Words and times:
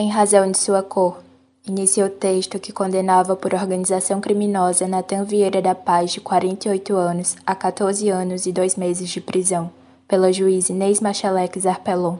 Em 0.00 0.08
razão 0.08 0.50
de 0.50 0.56
sua 0.56 0.82
cor, 0.82 1.22
inicia 1.68 2.06
o 2.06 2.08
texto 2.08 2.58
que 2.58 2.72
condenava 2.72 3.36
por 3.36 3.52
organização 3.52 4.18
criminosa 4.18 4.88
Natan 4.88 5.24
Vieira 5.24 5.60
da 5.60 5.74
Paz, 5.74 6.12
de 6.12 6.22
48 6.22 6.96
anos, 6.96 7.36
a 7.44 7.54
14 7.54 8.08
anos 8.08 8.46
e 8.46 8.52
2 8.52 8.76
meses 8.76 9.10
de 9.10 9.20
prisão, 9.20 9.70
pela 10.08 10.32
juiz 10.32 10.70
Inês 10.70 11.00
Machalex 11.00 11.66
Arpelon, 11.66 12.16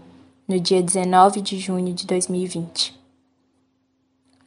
no 0.46 0.60
dia 0.60 0.82
19 0.82 1.40
de 1.40 1.58
junho 1.58 1.94
de 1.94 2.06
2020. 2.06 3.00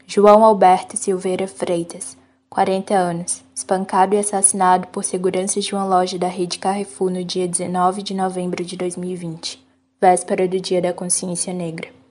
João 0.06 0.46
Alberto 0.46 0.96
Silveira 0.96 1.48
Freitas, 1.48 2.16
40 2.52 2.94
anos, 2.94 3.44
espancado 3.56 4.14
e 4.14 4.20
assassinado 4.20 4.90
por 4.90 5.04
seguranças 5.04 5.66
de 5.66 5.74
uma 5.74 5.86
loja 5.86 6.20
da 6.20 6.28
rede 6.28 6.60
Carrefour 6.60 7.10
no 7.10 7.24
dia 7.24 7.48
19 7.48 8.04
de 8.04 8.14
novembro 8.14 8.64
de 8.64 8.78
2020, 8.78 9.60
véspera 10.00 10.48
do 10.48 10.60
Dia 10.60 10.84
da 10.84 10.94
Consciência 10.94 11.52
Negra. 11.52 12.03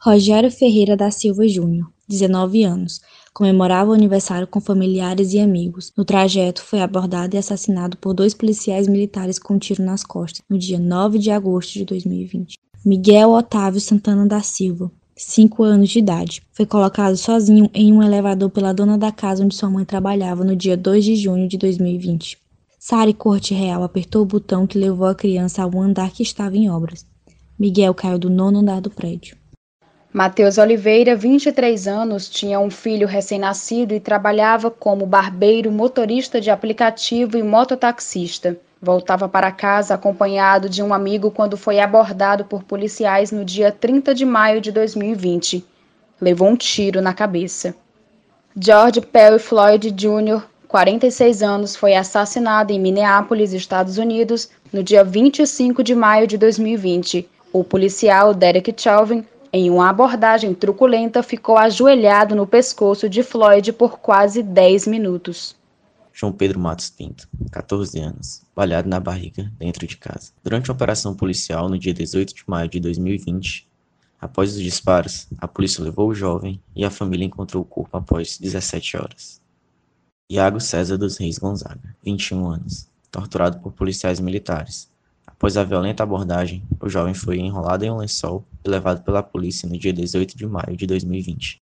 Rogério 0.00 0.50
Ferreira 0.50 0.96
da 0.96 1.10
Silva 1.10 1.48
Júnior, 1.48 1.90
19 2.08 2.62
anos, 2.62 3.00
comemorava 3.32 3.90
o 3.90 3.94
aniversário 3.94 4.46
com 4.46 4.60
familiares 4.60 5.32
e 5.32 5.40
amigos. 5.40 5.92
No 5.96 6.04
trajeto, 6.04 6.62
foi 6.62 6.80
abordado 6.80 7.34
e 7.34 7.38
assassinado 7.38 7.96
por 7.96 8.12
dois 8.12 8.34
policiais 8.34 8.86
militares 8.86 9.38
com 9.38 9.54
um 9.54 9.58
tiro 9.58 9.82
nas 9.82 10.04
costas, 10.04 10.42
no 10.48 10.58
dia 10.58 10.78
9 10.78 11.18
de 11.18 11.30
agosto 11.30 11.72
de 11.72 11.84
2020. 11.84 12.58
Miguel 12.84 13.32
Otávio 13.32 13.80
Santana 13.80 14.26
da 14.26 14.42
Silva, 14.42 14.92
5 15.16 15.62
anos 15.62 15.88
de 15.88 15.98
idade. 15.98 16.42
Foi 16.52 16.66
colocado 16.66 17.16
sozinho 17.16 17.70
em 17.72 17.92
um 17.92 18.02
elevador 18.02 18.50
pela 18.50 18.72
dona 18.72 18.98
da 18.98 19.10
casa 19.10 19.42
onde 19.42 19.56
sua 19.56 19.70
mãe 19.70 19.84
trabalhava 19.84 20.44
no 20.44 20.54
dia 20.54 20.76
2 20.76 21.04
de 21.04 21.16
junho 21.16 21.48
de 21.48 21.56
2020. 21.56 22.38
Sari 22.78 23.14
Corte 23.14 23.54
Real 23.54 23.82
apertou 23.82 24.22
o 24.22 24.26
botão 24.26 24.66
que 24.66 24.78
levou 24.78 25.06
a 25.06 25.14
criança 25.14 25.62
ao 25.62 25.80
andar 25.80 26.12
que 26.12 26.22
estava 26.22 26.56
em 26.56 26.70
obras. 26.70 27.04
Miguel 27.58 27.94
caiu 27.94 28.18
do 28.18 28.28
nono 28.28 28.58
andar 28.58 28.80
do 28.80 28.90
prédio. 28.90 29.36
Matheus 30.12 30.56
Oliveira, 30.56 31.14
23 31.14 31.86
anos, 31.86 32.28
tinha 32.28 32.58
um 32.58 32.70
filho 32.70 33.06
recém-nascido 33.06 33.92
e 33.92 34.00
trabalhava 34.00 34.70
como 34.70 35.04
barbeiro, 35.04 35.70
motorista 35.70 36.40
de 36.40 36.50
aplicativo 36.50 37.36
e 37.36 37.42
mototaxista. 37.42 38.56
Voltava 38.80 39.28
para 39.28 39.50
casa 39.50 39.94
acompanhado 39.94 40.68
de 40.68 40.82
um 40.82 40.94
amigo 40.94 41.30
quando 41.30 41.56
foi 41.56 41.80
abordado 41.80 42.44
por 42.44 42.62
policiais 42.62 43.30
no 43.30 43.44
dia 43.44 43.72
30 43.72 44.14
de 44.14 44.24
maio 44.24 44.60
de 44.60 44.70
2020. 44.70 45.64
Levou 46.20 46.48
um 46.48 46.56
tiro 46.56 47.02
na 47.02 47.12
cabeça. 47.12 47.74
George 48.58 49.00
Perry 49.00 49.38
Floyd 49.38 49.90
Jr., 49.90 50.42
46 50.66 51.42
anos, 51.42 51.76
foi 51.76 51.94
assassinado 51.94 52.72
em 52.72 52.80
Minneapolis, 52.80 53.52
Estados 53.52 53.98
Unidos, 53.98 54.48
no 54.72 54.82
dia 54.82 55.04
25 55.04 55.82
de 55.82 55.94
maio 55.94 56.26
de 56.26 56.38
2020. 56.38 57.28
O 57.52 57.62
policial 57.62 58.32
Derek 58.34 58.74
Chauvin 58.76 59.24
em 59.56 59.70
uma 59.70 59.88
abordagem 59.88 60.52
truculenta, 60.52 61.22
ficou 61.22 61.56
ajoelhado 61.56 62.36
no 62.36 62.46
pescoço 62.46 63.08
de 63.08 63.22
Floyd 63.22 63.72
por 63.72 63.98
quase 63.98 64.42
10 64.42 64.86
minutos. 64.86 65.56
João 66.12 66.30
Pedro 66.30 66.60
Matos 66.60 66.90
Pinto, 66.90 67.26
14 67.50 67.98
anos, 67.98 68.42
balhado 68.54 68.86
na 68.86 69.00
barriga, 69.00 69.50
dentro 69.58 69.86
de 69.86 69.96
casa. 69.96 70.32
Durante 70.44 70.70
uma 70.70 70.74
operação 70.74 71.14
policial 71.14 71.70
no 71.70 71.78
dia 71.78 71.94
18 71.94 72.34
de 72.34 72.44
maio 72.46 72.68
de 72.68 72.78
2020, 72.80 73.66
após 74.20 74.54
os 74.54 74.60
disparos, 74.60 75.26
a 75.38 75.48
polícia 75.48 75.82
levou 75.82 76.10
o 76.10 76.14
jovem 76.14 76.60
e 76.74 76.84
a 76.84 76.90
família 76.90 77.24
encontrou 77.24 77.62
o 77.62 77.66
corpo 77.66 77.96
após 77.96 78.38
17 78.38 78.98
horas. 78.98 79.40
Iago 80.30 80.60
César 80.60 80.98
dos 80.98 81.16
Reis 81.16 81.38
Gonzaga, 81.38 81.96
21 82.04 82.46
anos, 82.46 82.88
torturado 83.10 83.58
por 83.60 83.72
policiais 83.72 84.20
militares, 84.20 84.90
Após 85.36 85.54
a 85.58 85.64
violenta 85.64 86.02
abordagem, 86.02 86.66
o 86.80 86.88
jovem 86.88 87.12
foi 87.12 87.38
enrolado 87.38 87.84
em 87.84 87.90
um 87.90 87.98
lençol 87.98 88.42
e 88.64 88.70
levado 88.70 89.04
pela 89.04 89.22
polícia 89.22 89.68
no 89.68 89.78
dia 89.78 89.92
18 89.92 90.34
de 90.34 90.46
maio 90.46 90.74
de 90.74 90.86
2020. 90.86 91.60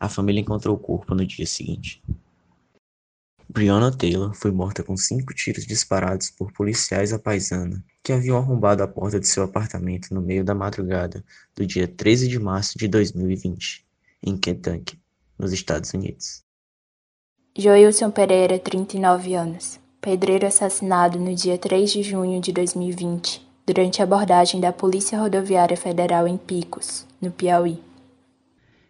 A 0.00 0.08
família 0.08 0.40
encontrou 0.40 0.74
o 0.74 0.78
corpo 0.78 1.14
no 1.14 1.24
dia 1.26 1.46
seguinte. 1.46 2.02
Breonna 3.46 3.94
Taylor 3.94 4.34
foi 4.34 4.50
morta 4.50 4.82
com 4.82 4.96
cinco 4.96 5.34
tiros 5.34 5.66
disparados 5.66 6.30
por 6.30 6.52
policiais 6.52 7.12
à 7.12 7.18
paisana, 7.18 7.84
que 8.02 8.14
haviam 8.14 8.38
arrombado 8.38 8.82
a 8.82 8.88
porta 8.88 9.20
de 9.20 9.28
seu 9.28 9.42
apartamento 9.42 10.14
no 10.14 10.22
meio 10.22 10.42
da 10.42 10.54
madrugada 10.54 11.22
do 11.54 11.66
dia 11.66 11.86
13 11.86 12.28
de 12.28 12.38
março 12.38 12.78
de 12.78 12.88
2020, 12.88 13.86
em 14.22 14.38
Kentucky, 14.38 14.98
nos 15.38 15.52
Estados 15.52 15.92
Unidos. 15.92 16.42
Joilson 17.54 18.10
Pereira, 18.10 18.58
39 18.58 19.34
anos 19.34 19.81
pedreiro 20.02 20.44
assassinado 20.44 21.16
no 21.16 21.32
dia 21.32 21.56
3 21.56 21.88
de 21.92 22.02
junho 22.02 22.40
de 22.40 22.52
2020, 22.52 23.40
durante 23.64 24.02
abordagem 24.02 24.60
da 24.60 24.72
Polícia 24.72 25.16
Rodoviária 25.16 25.76
Federal 25.76 26.26
em 26.26 26.36
Picos, 26.36 27.06
no 27.20 27.30
Piauí. 27.30 27.78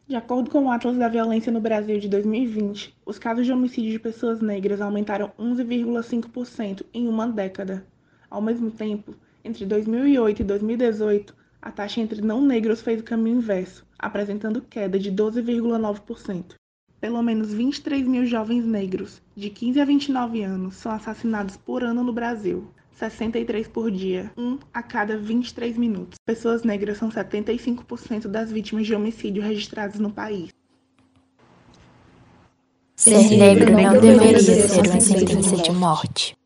De 0.08 0.16
acordo 0.16 0.50
com 0.50 0.64
o 0.64 0.70
Atlas 0.70 0.96
da 0.96 1.08
Violência 1.08 1.52
no 1.52 1.60
Brasil 1.60 2.00
de 2.00 2.08
2020, 2.08 2.96
os 3.04 3.18
casos 3.18 3.44
de 3.44 3.52
homicídio 3.52 3.92
de 3.92 3.98
pessoas 3.98 4.40
negras 4.40 4.80
aumentaram 4.80 5.30
11,5% 5.38 6.86
em 6.94 7.06
uma 7.06 7.28
década. 7.28 7.84
Ao 8.30 8.40
mesmo 8.40 8.70
tempo, 8.70 9.14
entre 9.44 9.66
2008 9.66 10.40
e 10.40 10.44
2018, 10.44 11.36
a 11.60 11.70
taxa 11.70 12.00
entre 12.00 12.22
não 12.22 12.40
negros 12.40 12.80
fez 12.80 13.02
o 13.02 13.04
caminho 13.04 13.36
inverso, 13.36 13.84
apresentando 13.98 14.62
queda 14.62 14.98
de 14.98 15.12
12,9%. 15.12 16.54
Pelo 17.02 17.20
menos 17.20 17.52
23 17.52 18.06
mil 18.06 18.24
jovens 18.24 18.64
negros, 18.64 19.20
de 19.34 19.50
15 19.50 19.80
a 19.80 19.84
29 19.84 20.44
anos, 20.44 20.76
são 20.76 20.92
assassinados 20.92 21.56
por 21.56 21.82
ano 21.82 22.04
no 22.04 22.12
Brasil. 22.12 22.68
63 22.92 23.66
por 23.66 23.90
dia, 23.90 24.30
um 24.38 24.56
a 24.72 24.84
cada 24.84 25.16
23 25.16 25.76
minutos. 25.76 26.16
Pessoas 26.24 26.62
negras 26.62 26.98
são 26.98 27.10
75% 27.10 28.28
das 28.28 28.52
vítimas 28.52 28.86
de 28.86 28.94
homicídio 28.94 29.42
registradas 29.42 29.98
no 29.98 30.12
país. 30.12 30.50
Ser 32.94 33.36
negro 33.36 33.72
não 33.72 34.00
deveria 34.00 34.38
ser 34.38 34.86
uma 34.88 35.00
sentença 35.00 35.56
de 35.56 35.72
morte. 35.72 36.36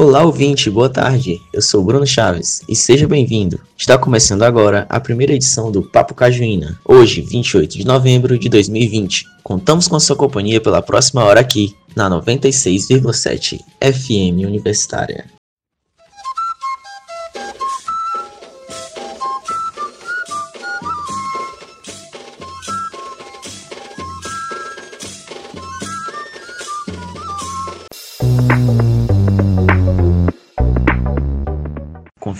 Olá, 0.00 0.24
ouvinte, 0.24 0.70
boa 0.70 0.88
tarde. 0.88 1.42
Eu 1.52 1.60
sou 1.60 1.84
Bruno 1.84 2.06
Chaves 2.06 2.62
e 2.66 2.74
seja 2.74 3.06
bem-vindo. 3.06 3.60
Está 3.76 3.98
começando 3.98 4.42
agora 4.44 4.86
a 4.88 4.98
primeira 4.98 5.34
edição 5.34 5.70
do 5.70 5.82
Papo 5.82 6.14
Cajuína, 6.14 6.80
hoje, 6.86 7.20
28 7.20 7.76
de 7.76 7.84
novembro 7.84 8.38
de 8.38 8.48
2020. 8.48 9.26
Contamos 9.44 9.86
com 9.86 9.96
a 9.96 10.00
sua 10.00 10.16
companhia 10.16 10.58
pela 10.58 10.80
próxima 10.80 11.22
hora 11.22 11.40
aqui, 11.40 11.76
na 11.94 12.08
96,7 12.08 13.58
FM 13.78 14.46
Universitária. 14.46 15.26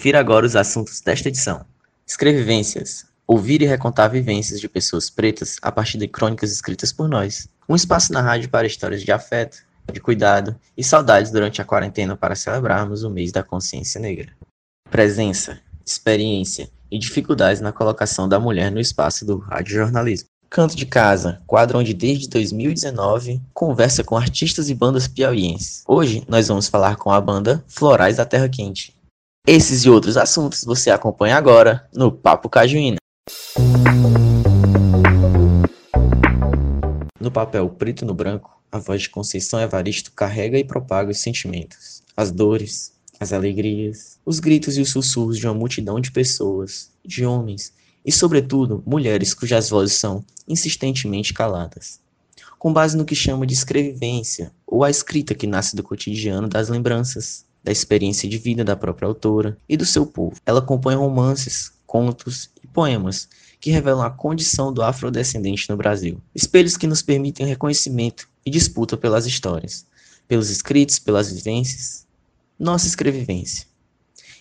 Confira 0.00 0.18
agora 0.18 0.46
os 0.46 0.56
assuntos 0.56 1.02
desta 1.02 1.28
edição. 1.28 1.62
Escrevivências. 2.06 3.04
Ouvir 3.26 3.60
e 3.60 3.66
recontar 3.66 4.10
vivências 4.10 4.58
de 4.58 4.66
pessoas 4.66 5.10
pretas 5.10 5.58
a 5.60 5.70
partir 5.70 5.98
de 5.98 6.08
crônicas 6.08 6.50
escritas 6.50 6.90
por 6.90 7.06
nós. 7.06 7.46
Um 7.68 7.76
espaço 7.76 8.10
na 8.10 8.22
rádio 8.22 8.48
para 8.48 8.66
histórias 8.66 9.02
de 9.02 9.12
afeto, 9.12 9.58
de 9.92 10.00
cuidado 10.00 10.56
e 10.74 10.82
saudades 10.82 11.30
durante 11.30 11.60
a 11.60 11.66
quarentena 11.66 12.16
para 12.16 12.34
celebrarmos 12.34 13.04
o 13.04 13.10
mês 13.10 13.30
da 13.30 13.42
consciência 13.42 14.00
negra. 14.00 14.32
Presença, 14.90 15.60
experiência 15.84 16.70
e 16.90 16.98
dificuldades 16.98 17.60
na 17.60 17.70
colocação 17.70 18.26
da 18.26 18.40
mulher 18.40 18.72
no 18.72 18.80
espaço 18.80 19.26
do 19.26 19.36
radiojornalismo. 19.36 20.30
Canto 20.48 20.74
de 20.74 20.86
Casa, 20.86 21.42
quadro 21.46 21.78
onde 21.78 21.92
desde 21.92 22.26
2019 22.30 23.42
conversa 23.52 24.02
com 24.02 24.16
artistas 24.16 24.70
e 24.70 24.74
bandas 24.74 25.06
piauienses. 25.06 25.84
Hoje 25.86 26.24
nós 26.26 26.48
vamos 26.48 26.68
falar 26.68 26.96
com 26.96 27.12
a 27.12 27.20
banda 27.20 27.62
Florais 27.68 28.16
da 28.16 28.24
Terra 28.24 28.48
Quente, 28.48 28.98
esses 29.46 29.84
e 29.84 29.90
outros 29.90 30.16
assuntos 30.16 30.64
você 30.64 30.90
acompanha 30.90 31.36
agora 31.36 31.88
no 31.94 32.12
Papo 32.12 32.48
Cajuína. 32.48 32.98
No 37.18 37.30
papel 37.30 37.68
preto 37.70 38.04
no 38.04 38.14
branco, 38.14 38.60
a 38.70 38.78
voz 38.78 39.02
de 39.02 39.10
Conceição 39.10 39.60
Evaristo 39.60 40.12
carrega 40.12 40.58
e 40.58 40.64
propaga 40.64 41.10
os 41.10 41.20
sentimentos, 41.20 42.02
as 42.16 42.30
dores, 42.30 42.92
as 43.18 43.32
alegrias, 43.32 44.18
os 44.24 44.40
gritos 44.40 44.76
e 44.76 44.80
os 44.80 44.90
sussurros 44.90 45.38
de 45.38 45.46
uma 45.46 45.54
multidão 45.54 46.00
de 46.00 46.12
pessoas, 46.12 46.90
de 47.04 47.24
homens 47.24 47.72
e, 48.04 48.12
sobretudo, 48.12 48.82
mulheres 48.86 49.34
cujas 49.34 49.68
vozes 49.68 49.96
são 49.96 50.24
insistentemente 50.46 51.34
caladas. 51.34 52.00
Com 52.58 52.72
base 52.72 52.96
no 52.96 53.04
que 53.04 53.14
chama 53.14 53.46
de 53.46 53.54
escrevivência, 53.54 54.52
ou 54.66 54.84
a 54.84 54.90
escrita 54.90 55.34
que 55.34 55.46
nasce 55.46 55.74
do 55.74 55.82
cotidiano 55.82 56.48
das 56.48 56.68
lembranças, 56.68 57.44
da 57.62 57.70
experiência 57.70 58.28
de 58.28 58.38
vida 58.38 58.64
da 58.64 58.76
própria 58.76 59.06
autora 59.06 59.56
e 59.68 59.76
do 59.76 59.84
seu 59.84 60.06
povo. 60.06 60.36
Ela 60.46 60.62
compõe 60.62 60.94
romances, 60.94 61.72
contos 61.86 62.50
e 62.62 62.66
poemas 62.66 63.28
que 63.60 63.70
revelam 63.70 64.02
a 64.02 64.10
condição 64.10 64.72
do 64.72 64.82
afrodescendente 64.82 65.68
no 65.68 65.76
Brasil. 65.76 66.20
Espelhos 66.34 66.76
que 66.76 66.86
nos 66.86 67.02
permitem 67.02 67.46
reconhecimento 67.46 68.28
e 68.44 68.50
disputa 68.50 68.96
pelas 68.96 69.26
histórias, 69.26 69.84
pelos 70.26 70.48
escritos, 70.48 70.98
pelas 70.98 71.30
vivências, 71.30 72.06
nossa 72.58 72.86
escrevivência. 72.86 73.66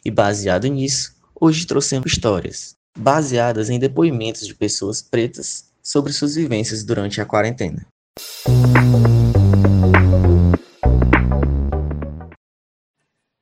E 0.05 0.09
baseado 0.09 0.67
nisso, 0.67 1.13
hoje 1.39 1.65
trouxemos 1.65 2.11
histórias. 2.11 2.77
baseadas 2.97 3.69
em 3.69 3.79
depoimentos 3.79 4.45
de 4.45 4.53
pessoas 4.53 5.01
pretas 5.01 5.65
sobre 5.81 6.11
suas 6.11 6.35
vivências 6.35 6.83
durante 6.83 7.21
a 7.21 7.25
quarentena. 7.25 7.85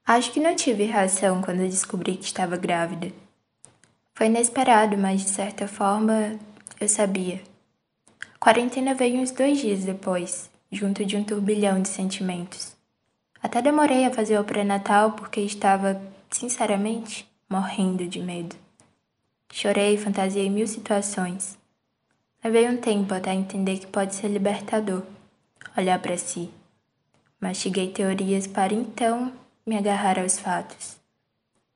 Acho 0.08 0.32
que 0.32 0.40
não 0.40 0.56
tive 0.56 0.86
reação 0.86 1.42
quando 1.42 1.68
descobri 1.68 2.16
que 2.16 2.24
estava 2.24 2.56
grávida. 2.56 3.12
Foi 4.14 4.28
inesperado, 4.28 4.98
mas 4.98 5.22
de 5.26 5.30
certa 5.30 5.68
forma 5.68 6.40
eu 6.80 6.88
sabia. 6.88 7.42
A 8.34 8.38
quarentena 8.40 8.94
veio 8.94 9.20
uns 9.20 9.32
dois 9.32 9.60
dias 9.60 9.84
depois, 9.84 10.50
junto 10.72 11.04
de 11.04 11.18
um 11.18 11.26
turbilhão 11.26 11.82
de 11.82 11.90
sentimentos. 11.90 12.74
Até 13.44 13.62
demorei 13.62 14.06
a 14.06 14.14
fazer 14.14 14.40
o 14.40 14.46
pré-natal 14.46 15.12
porque 15.12 15.42
estava, 15.42 16.02
sinceramente, 16.32 17.30
morrendo 17.50 18.08
de 18.08 18.22
medo. 18.22 18.56
Chorei 19.52 19.96
e 19.96 19.98
fantasiei 19.98 20.50
mil 20.50 20.68
situações. 20.68 21.58
Levei 22.42 22.70
um 22.70 22.78
tempo 22.78 23.14
até 23.14 23.34
entender 23.34 23.80
que 23.80 23.88
pode 23.88 24.16
ser 24.16 24.30
libertador 24.30 25.04
olhar 25.76 26.00
para 26.00 26.18
si. 26.18 26.50
Mastiguei 27.42 27.92
teorias 27.92 28.48
para 28.48 28.74
então 28.74 29.34
me 29.68 29.78
agarrar 29.78 30.18
aos 30.18 30.40
fatos, 30.40 30.96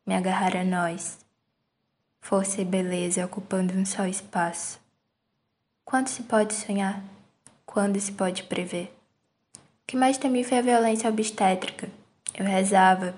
me 0.08 0.16
agarrar 0.16 0.56
a 0.56 0.64
nós. 0.64 1.20
Força 2.22 2.62
e 2.62 2.66
beleza 2.66 3.26
ocupando 3.26 3.74
um 3.74 3.86
só 3.86 4.06
espaço. 4.06 4.80
Quando 5.84 6.08
se 6.08 6.24
pode 6.24 6.54
sonhar? 6.54 7.04
Quando 7.66 8.00
se 8.00 8.14
pode 8.14 8.44
prever? 8.44 8.96
O 9.56 9.88
que 9.88 9.98
mais 9.98 10.18
temi 10.18 10.42
foi 10.46 10.60
a 10.60 10.62
violência 10.62 11.10
obstétrica. 11.10 11.90
Eu 12.34 12.46
rezava 12.46 13.14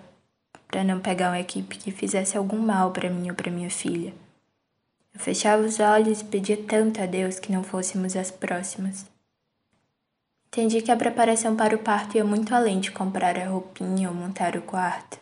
para 0.67 0.83
não 0.83 0.99
pegar 0.99 1.29
uma 1.29 1.39
equipe 1.39 1.77
que 1.77 1.91
fizesse 1.91 2.35
algum 2.35 2.57
mal 2.57 2.89
para 2.89 3.11
mim 3.11 3.29
ou 3.29 3.35
para 3.35 3.51
minha 3.51 3.69
filha. 3.69 4.11
Eu 5.13 5.19
fechava 5.19 5.61
os 5.61 5.79
olhos 5.79 6.21
e 6.21 6.25
pedia 6.25 6.57
tanto 6.57 6.99
a 6.99 7.05
Deus 7.05 7.37
que 7.37 7.51
não 7.51 7.63
fôssemos 7.63 8.15
as 8.15 8.31
próximas. 8.31 9.05
Entendi 10.53 10.83
que 10.83 10.91
a 10.91 10.95
preparação 10.95 11.55
para 11.55 11.75
o 11.75 11.79
parto 11.79 12.15
ia 12.15 12.23
muito 12.23 12.53
além 12.53 12.79
de 12.79 12.91
comprar 12.91 13.39
a 13.39 13.47
roupinha 13.47 14.07
ou 14.07 14.13
montar 14.13 14.55
o 14.55 14.61
quarto. 14.61 15.19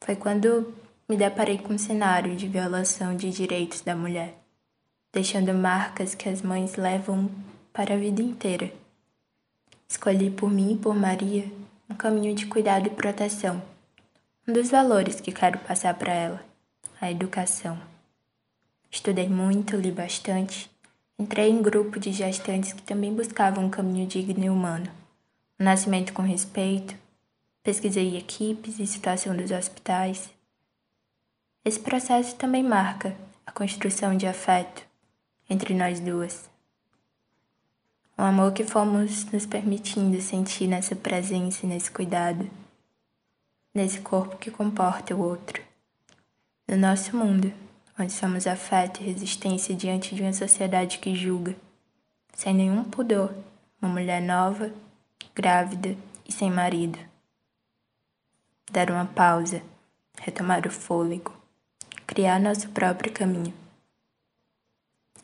Foi 0.00 0.14
quando 0.14 0.72
me 1.08 1.16
deparei 1.16 1.58
com 1.58 1.72
um 1.72 1.78
cenário 1.78 2.36
de 2.36 2.46
violação 2.46 3.16
de 3.16 3.28
direitos 3.28 3.80
da 3.80 3.96
mulher, 3.96 4.38
deixando 5.12 5.52
marcas 5.52 6.14
que 6.14 6.28
as 6.28 6.42
mães 6.42 6.76
levam 6.76 7.28
para 7.72 7.94
a 7.94 7.98
vida 7.98 8.22
inteira. 8.22 8.72
Escolhi 9.88 10.30
por 10.30 10.48
mim 10.48 10.74
e 10.74 10.78
por 10.78 10.94
Maria 10.94 11.50
um 11.90 11.96
caminho 11.96 12.32
de 12.32 12.46
cuidado 12.46 12.86
e 12.86 12.90
proteção, 12.90 13.60
um 14.46 14.52
dos 14.52 14.70
valores 14.70 15.20
que 15.20 15.32
quero 15.32 15.58
passar 15.58 15.94
para 15.94 16.12
ela, 16.12 16.40
a 17.00 17.10
educação. 17.10 17.76
Estudei 18.92 19.28
muito, 19.28 19.76
li 19.76 19.90
bastante 19.90 20.70
Entrei 21.18 21.48
em 21.48 21.62
grupo 21.62 21.98
de 21.98 22.12
gestantes 22.12 22.74
que 22.74 22.82
também 22.82 23.14
buscavam 23.14 23.64
um 23.64 23.70
caminho 23.70 24.06
digno 24.06 24.44
e 24.44 24.50
humano, 24.50 24.90
um 25.58 25.64
nascimento 25.64 26.12
com 26.12 26.20
respeito, 26.20 26.94
pesquisei 27.62 28.18
equipes 28.18 28.78
e 28.78 28.86
situação 28.86 29.34
dos 29.34 29.50
hospitais. 29.50 30.28
Esse 31.64 31.80
processo 31.80 32.36
também 32.36 32.62
marca 32.62 33.16
a 33.46 33.50
construção 33.50 34.14
de 34.14 34.26
afeto 34.26 34.84
entre 35.48 35.72
nós 35.72 36.00
duas. 36.00 36.50
Um 38.18 38.24
amor 38.24 38.52
que 38.52 38.64
fomos 38.64 39.24
nos 39.32 39.46
permitindo 39.46 40.20
sentir 40.20 40.66
nessa 40.66 40.94
presença 40.94 41.64
e 41.64 41.68
nesse 41.68 41.90
cuidado, 41.90 42.46
nesse 43.74 44.00
corpo 44.00 44.36
que 44.36 44.50
comporta 44.50 45.14
o 45.14 45.22
outro, 45.22 45.62
no 46.68 46.76
nosso 46.76 47.16
mundo 47.16 47.65
onde 47.98 48.12
somos 48.12 48.46
afeto 48.46 49.00
e 49.00 49.04
resistência 49.04 49.74
diante 49.74 50.14
de 50.14 50.22
uma 50.22 50.32
sociedade 50.32 50.98
que 50.98 51.14
julga, 51.14 51.56
sem 52.34 52.54
nenhum 52.54 52.84
pudor, 52.84 53.34
uma 53.80 53.90
mulher 53.90 54.20
nova, 54.20 54.72
grávida 55.34 55.96
e 56.28 56.32
sem 56.32 56.50
marido. 56.50 56.98
Dar 58.70 58.90
uma 58.90 59.06
pausa, 59.06 59.62
retomar 60.20 60.66
o 60.66 60.70
fôlego, 60.70 61.32
criar 62.06 62.38
nosso 62.38 62.68
próprio 62.70 63.12
caminho. 63.12 63.54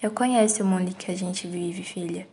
Eu 0.01 0.11
conheço 0.11 0.63
o 0.63 0.67
mundo 0.67 0.91
em 0.91 0.95
que 0.95 1.11
a 1.11 1.17
gente 1.17 1.47
vive, 1.47 1.83
filha. 1.83 2.27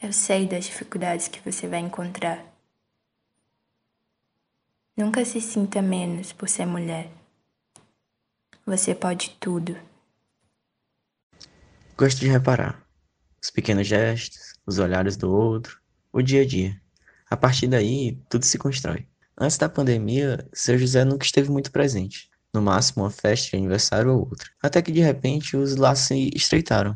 Eu 0.00 0.12
sei 0.12 0.46
das 0.46 0.64
dificuldades 0.64 1.28
que 1.28 1.40
você 1.40 1.66
vai 1.66 1.80
encontrar. 1.80 2.44
Nunca 4.96 5.24
se 5.24 5.40
sinta 5.40 5.82
menos 5.82 6.32
por 6.32 6.48
ser 6.48 6.66
mulher. 6.66 7.17
Você 8.68 8.94
pode 8.94 9.34
tudo. 9.40 9.74
Gosto 11.96 12.20
de 12.20 12.28
reparar 12.28 12.84
os 13.42 13.50
pequenos 13.50 13.86
gestos, 13.86 14.52
os 14.66 14.78
olhares 14.78 15.16
do 15.16 15.32
outro, 15.32 15.80
o 16.12 16.20
dia 16.20 16.42
a 16.42 16.46
dia. 16.46 16.78
A 17.30 17.34
partir 17.34 17.66
daí, 17.66 18.20
tudo 18.28 18.44
se 18.44 18.58
constrói. 18.58 19.06
Antes 19.40 19.56
da 19.56 19.70
pandemia, 19.70 20.46
seu 20.52 20.76
José 20.76 21.02
nunca 21.02 21.24
esteve 21.24 21.50
muito 21.50 21.72
presente. 21.72 22.28
No 22.52 22.60
máximo, 22.60 23.04
uma 23.04 23.10
festa 23.10 23.48
de 23.48 23.56
aniversário 23.56 24.12
ou 24.12 24.18
outra. 24.28 24.50
Até 24.62 24.82
que 24.82 24.92
de 24.92 25.00
repente 25.00 25.56
os 25.56 25.76
laços 25.76 26.08
se 26.08 26.30
estreitaram. 26.34 26.94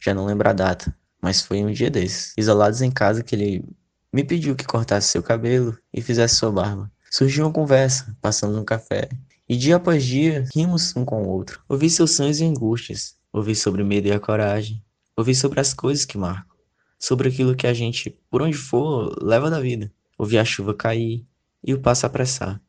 Já 0.00 0.12
não 0.12 0.26
lembro 0.26 0.48
a 0.48 0.52
data, 0.52 0.92
mas 1.22 1.40
foi 1.40 1.62
um 1.62 1.70
dia 1.70 1.92
desses. 1.92 2.34
Isolados 2.36 2.82
em 2.82 2.90
casa 2.90 3.22
que 3.22 3.36
ele 3.36 3.64
me 4.12 4.24
pediu 4.24 4.56
que 4.56 4.66
cortasse 4.66 5.12
seu 5.12 5.22
cabelo 5.22 5.78
e 5.94 6.02
fizesse 6.02 6.34
sua 6.34 6.50
barba. 6.50 6.90
Surgiu 7.08 7.46
uma 7.46 7.52
conversa, 7.52 8.16
passamos 8.20 8.56
um 8.56 8.64
café 8.64 9.08
e 9.48 9.56
dia 9.56 9.76
após 9.76 10.04
dia, 10.04 10.44
rimos 10.54 10.94
um 10.94 11.06
com 11.06 11.22
o 11.22 11.28
outro. 11.28 11.62
Ouvi 11.66 11.88
seus 11.88 12.10
sonhos 12.10 12.38
e 12.38 12.44
angústias. 12.44 13.16
Ouvi 13.32 13.54
sobre 13.54 13.82
o 13.82 13.86
medo 13.86 14.06
e 14.06 14.12
a 14.12 14.20
coragem. 14.20 14.84
Ouvi 15.16 15.34
sobre 15.34 15.58
as 15.58 15.72
coisas 15.72 16.04
que 16.04 16.18
marcam. 16.18 16.54
Sobre 16.98 17.30
aquilo 17.30 17.56
que 17.56 17.66
a 17.66 17.72
gente, 17.72 18.10
por 18.30 18.42
onde 18.42 18.58
for, 18.58 19.16
leva 19.22 19.48
da 19.48 19.58
vida. 19.58 19.90
Ouvi 20.18 20.36
a 20.36 20.44
chuva 20.44 20.74
cair 20.74 21.24
e 21.64 21.72
o 21.72 21.80
passo 21.80 22.04
apressar. 22.04 22.60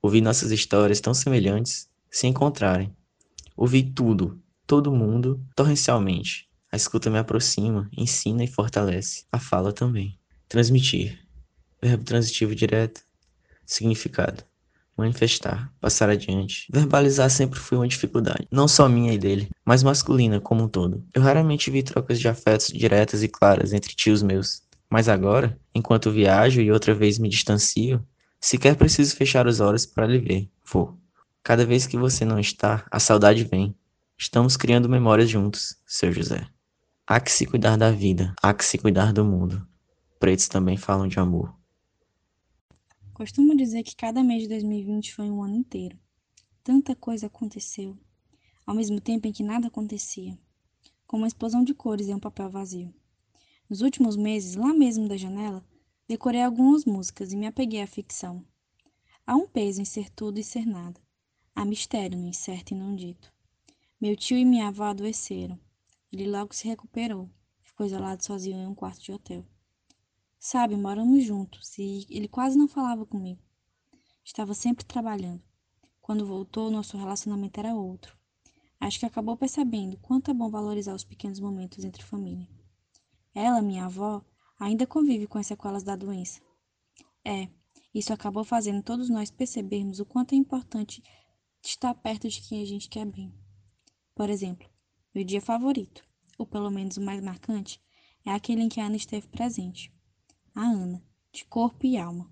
Ouvi 0.00 0.22
nossas 0.22 0.50
histórias 0.50 1.00
tão 1.00 1.12
semelhantes 1.12 1.86
se 2.10 2.26
encontrarem. 2.26 2.96
Ouvi 3.54 3.82
tudo, 3.82 4.40
todo 4.66 4.90
mundo, 4.90 5.38
torrencialmente. 5.54 6.48
A 6.72 6.76
escuta 6.76 7.10
me 7.10 7.18
aproxima, 7.18 7.90
ensina 7.94 8.42
e 8.42 8.46
fortalece. 8.48 9.26
A 9.30 9.38
fala 9.38 9.70
também. 9.70 10.18
Transmitir. 10.48 11.18
Verbo 11.82 12.04
transitivo 12.04 12.54
direto. 12.54 13.02
Significado 13.66 14.44
manifestar, 14.96 15.72
passar 15.80 16.08
adiante. 16.10 16.66
Verbalizar 16.72 17.30
sempre 17.30 17.58
foi 17.58 17.78
uma 17.78 17.88
dificuldade, 17.88 18.46
não 18.50 18.68
só 18.68 18.88
minha 18.88 19.12
e 19.12 19.18
dele, 19.18 19.48
mas 19.64 19.82
masculina 19.82 20.40
como 20.40 20.64
um 20.64 20.68
todo. 20.68 21.04
Eu 21.14 21.22
raramente 21.22 21.70
vi 21.70 21.82
trocas 21.82 22.20
de 22.20 22.28
afetos 22.28 22.68
diretas 22.68 23.22
e 23.22 23.28
claras 23.28 23.72
entre 23.72 23.94
tios 23.94 24.22
meus, 24.22 24.62
mas 24.90 25.08
agora, 25.08 25.58
enquanto 25.74 26.10
viajo 26.10 26.60
e 26.60 26.70
outra 26.70 26.94
vez 26.94 27.18
me 27.18 27.28
distancio, 27.28 28.04
sequer 28.40 28.76
preciso 28.76 29.16
fechar 29.16 29.46
os 29.46 29.60
olhos 29.60 29.86
para 29.86 30.06
lhe 30.06 30.18
ver. 30.18 30.50
Vou. 30.70 30.98
Cada 31.42 31.64
vez 31.64 31.86
que 31.86 31.96
você 31.96 32.24
não 32.24 32.38
está, 32.38 32.84
a 32.90 33.00
saudade 33.00 33.44
vem. 33.44 33.74
Estamos 34.18 34.56
criando 34.56 34.88
memórias 34.88 35.28
juntos, 35.28 35.76
seu 35.86 36.12
José. 36.12 36.46
Há 37.06 37.18
que 37.18 37.32
se 37.32 37.46
cuidar 37.46 37.76
da 37.76 37.90
vida, 37.90 38.32
há 38.40 38.54
que 38.54 38.64
se 38.64 38.78
cuidar 38.78 39.12
do 39.12 39.24
mundo. 39.24 39.66
Pretos 40.20 40.46
também 40.46 40.76
falam 40.76 41.08
de 41.08 41.18
amor. 41.18 41.52
Costumo 43.22 43.56
dizer 43.56 43.84
que 43.84 43.94
cada 43.94 44.20
mês 44.20 44.42
de 44.42 44.48
2020 44.48 45.14
foi 45.14 45.30
um 45.30 45.44
ano 45.44 45.54
inteiro. 45.54 45.96
Tanta 46.64 46.92
coisa 46.96 47.28
aconteceu, 47.28 47.96
ao 48.66 48.74
mesmo 48.74 49.00
tempo 49.00 49.28
em 49.28 49.32
que 49.32 49.44
nada 49.44 49.68
acontecia, 49.68 50.36
como 51.06 51.22
uma 51.22 51.28
explosão 51.28 51.62
de 51.62 51.72
cores 51.72 52.08
em 52.08 52.14
um 52.14 52.18
papel 52.18 52.50
vazio. 52.50 52.92
Nos 53.70 53.80
últimos 53.80 54.16
meses, 54.16 54.56
lá 54.56 54.74
mesmo 54.74 55.06
da 55.06 55.16
janela, 55.16 55.64
decorei 56.08 56.42
algumas 56.42 56.84
músicas 56.84 57.32
e 57.32 57.36
me 57.36 57.46
apeguei 57.46 57.80
à 57.80 57.86
ficção. 57.86 58.44
Há 59.24 59.36
um 59.36 59.46
peso 59.46 59.80
em 59.80 59.84
ser 59.84 60.10
tudo 60.10 60.40
e 60.40 60.42
ser 60.42 60.66
nada. 60.66 61.00
Há 61.54 61.64
mistério 61.64 62.18
no 62.18 62.26
incerto 62.26 62.74
e 62.74 62.76
não 62.76 62.92
dito. 62.92 63.32
Meu 64.00 64.16
tio 64.16 64.36
e 64.36 64.44
minha 64.44 64.66
avó 64.66 64.86
adoeceram. 64.86 65.56
Ele 66.10 66.28
logo 66.28 66.52
se 66.52 66.66
recuperou. 66.66 67.30
Ficou 67.62 67.86
isolado 67.86 68.24
sozinho 68.24 68.58
em 68.58 68.66
um 68.66 68.74
quarto 68.74 69.00
de 69.00 69.12
hotel. 69.12 69.46
Sabe, 70.44 70.74
moramos 70.76 71.22
juntos 71.22 71.78
e 71.78 72.04
ele 72.10 72.26
quase 72.26 72.58
não 72.58 72.66
falava 72.66 73.06
comigo. 73.06 73.40
Estava 74.24 74.54
sempre 74.54 74.84
trabalhando. 74.84 75.40
Quando 76.00 76.26
voltou, 76.26 76.68
nosso 76.68 76.98
relacionamento 76.98 77.60
era 77.60 77.76
outro. 77.76 78.18
Acho 78.80 78.98
que 78.98 79.06
acabou 79.06 79.36
percebendo 79.36 79.96
quanto 79.98 80.32
é 80.32 80.34
bom 80.34 80.50
valorizar 80.50 80.96
os 80.96 81.04
pequenos 81.04 81.38
momentos 81.38 81.84
entre 81.84 82.02
família. 82.02 82.48
Ela, 83.32 83.62
minha 83.62 83.84
avó, 83.84 84.20
ainda 84.58 84.84
convive 84.84 85.28
com 85.28 85.38
as 85.38 85.46
sequelas 85.46 85.84
da 85.84 85.94
doença. 85.94 86.40
É, 87.24 87.48
isso 87.94 88.12
acabou 88.12 88.42
fazendo 88.42 88.82
todos 88.82 89.08
nós 89.08 89.30
percebermos 89.30 90.00
o 90.00 90.04
quanto 90.04 90.34
é 90.34 90.36
importante 90.36 91.04
estar 91.64 91.94
perto 91.94 92.28
de 92.28 92.40
quem 92.40 92.60
a 92.62 92.66
gente 92.66 92.88
quer 92.88 93.06
bem. 93.06 93.32
Por 94.12 94.28
exemplo, 94.28 94.68
meu 95.14 95.22
dia 95.22 95.40
favorito, 95.40 96.04
ou 96.36 96.44
pelo 96.44 96.68
menos 96.68 96.96
o 96.96 97.00
mais 97.00 97.22
marcante, 97.22 97.80
é 98.26 98.32
aquele 98.32 98.62
em 98.62 98.68
que 98.68 98.80
a 98.80 98.86
Ana 98.86 98.96
esteve 98.96 99.28
presente 99.28 99.92
a 100.54 100.62
Ana, 100.62 101.02
de 101.32 101.44
corpo 101.44 101.86
e 101.86 101.96
alma. 101.96 102.30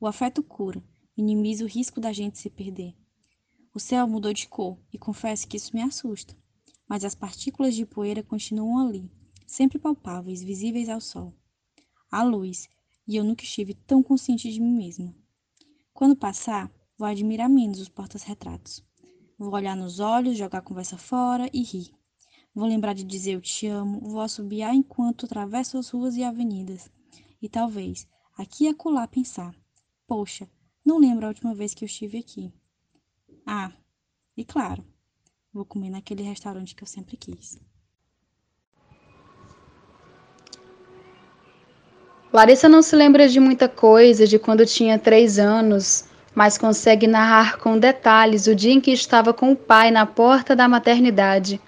O 0.00 0.06
afeto 0.06 0.42
cura, 0.42 0.82
minimiza 1.16 1.64
o 1.64 1.68
risco 1.68 2.00
da 2.00 2.12
gente 2.12 2.38
se 2.38 2.48
perder. 2.48 2.94
O 3.74 3.80
céu 3.80 4.06
mudou 4.06 4.32
de 4.32 4.48
cor 4.48 4.78
e 4.92 4.98
confesso 4.98 5.46
que 5.46 5.56
isso 5.56 5.74
me 5.74 5.82
assusta, 5.82 6.36
mas 6.88 7.04
as 7.04 7.14
partículas 7.14 7.74
de 7.74 7.84
poeira 7.84 8.22
continuam 8.22 8.86
ali, 8.86 9.10
sempre 9.46 9.78
palpáveis, 9.78 10.42
visíveis 10.42 10.88
ao 10.88 11.00
sol. 11.00 11.34
Há 12.10 12.22
luz, 12.22 12.68
e 13.06 13.16
eu 13.16 13.24
nunca 13.24 13.42
estive 13.42 13.74
tão 13.74 14.02
consciente 14.02 14.52
de 14.52 14.60
mim 14.60 14.76
mesma. 14.76 15.14
Quando 15.92 16.14
passar, 16.14 16.70
vou 16.96 17.08
admirar 17.08 17.48
menos 17.48 17.80
os 17.80 17.88
portas-retratos. 17.88 18.84
Vou 19.36 19.52
olhar 19.52 19.76
nos 19.76 19.98
olhos, 19.98 20.36
jogar 20.36 20.58
a 20.58 20.62
conversa 20.62 20.96
fora 20.96 21.50
e 21.52 21.62
rir. 21.62 21.90
Vou 22.54 22.66
lembrar 22.66 22.92
de 22.92 23.04
dizer 23.04 23.32
eu 23.32 23.40
te 23.40 23.66
amo, 23.66 24.00
vou 24.00 24.20
assobiar 24.20 24.74
enquanto 24.74 25.26
atravesso 25.26 25.76
as 25.78 25.88
ruas 25.90 26.16
e 26.16 26.22
avenidas. 26.22 26.90
E 27.40 27.48
talvez, 27.48 28.06
aqui 28.36 28.64
e 28.64 28.68
acolá, 28.68 29.06
pensar: 29.06 29.54
poxa, 30.06 30.48
não 30.84 30.98
lembro 30.98 31.24
a 31.24 31.28
última 31.28 31.54
vez 31.54 31.72
que 31.72 31.84
eu 31.84 31.86
estive 31.86 32.18
aqui. 32.18 32.52
Ah, 33.46 33.70
e 34.36 34.44
claro, 34.44 34.84
vou 35.52 35.64
comer 35.64 35.90
naquele 35.90 36.22
restaurante 36.22 36.74
que 36.74 36.82
eu 36.82 36.86
sempre 36.86 37.16
quis. 37.16 37.58
Larissa 42.32 42.68
não 42.68 42.82
se 42.82 42.94
lembra 42.94 43.28
de 43.28 43.40
muita 43.40 43.68
coisa 43.68 44.26
de 44.26 44.38
quando 44.38 44.66
tinha 44.66 44.98
três 44.98 45.38
anos, 45.38 46.04
mas 46.34 46.58
consegue 46.58 47.06
narrar 47.06 47.58
com 47.58 47.78
detalhes 47.78 48.46
o 48.46 48.54
dia 48.54 48.72
em 48.72 48.80
que 48.80 48.90
estava 48.90 49.32
com 49.32 49.52
o 49.52 49.56
pai 49.56 49.90
na 49.90 50.04
porta 50.04 50.54
da 50.54 50.68
maternidade 50.68 51.60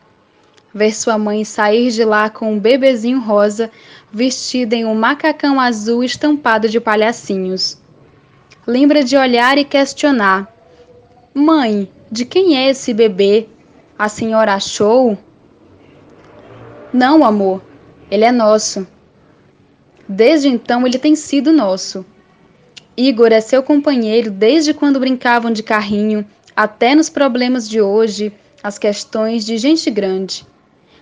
ver 0.72 0.94
sua 0.94 1.18
mãe 1.18 1.44
sair 1.44 1.90
de 1.90 2.04
lá 2.04 2.30
com 2.30 2.52
um 2.52 2.58
bebezinho 2.58 3.20
rosa, 3.20 3.70
vestida 4.12 4.74
em 4.74 4.84
um 4.84 4.94
macacão 4.94 5.60
azul 5.60 6.02
estampado 6.02 6.68
de 6.68 6.80
palhacinhos. 6.80 7.78
Lembra 8.66 9.02
de 9.04 9.16
olhar 9.16 9.56
e 9.58 9.64
questionar: 9.64 10.52
Mãe, 11.34 11.90
de 12.10 12.24
quem 12.24 12.56
é 12.56 12.70
esse 12.70 12.92
bebê? 12.92 13.48
A 13.98 14.08
senhora 14.08 14.54
achou? 14.54 15.16
Não, 16.92 17.24
amor, 17.24 17.62
ele 18.10 18.24
é 18.24 18.32
nosso. 18.32 18.86
Desde 20.08 20.48
então 20.48 20.86
ele 20.86 20.98
tem 20.98 21.14
sido 21.14 21.52
nosso. 21.52 22.04
Igor 22.96 23.32
é 23.32 23.40
seu 23.40 23.62
companheiro 23.62 24.30
desde 24.30 24.74
quando 24.74 24.98
brincavam 24.98 25.52
de 25.52 25.62
carrinho, 25.62 26.26
até 26.56 26.94
nos 26.94 27.08
problemas 27.08 27.68
de 27.68 27.80
hoje, 27.80 28.32
as 28.62 28.76
questões 28.78 29.44
de 29.44 29.56
gente 29.56 29.88
grande. 29.90 30.44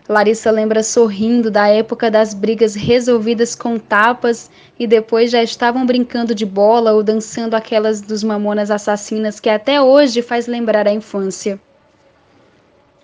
Larissa 0.08 0.50
lembra 0.50 0.82
sorrindo 0.82 1.50
da 1.50 1.68
época 1.68 2.10
das 2.10 2.32
brigas 2.32 2.74
resolvidas 2.74 3.54
com 3.54 3.78
tapas 3.78 4.50
e 4.78 4.86
depois 4.86 5.30
já 5.30 5.42
estavam 5.42 5.84
brincando 5.84 6.34
de 6.34 6.46
bola 6.46 6.94
ou 6.94 7.02
dançando 7.02 7.54
aquelas 7.54 8.00
dos 8.00 8.24
mamonas 8.24 8.70
assassinas 8.70 9.38
que 9.38 9.50
até 9.50 9.82
hoje 9.82 10.22
faz 10.22 10.46
lembrar 10.46 10.88
a 10.88 10.92
infância. 10.92 11.60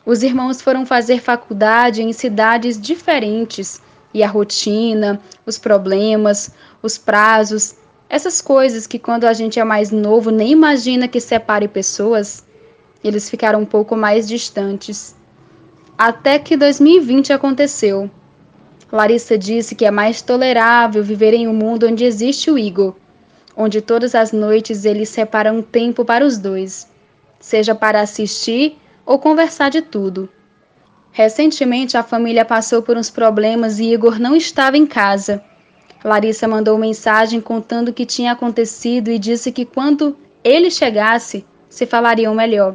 Os 0.07 0.23
irmãos 0.23 0.63
foram 0.63 0.87
fazer 0.87 1.21
faculdade 1.21 2.03
em 2.03 2.11
cidades 2.11 2.81
diferentes 2.81 3.83
e 4.15 4.23
a 4.23 4.29
rotina, 4.29 5.21
os 5.45 5.59
problemas, 5.59 6.53
os 6.83 6.97
prazos, 6.97 7.75
essas 8.09 8.41
coisas 8.41 8.87
que 8.87 8.99
quando 8.99 9.25
a 9.27 9.35
gente 9.35 9.61
é 9.61 9.65
mais 9.65 9.91
novo 9.91 10.31
nem 10.31 10.53
imagina 10.53 11.07
que 11.07 11.21
separe 11.21 11.69
pessoas, 11.69 12.43
eles 13.03 13.29
ficaram 13.29 13.61
um 13.61 13.67
pouco 13.67 13.95
mais 13.95 14.27
distantes. 14.27 15.15
Até 15.97 16.41
que 16.41 16.57
2020 16.57 17.33
aconteceu. 17.33 18.11
Larissa 18.91 19.39
disse 19.39 19.77
que 19.77 19.85
é 19.85 19.93
mais 19.93 20.21
tolerável 20.21 21.05
viver 21.05 21.33
em 21.33 21.47
um 21.47 21.55
mundo 21.55 21.87
onde 21.87 22.05
existe 22.05 22.51
o 22.51 22.59
Igor, 22.59 22.97
onde 23.57 23.81
todas 23.81 24.13
as 24.13 24.33
noites 24.33 24.85
ele 24.85 25.07
separa 25.07 25.53
um 25.53 25.63
tempo 25.63 26.05
para 26.05 26.27
os 26.27 26.37
dois, 26.37 26.89
seja 27.39 27.77
para 27.77 28.01
assistir 28.01 28.77
ou 29.07 29.21
conversar 29.21 29.69
de 29.71 29.83
tudo. 29.83 30.29
Recentemente, 31.13 31.97
a 31.97 32.03
família 32.03 32.45
passou 32.45 32.83
por 32.83 32.97
uns 32.97 33.09
problemas 33.09 33.79
e 33.79 33.93
Igor 33.93 34.19
não 34.19 34.35
estava 34.35 34.77
em 34.77 34.87
casa. 34.87 35.45
Larissa 36.03 36.49
mandou 36.49 36.77
mensagem 36.77 37.41
contando 37.41 37.91
o 37.91 37.93
que 37.93 38.05
tinha 38.05 38.33
acontecido 38.33 39.13
e 39.13 39.19
disse 39.19 39.53
que 39.53 39.65
quando 39.65 40.17
ele 40.43 40.73
chegasse, 40.73 41.47
se 41.69 41.87
falariam 41.87 42.35
melhor. 42.35 42.75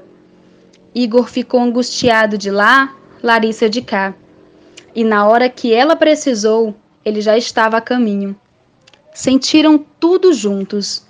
Igor 0.95 1.27
ficou 1.27 1.59
angustiado 1.59 2.38
de 2.38 2.49
lá, 2.49 2.95
Larissa 3.21 3.69
de 3.69 3.81
cá. 3.81 4.13
E 4.95 5.03
na 5.03 5.27
hora 5.27 5.49
que 5.49 5.73
ela 5.73 5.95
precisou, 5.95 6.73
ele 7.03 7.21
já 7.21 7.38
estava 7.38 7.77
a 7.77 7.81
caminho. 7.81 8.35
Sentiram 9.13 9.77
tudo 9.99 10.33
juntos. 10.33 11.05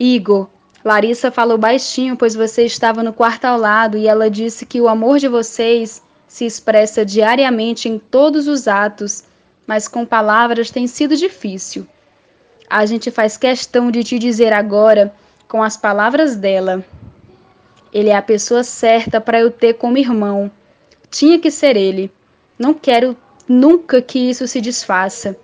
Igor, 0.00 0.48
Larissa 0.84 1.30
falou 1.30 1.58
baixinho, 1.58 2.16
pois 2.16 2.34
você 2.34 2.64
estava 2.64 3.02
no 3.02 3.12
quarto 3.12 3.44
ao 3.44 3.58
lado, 3.58 3.98
e 3.98 4.08
ela 4.08 4.30
disse 4.30 4.64
que 4.64 4.80
o 4.80 4.88
amor 4.88 5.18
de 5.18 5.28
vocês 5.28 6.02
se 6.26 6.46
expressa 6.46 7.04
diariamente 7.04 7.88
em 7.88 7.98
todos 7.98 8.48
os 8.48 8.66
atos, 8.66 9.24
mas 9.66 9.86
com 9.86 10.04
palavras 10.04 10.70
tem 10.70 10.86
sido 10.86 11.16
difícil. 11.16 11.86
A 12.68 12.86
gente 12.86 13.10
faz 13.10 13.36
questão 13.36 13.90
de 13.90 14.02
te 14.02 14.18
dizer 14.18 14.52
agora, 14.52 15.14
com 15.46 15.62
as 15.62 15.76
palavras 15.76 16.36
dela. 16.36 16.84
Ele 17.92 18.08
é 18.08 18.16
a 18.16 18.22
pessoa 18.22 18.64
certa 18.64 19.20
para 19.20 19.40
eu 19.40 19.50
ter 19.50 19.74
como 19.74 19.98
irmão. 19.98 20.50
Tinha 21.14 21.38
que 21.38 21.48
ser 21.48 21.76
ele. 21.76 22.12
Não 22.58 22.74
quero 22.74 23.16
nunca 23.48 24.02
que 24.02 24.18
isso 24.18 24.48
se 24.48 24.60
desfaça. 24.60 25.38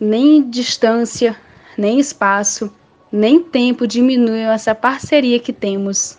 Nem 0.00 0.48
distância, 0.48 1.38
nem 1.76 2.00
espaço, 2.00 2.74
nem 3.12 3.44
tempo 3.44 3.86
diminuam 3.86 4.50
essa 4.50 4.74
parceria 4.74 5.38
que 5.38 5.52
temos. 5.52 6.16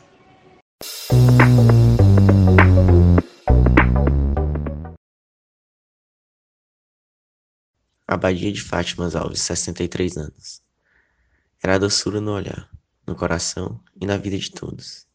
Abadia 8.07 8.51
de 8.51 8.61
Fátima 8.61 9.09
Alves, 9.17 9.41
63 9.41 10.15
anos. 10.17 10.61
Era 11.63 11.73
a 11.73 11.79
doçura 11.79 12.21
no 12.21 12.33
olhar, 12.33 12.69
no 13.07 13.15
coração 13.15 13.81
e 13.99 14.05
na 14.05 14.17
vida 14.17 14.37
de 14.37 14.51
todos. 14.51 15.07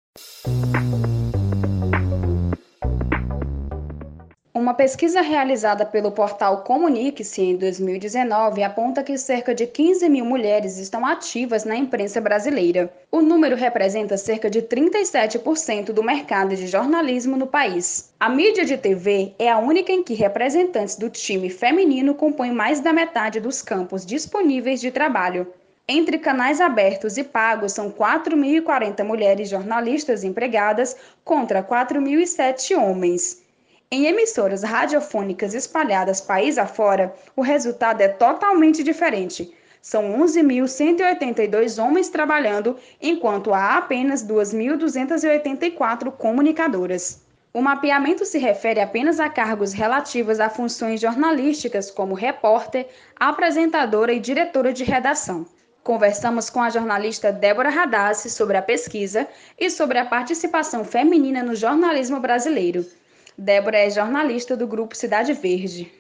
Uma 4.63 4.75
pesquisa 4.75 5.21
realizada 5.21 5.85
pelo 5.85 6.13
portal 6.13 6.63
Comunique-se 6.63 7.43
em 7.43 7.57
2019 7.57 8.63
aponta 8.63 9.03
que 9.03 9.19
cerca 9.19 9.53
de 9.53 9.67
15 9.67 10.09
mil 10.09 10.25
mulheres 10.25 10.79
estão 10.79 11.05
ativas 11.05 11.65
na 11.65 11.75
imprensa 11.75 12.21
brasileira. 12.21 12.89
O 13.11 13.21
número 13.21 13.57
representa 13.57 14.17
cerca 14.17 14.49
de 14.49 14.63
37% 14.63 15.87
do 15.87 16.01
mercado 16.05 16.55
de 16.55 16.69
jornalismo 16.69 17.37
no 17.37 17.49
país. 17.49 18.15
A 18.21 18.29
mídia 18.29 18.65
de 18.65 18.77
TV 18.77 19.35
é 19.37 19.51
a 19.51 19.59
única 19.59 19.91
em 19.91 20.01
que 20.01 20.15
representantes 20.15 20.95
do 20.95 21.11
time 21.11 21.51
feminino 21.51 22.15
compõem 22.15 22.53
mais 22.53 22.79
da 22.79 22.93
metade 22.93 23.41
dos 23.41 23.63
campos 23.63 24.07
disponíveis 24.07 24.81
de 24.81 24.93
trabalho. 24.93 25.45
Entre 25.89 26.19
canais 26.19 26.61
abertos 26.61 27.19
e 27.19 27.25
pagos, 27.25 27.73
são 27.73 27.91
4.040 27.91 29.03
mulheres 29.03 29.49
jornalistas 29.49 30.23
empregadas 30.23 30.97
contra 31.25 31.65
4.007 31.65 32.81
homens. 32.81 33.42
Em 33.95 34.07
emissoras 34.07 34.63
radiofônicas 34.63 35.53
espalhadas 35.53 36.19
país 36.19 36.57
afora, 36.57 37.15
o 37.37 37.43
resultado 37.43 38.01
é 38.01 38.09
totalmente 38.09 38.83
diferente. 38.83 39.55
São 39.83 40.19
11.182 40.19 41.79
homens 41.79 42.09
trabalhando, 42.09 42.79
enquanto 43.03 43.53
há 43.53 43.77
apenas 43.77 44.27
2.284 44.27 46.11
comunicadoras. 46.11 47.21
O 47.53 47.61
mapeamento 47.61 48.25
se 48.25 48.39
refere 48.39 48.81
apenas 48.81 49.21
a 49.21 49.29
cargos 49.29 49.75
relativos 49.75 50.41
a 50.41 50.49
funções 50.49 50.99
jornalísticas, 50.99 51.91
como 51.91 52.15
repórter, 52.15 52.89
apresentadora 53.21 54.15
e 54.15 54.21
diretora 54.21 54.73
de 54.73 54.85
redação. 54.85 55.45
Conversamos 55.85 56.49
com 56.49 56.63
a 56.63 56.71
jornalista 56.71 57.31
Débora 57.31 57.69
Radassi 57.69 58.31
sobre 58.31 58.57
a 58.57 58.63
pesquisa 58.63 59.29
e 59.61 59.69
sobre 59.69 59.99
a 59.99 60.07
participação 60.07 60.83
feminina 60.83 61.43
no 61.43 61.55
jornalismo 61.55 62.19
brasileiro. 62.21 62.87
Débora 63.37 63.79
é 63.79 63.89
jornalista 63.89 64.57
do 64.57 64.67
grupo 64.67 64.95
Cidade 64.95 65.33
Verde. 65.33 65.91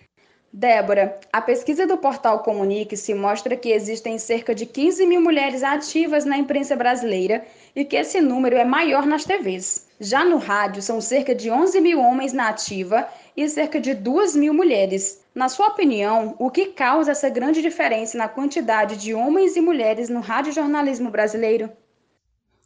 Débora, 0.52 1.18
a 1.32 1.40
pesquisa 1.40 1.86
do 1.86 1.96
portal 1.96 2.42
Comunique-se 2.42 3.14
mostra 3.14 3.56
que 3.56 3.70
existem 3.70 4.18
cerca 4.18 4.54
de 4.54 4.66
15 4.66 5.06
mil 5.06 5.18
mulheres 5.18 5.62
ativas 5.62 6.26
na 6.26 6.36
imprensa 6.36 6.76
brasileira 6.76 7.42
e 7.74 7.86
que 7.86 7.96
esse 7.96 8.20
número 8.20 8.56
é 8.56 8.64
maior 8.64 9.06
nas 9.06 9.24
TVs. 9.24 9.88
Já 9.98 10.26
no 10.26 10.36
rádio, 10.36 10.82
são 10.82 11.00
cerca 11.00 11.34
de 11.34 11.50
11 11.50 11.80
mil 11.80 12.00
homens 12.00 12.34
na 12.34 12.50
ativa 12.50 13.08
e 13.34 13.48
cerca 13.48 13.80
de 13.80 13.94
2 13.94 14.36
mil 14.36 14.52
mulheres. 14.52 15.24
Na 15.34 15.48
sua 15.48 15.68
opinião, 15.68 16.36
o 16.38 16.50
que 16.50 16.66
causa 16.66 17.12
essa 17.12 17.30
grande 17.30 17.62
diferença 17.62 18.18
na 18.18 18.28
quantidade 18.28 18.98
de 18.98 19.14
homens 19.14 19.56
e 19.56 19.60
mulheres 19.62 20.10
no 20.10 20.20
radiojornalismo 20.20 21.10
brasileiro? 21.10 21.72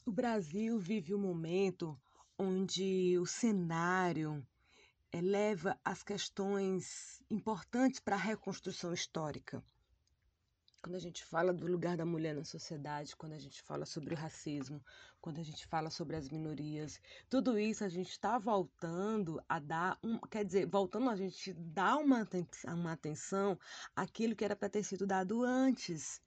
O 0.04 0.11
Brasil 0.11 0.76
vive 0.76 1.14
um 1.14 1.18
momento 1.18 1.96
onde 2.37 3.16
o 3.16 3.26
cenário 3.26 4.42
eleva 5.16 5.78
as 5.85 6.02
questões 6.02 7.23
importantes 7.30 8.00
para 8.00 8.16
a 8.16 8.18
reconstrução 8.18 8.92
histórica. 8.92 9.62
Quando 10.82 10.96
a 10.96 11.00
gente 11.00 11.25
fala 11.25 11.52
do 11.52 11.66
lugar 11.66 11.96
da 11.96 12.04
mulher 12.04 12.35
na 12.35 12.44
sociedade, 12.44 13.16
quando 13.16 13.32
a 13.32 13.38
gente 13.38 13.61
fala 13.62 13.85
sobre 13.85 14.14
o 14.14 14.16
racismo, 14.16 14.80
quando 15.20 15.40
a 15.40 15.42
gente 15.42 15.66
fala 15.66 15.90
sobre 15.90 16.16
as 16.16 16.28
minorias, 16.28 17.00
tudo 17.28 17.58
isso 17.58 17.82
a 17.82 17.88
gente 17.88 18.11
está 18.11 18.38
voltando 18.38 19.42
a 19.49 19.58
dar, 19.58 19.99
um, 20.04 20.18
quer 20.18 20.44
dizer, 20.44 20.66
voltando 20.66 21.11
a 21.11 21.16
gente 21.16 21.52
dar 21.54 21.96
uma, 21.96 22.28
uma 22.68 22.92
atenção 22.92 23.58
àquilo 23.96 24.37
que 24.37 24.44
era 24.44 24.54
para 24.54 24.68
ter 24.68 24.85
sido 24.85 25.06
dado 25.06 25.42
antes, 25.42 26.20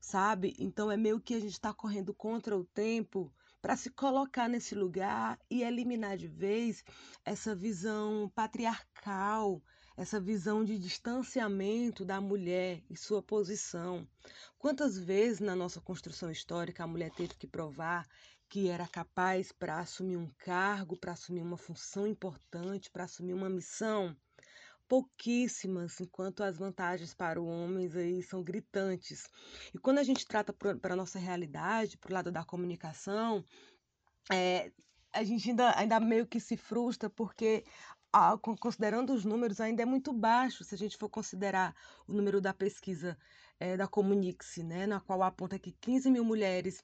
sabe? 0.00 0.54
Então 0.58 0.90
é 0.90 0.96
meio 0.96 1.20
que 1.20 1.34
a 1.34 1.40
gente 1.40 1.52
está 1.52 1.74
correndo 1.74 2.14
contra 2.14 2.56
o 2.56 2.64
tempo 2.64 3.30
para 3.66 3.76
se 3.76 3.90
colocar 3.90 4.48
nesse 4.48 4.76
lugar 4.76 5.36
e 5.50 5.64
eliminar 5.64 6.16
de 6.16 6.28
vez 6.28 6.84
essa 7.24 7.52
visão 7.52 8.30
patriarcal, 8.32 9.60
essa 9.96 10.20
visão 10.20 10.64
de 10.64 10.78
distanciamento 10.78 12.04
da 12.04 12.20
mulher 12.20 12.80
e 12.88 12.96
sua 12.96 13.20
posição. 13.20 14.06
Quantas 14.56 14.96
vezes 14.96 15.40
na 15.40 15.56
nossa 15.56 15.80
construção 15.80 16.30
histórica 16.30 16.84
a 16.84 16.86
mulher 16.86 17.10
teve 17.10 17.34
que 17.34 17.48
provar 17.48 18.06
que 18.48 18.68
era 18.68 18.86
capaz 18.86 19.50
para 19.50 19.80
assumir 19.80 20.16
um 20.16 20.30
cargo, 20.38 20.96
para 20.96 21.10
assumir 21.10 21.42
uma 21.42 21.56
função 21.56 22.06
importante, 22.06 22.88
para 22.88 23.02
assumir 23.02 23.34
uma 23.34 23.50
missão? 23.50 24.16
Pouquíssimas, 24.88 26.00
enquanto 26.00 26.42
as 26.42 26.56
vantagens 26.56 27.14
para 27.14 27.40
os 27.40 27.48
homens 27.48 27.96
aí 27.96 28.22
são 28.22 28.42
gritantes. 28.42 29.28
E 29.74 29.78
quando 29.78 29.98
a 29.98 30.04
gente 30.04 30.26
trata 30.26 30.52
para 30.52 30.92
a 30.92 30.96
nossa 30.96 31.18
realidade, 31.18 31.98
para 31.98 32.10
o 32.10 32.14
lado 32.14 32.32
da 32.32 32.44
comunicação, 32.44 33.44
é, 34.32 34.72
a 35.12 35.24
gente 35.24 35.50
ainda, 35.50 35.78
ainda 35.78 36.00
meio 36.00 36.26
que 36.26 36.38
se 36.38 36.56
frustra 36.56 37.08
porque 37.08 37.64
considerando 38.58 39.12
os 39.12 39.24
números, 39.24 39.60
ainda 39.60 39.82
é 39.82 39.86
muito 39.86 40.12
baixo 40.12 40.64
se 40.64 40.74
a 40.74 40.78
gente 40.78 40.96
for 40.96 41.08
considerar 41.08 41.74
o 42.06 42.12
número 42.12 42.40
da 42.40 42.54
pesquisa 42.54 43.16
é, 43.60 43.76
da 43.76 43.86
Comunix, 43.86 44.56
né, 44.58 44.86
na 44.86 45.00
qual 45.00 45.22
aponta 45.22 45.58
que 45.58 45.72
15 45.72 46.10
mil 46.10 46.24
mulheres 46.24 46.82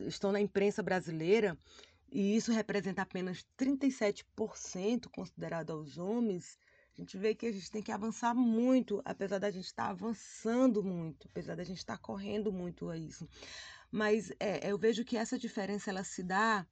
estão 0.00 0.30
na 0.30 0.40
imprensa 0.40 0.82
brasileira, 0.82 1.56
e 2.10 2.36
isso 2.36 2.52
representa 2.52 3.02
apenas 3.02 3.46
37% 3.58 5.08
considerado 5.10 5.70
aos 5.70 5.98
homens, 5.98 6.58
a 6.98 7.00
gente 7.00 7.16
vê 7.16 7.32
que 7.32 7.46
a 7.46 7.52
gente 7.52 7.70
tem 7.70 7.80
que 7.80 7.92
avançar 7.92 8.34
muito, 8.34 9.00
apesar 9.04 9.38
da 9.38 9.52
gente 9.52 9.66
estar 9.66 9.84
tá 9.84 9.90
avançando 9.90 10.82
muito, 10.82 11.28
apesar 11.30 11.54
da 11.54 11.62
gente 11.62 11.78
estar 11.78 11.96
tá 11.96 12.02
correndo 12.02 12.52
muito 12.52 12.90
a 12.90 12.96
isso. 12.96 13.28
Mas 13.88 14.32
é, 14.40 14.68
eu 14.68 14.76
vejo 14.76 15.04
que 15.04 15.16
essa 15.16 15.38
diferença 15.38 15.90
ela 15.90 16.02
se 16.02 16.24
dá 16.24 16.66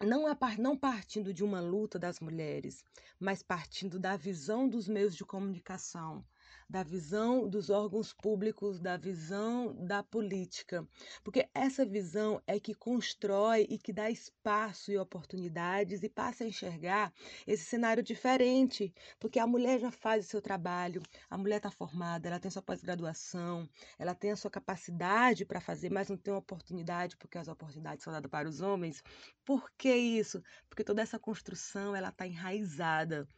não, 0.00 0.28
a, 0.28 0.36
não 0.58 0.76
partindo 0.76 1.34
de 1.34 1.42
uma 1.42 1.60
luta 1.60 1.98
das 1.98 2.20
mulheres, 2.20 2.84
mas 3.18 3.42
partindo 3.42 3.98
da 3.98 4.16
visão 4.16 4.68
dos 4.68 4.86
meios 4.86 5.16
de 5.16 5.24
comunicação, 5.24 6.24
da 6.72 6.82
visão 6.82 7.46
dos 7.46 7.68
órgãos 7.68 8.14
públicos, 8.14 8.80
da 8.80 8.96
visão 8.96 9.74
da 9.74 10.02
política. 10.02 10.88
Porque 11.22 11.46
essa 11.54 11.84
visão 11.84 12.40
é 12.46 12.58
que 12.58 12.74
constrói 12.74 13.66
e 13.68 13.76
que 13.76 13.92
dá 13.92 14.10
espaço 14.10 14.90
e 14.90 14.96
oportunidades 14.96 16.02
e 16.02 16.08
passa 16.08 16.44
a 16.44 16.46
enxergar 16.46 17.12
esse 17.46 17.66
cenário 17.66 18.02
diferente. 18.02 18.90
Porque 19.20 19.38
a 19.38 19.46
mulher 19.46 19.80
já 19.80 19.90
faz 19.90 20.24
o 20.24 20.28
seu 20.30 20.40
trabalho, 20.40 21.02
a 21.28 21.36
mulher 21.36 21.58
está 21.58 21.70
formada, 21.70 22.26
ela 22.26 22.40
tem 22.40 22.50
sua 22.50 22.62
pós-graduação, 22.62 23.68
ela 23.98 24.14
tem 24.14 24.30
a 24.30 24.36
sua 24.36 24.50
capacidade 24.50 25.44
para 25.44 25.60
fazer, 25.60 25.90
mas 25.90 26.08
não 26.08 26.16
tem 26.16 26.32
oportunidade 26.32 27.18
porque 27.18 27.36
as 27.36 27.48
oportunidades 27.48 28.02
são 28.02 28.10
dadas 28.10 28.30
para 28.30 28.48
os 28.48 28.62
homens. 28.62 29.04
Por 29.44 29.70
que 29.76 29.94
isso? 29.94 30.42
Porque 30.70 30.82
toda 30.82 31.02
essa 31.02 31.18
construção 31.18 31.94
ela 31.94 32.08
está 32.08 32.26
enraizada 32.26 33.28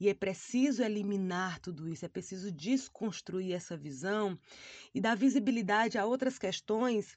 e 0.00 0.08
é 0.08 0.14
preciso 0.14 0.82
eliminar 0.82 1.58
tudo 1.60 1.88
isso, 1.88 2.04
é 2.04 2.08
preciso 2.08 2.50
desconstruir 2.50 3.52
essa 3.52 3.76
visão 3.76 4.38
e 4.94 5.00
dar 5.00 5.16
visibilidade 5.16 5.98
a 5.98 6.04
outras 6.04 6.38
questões 6.38 7.14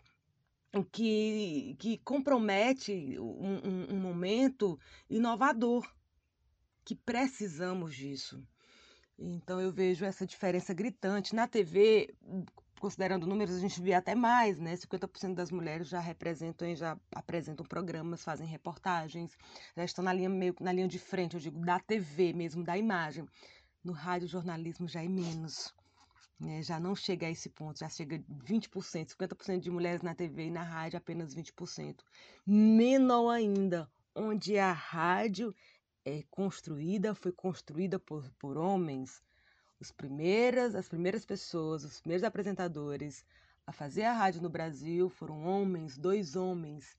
que, 0.91 1.75
que 1.79 1.97
compromete 1.99 3.17
um, 3.19 3.57
um, 3.57 3.95
um 3.95 3.99
momento 3.99 4.79
inovador, 5.09 5.87
que 6.83 6.95
precisamos 6.95 7.95
disso. 7.95 8.43
Então 9.17 9.59
eu 9.59 9.71
vejo 9.71 10.05
essa 10.05 10.25
diferença 10.25 10.73
gritante. 10.73 11.35
Na 11.35 11.47
TV, 11.47 12.13
considerando 12.79 13.27
números, 13.27 13.55
a 13.55 13.59
gente 13.59 13.81
vê 13.81 13.93
até 13.93 14.15
mais, 14.15 14.59
né? 14.59 14.75
50% 14.75 15.33
das 15.33 15.51
mulheres 15.51 15.87
já 15.87 15.99
representam 15.99 16.73
já 16.75 16.97
apresentam 17.13 17.65
programas, 17.65 18.23
fazem 18.23 18.47
reportagens, 18.47 19.37
já 19.75 19.83
estão 19.83 20.03
na 20.03 20.13
linha 20.13 20.29
meio 20.29 20.55
na 20.59 20.71
linha 20.71 20.87
de 20.87 20.99
frente, 20.99 21.35
eu 21.35 21.39
digo, 21.39 21.59
da 21.59 21.79
TV 21.79 22.33
mesmo, 22.33 22.63
da 22.63 22.77
imagem. 22.77 23.27
No 23.83 23.93
rádio 23.93 24.27
jornalismo 24.27 24.87
já 24.87 25.03
é 25.03 25.07
menos. 25.07 25.73
Né? 26.39 26.61
Já 26.61 26.79
não 26.79 26.95
chega 26.95 27.25
a 27.27 27.31
esse 27.31 27.49
ponto, 27.49 27.79
já 27.79 27.89
chega 27.89 28.19
20%, 28.19 29.15
50% 29.15 29.59
de 29.59 29.71
mulheres 29.71 30.01
na 30.01 30.13
TV 30.13 30.47
e 30.47 30.51
na 30.51 30.63
rádio 30.63 30.97
apenas 30.97 31.35
20%. 31.35 31.95
Menor 32.45 33.29
ainda, 33.31 33.89
onde 34.15 34.57
a 34.57 34.71
rádio 34.71 35.55
é 36.05 36.23
construída, 36.29 37.15
foi 37.15 37.31
construída 37.31 37.99
por, 37.99 38.31
por 38.39 38.57
homens, 38.57 39.21
os 39.79 39.91
primeiras, 39.91 40.75
as 40.75 40.89
primeiras 40.89 41.25
pessoas, 41.25 41.83
os 41.83 41.99
primeiros 41.99 42.23
apresentadores 42.23 43.25
a 43.65 43.71
fazer 43.71 44.03
a 44.03 44.13
rádio 44.13 44.41
no 44.41 44.49
Brasil 44.49 45.09
foram 45.09 45.45
homens, 45.45 45.97
dois 45.97 46.35
homens. 46.35 46.97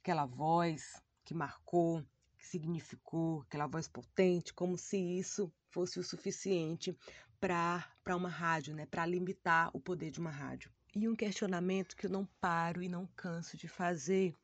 Aquela 0.00 0.24
voz 0.24 1.02
que 1.24 1.34
marcou, 1.34 2.04
que 2.38 2.46
significou, 2.46 3.42
aquela 3.42 3.66
voz 3.66 3.88
potente, 3.88 4.54
como 4.54 4.78
se 4.78 4.96
isso 4.96 5.52
fosse 5.70 5.98
o 5.98 6.04
suficiente 6.04 6.96
para 7.40 8.16
uma 8.16 8.28
rádio, 8.28 8.74
né? 8.74 8.86
para 8.86 9.04
limitar 9.04 9.70
o 9.74 9.80
poder 9.80 10.10
de 10.10 10.20
uma 10.20 10.30
rádio. 10.30 10.70
E 10.94 11.08
um 11.08 11.14
questionamento 11.14 11.96
que 11.96 12.06
eu 12.06 12.10
não 12.10 12.24
paro 12.40 12.82
e 12.82 12.88
não 12.88 13.06
canso 13.14 13.56
de 13.56 13.68
fazer: 13.68 14.34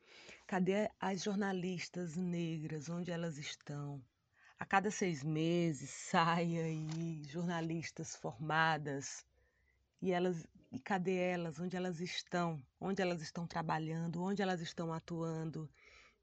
cadê 0.45 0.89
as 0.99 1.23
jornalistas 1.23 2.15
negras? 2.15 2.89
Onde 2.89 3.11
elas 3.11 3.37
estão? 3.37 4.01
A 4.65 4.67
cada 4.67 4.89
seis 4.89 5.23
meses 5.23 5.91
sai 5.91 6.57
aí 6.57 7.21
jornalistas 7.29 8.15
formadas 8.15 9.23
e 10.01 10.11
elas 10.11 10.47
E 10.71 10.79
cadê 10.79 11.15
elas? 11.17 11.59
Onde 11.59 11.77
elas 11.77 11.99
estão? 12.01 12.59
Onde 12.81 12.99
elas 12.99 13.21
estão 13.21 13.45
trabalhando? 13.45 14.23
Onde 14.23 14.41
elas 14.41 14.61
estão 14.61 14.91
atuando? 14.91 15.69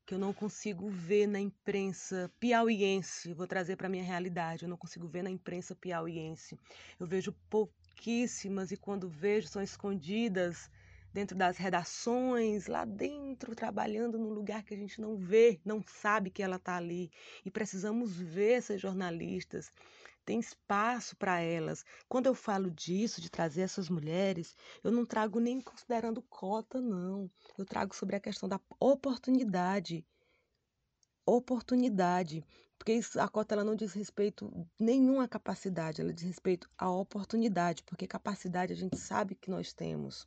Que 0.04 0.14
eu 0.14 0.18
não 0.18 0.32
consigo 0.34 0.90
ver 0.90 1.28
na 1.28 1.38
imprensa 1.40 2.30
piauiense. 2.40 3.32
Vou 3.32 3.46
trazer 3.46 3.76
para 3.76 3.88
minha 3.88 4.02
realidade. 4.02 4.64
Eu 4.64 4.68
não 4.68 4.76
consigo 4.76 5.06
ver 5.06 5.22
na 5.22 5.30
imprensa 5.30 5.76
piauiense. 5.76 6.58
Eu 6.98 7.06
vejo 7.06 7.32
pouquíssimas 7.48 8.72
e 8.72 8.76
quando 8.76 9.08
vejo 9.08 9.46
são 9.46 9.62
escondidas 9.62 10.68
dentro 11.12 11.36
das 11.36 11.56
redações, 11.56 12.66
lá 12.66 12.84
dentro, 12.84 13.54
trabalhando 13.54 14.18
num 14.18 14.30
lugar 14.30 14.62
que 14.62 14.74
a 14.74 14.76
gente 14.76 15.00
não 15.00 15.16
vê, 15.16 15.60
não 15.64 15.82
sabe 15.86 16.30
que 16.30 16.42
ela 16.42 16.56
está 16.56 16.76
ali. 16.76 17.10
E 17.44 17.50
precisamos 17.50 18.16
ver 18.16 18.52
essas 18.52 18.80
jornalistas. 18.80 19.70
Tem 20.24 20.38
espaço 20.38 21.16
para 21.16 21.40
elas. 21.40 21.84
Quando 22.08 22.26
eu 22.26 22.34
falo 22.34 22.70
disso, 22.70 23.20
de 23.20 23.28
trazer 23.28 23.62
essas 23.62 23.88
mulheres, 23.88 24.54
eu 24.82 24.90
não 24.90 25.04
trago 25.04 25.40
nem 25.40 25.60
considerando 25.60 26.22
cota, 26.22 26.80
não. 26.80 27.30
Eu 27.58 27.64
trago 27.64 27.94
sobre 27.94 28.16
a 28.16 28.20
questão 28.20 28.48
da 28.48 28.60
oportunidade. 28.78 30.06
Oportunidade. 31.26 32.44
Porque 32.78 33.00
a 33.16 33.28
cota 33.28 33.54
ela 33.54 33.64
não 33.64 33.76
diz 33.76 33.92
respeito 33.92 34.50
nenhuma 34.78 35.28
capacidade, 35.28 36.00
ela 36.00 36.12
diz 36.12 36.24
respeito 36.24 36.68
à 36.76 36.90
oportunidade, 36.90 37.84
porque 37.84 38.08
capacidade 38.08 38.72
a 38.72 38.76
gente 38.76 38.98
sabe 38.98 39.36
que 39.36 39.48
nós 39.48 39.72
temos 39.72 40.26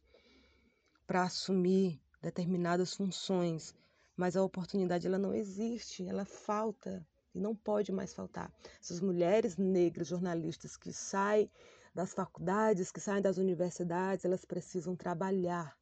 para 1.05 1.23
assumir 1.23 2.01
determinadas 2.21 2.95
funções, 2.95 3.75
mas 4.15 4.35
a 4.35 4.43
oportunidade 4.43 5.05
ela 5.05 5.19
não 5.19 5.33
existe, 5.33 6.07
ela 6.07 6.25
falta 6.25 7.05
e 7.33 7.39
não 7.39 7.55
pode 7.55 7.91
mais 7.91 8.13
faltar. 8.13 8.51
Essas 8.81 9.01
mulheres 9.01 9.57
negras 9.57 10.07
jornalistas 10.07 10.77
que 10.77 10.93
saem 10.93 11.49
das 11.93 12.13
faculdades, 12.13 12.91
que 12.91 12.99
saem 12.99 13.21
das 13.21 13.37
universidades, 13.37 14.25
elas 14.25 14.45
precisam 14.45 14.95
trabalhar. 14.95 15.77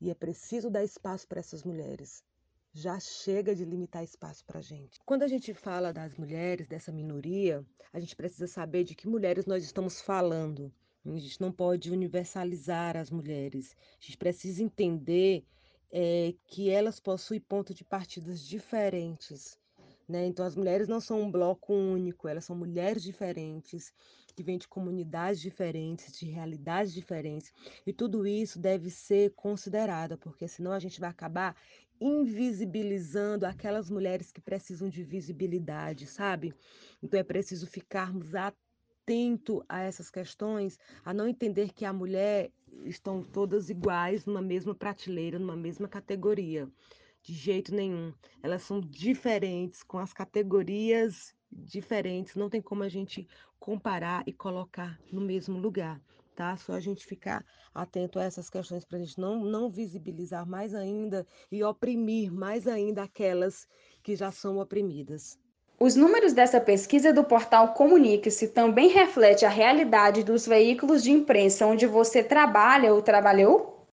E 0.00 0.10
é 0.10 0.14
preciso 0.14 0.70
dar 0.70 0.84
espaço 0.84 1.26
para 1.26 1.40
essas 1.40 1.64
mulheres. 1.64 2.22
Já 2.72 3.00
chega 3.00 3.54
de 3.54 3.64
limitar 3.64 4.04
espaço 4.04 4.44
para 4.44 4.60
a 4.60 4.62
gente. 4.62 5.00
Quando 5.04 5.22
a 5.22 5.28
gente 5.28 5.52
fala 5.52 5.92
das 5.92 6.14
mulheres, 6.16 6.68
dessa 6.68 6.92
minoria, 6.92 7.66
a 7.92 7.98
gente 7.98 8.14
precisa 8.14 8.46
saber 8.46 8.84
de 8.84 8.94
que 8.94 9.08
mulheres 9.08 9.46
nós 9.46 9.64
estamos 9.64 10.00
falando. 10.00 10.72
A 11.04 11.18
gente 11.18 11.40
não 11.40 11.50
pode 11.50 11.90
universalizar 11.90 12.96
as 12.96 13.10
mulheres. 13.10 13.74
A 14.00 14.04
gente 14.04 14.16
precisa 14.16 14.62
entender 14.62 15.44
é, 15.90 16.34
que 16.46 16.70
elas 16.70 17.00
possuem 17.00 17.40
pontos 17.40 17.74
de 17.74 17.84
partidas 17.84 18.40
diferentes. 18.40 19.58
Né? 20.08 20.26
Então, 20.26 20.44
as 20.44 20.56
mulheres 20.56 20.88
não 20.88 21.00
são 21.00 21.22
um 21.22 21.30
bloco 21.30 21.74
único, 21.74 22.28
elas 22.28 22.44
são 22.44 22.56
mulheres 22.56 23.02
diferentes, 23.02 23.92
que 24.34 24.42
vêm 24.42 24.56
de 24.56 24.68
comunidades 24.68 25.40
diferentes, 25.40 26.18
de 26.18 26.26
realidades 26.26 26.94
diferentes. 26.94 27.52
E 27.86 27.92
tudo 27.92 28.26
isso 28.26 28.58
deve 28.58 28.90
ser 28.90 29.32
considerado, 29.34 30.16
porque 30.16 30.48
senão 30.48 30.72
a 30.72 30.78
gente 30.78 31.00
vai 31.00 31.10
acabar 31.10 31.56
invisibilizando 32.00 33.44
aquelas 33.44 33.90
mulheres 33.90 34.30
que 34.30 34.40
precisam 34.40 34.88
de 34.88 35.02
visibilidade, 35.02 36.06
sabe? 36.06 36.54
Então, 37.02 37.18
é 37.18 37.24
preciso 37.24 37.66
ficarmos 37.66 38.34
atentos 38.34 38.67
atento 39.08 39.64
a 39.66 39.80
essas 39.80 40.10
questões, 40.10 40.78
a 41.02 41.14
não 41.14 41.26
entender 41.26 41.72
que 41.72 41.86
a 41.86 41.92
mulher 41.94 42.52
estão 42.84 43.22
todas 43.22 43.70
iguais 43.70 44.26
numa 44.26 44.42
mesma 44.42 44.74
prateleira, 44.74 45.38
numa 45.38 45.56
mesma 45.56 45.88
categoria. 45.88 46.68
De 47.22 47.32
jeito 47.32 47.74
nenhum. 47.74 48.12
Elas 48.42 48.62
são 48.62 48.80
diferentes, 48.80 49.82
com 49.82 49.98
as 49.98 50.12
categorias 50.12 51.34
diferentes. 51.50 52.34
Não 52.36 52.50
tem 52.50 52.60
como 52.60 52.82
a 52.82 52.88
gente 52.88 53.26
comparar 53.58 54.22
e 54.26 54.32
colocar 54.32 55.00
no 55.10 55.22
mesmo 55.22 55.58
lugar, 55.58 55.98
tá? 56.36 56.54
Só 56.58 56.74
a 56.74 56.80
gente 56.80 57.06
ficar 57.06 57.42
atento 57.74 58.18
a 58.18 58.24
essas 58.24 58.50
questões 58.50 58.84
para 58.84 58.98
a 58.98 59.00
gente 59.00 59.18
não, 59.18 59.42
não 59.42 59.70
visibilizar 59.70 60.46
mais 60.46 60.74
ainda 60.74 61.26
e 61.50 61.64
oprimir 61.64 62.30
mais 62.30 62.66
ainda 62.68 63.04
aquelas 63.04 63.66
que 64.02 64.14
já 64.14 64.30
são 64.30 64.58
oprimidas. 64.58 65.38
Os 65.80 65.94
números 65.94 66.32
dessa 66.32 66.60
pesquisa 66.60 67.12
do 67.12 67.22
portal 67.22 67.72
Comunique-se 67.72 68.48
também 68.48 68.88
reflete 68.88 69.44
a 69.44 69.48
realidade 69.48 70.24
dos 70.24 70.44
veículos 70.44 71.04
de 71.04 71.12
imprensa 71.12 71.66
onde 71.66 71.86
você 71.86 72.20
trabalha 72.20 72.92
ou 72.92 73.00
trabalhou? 73.00 73.86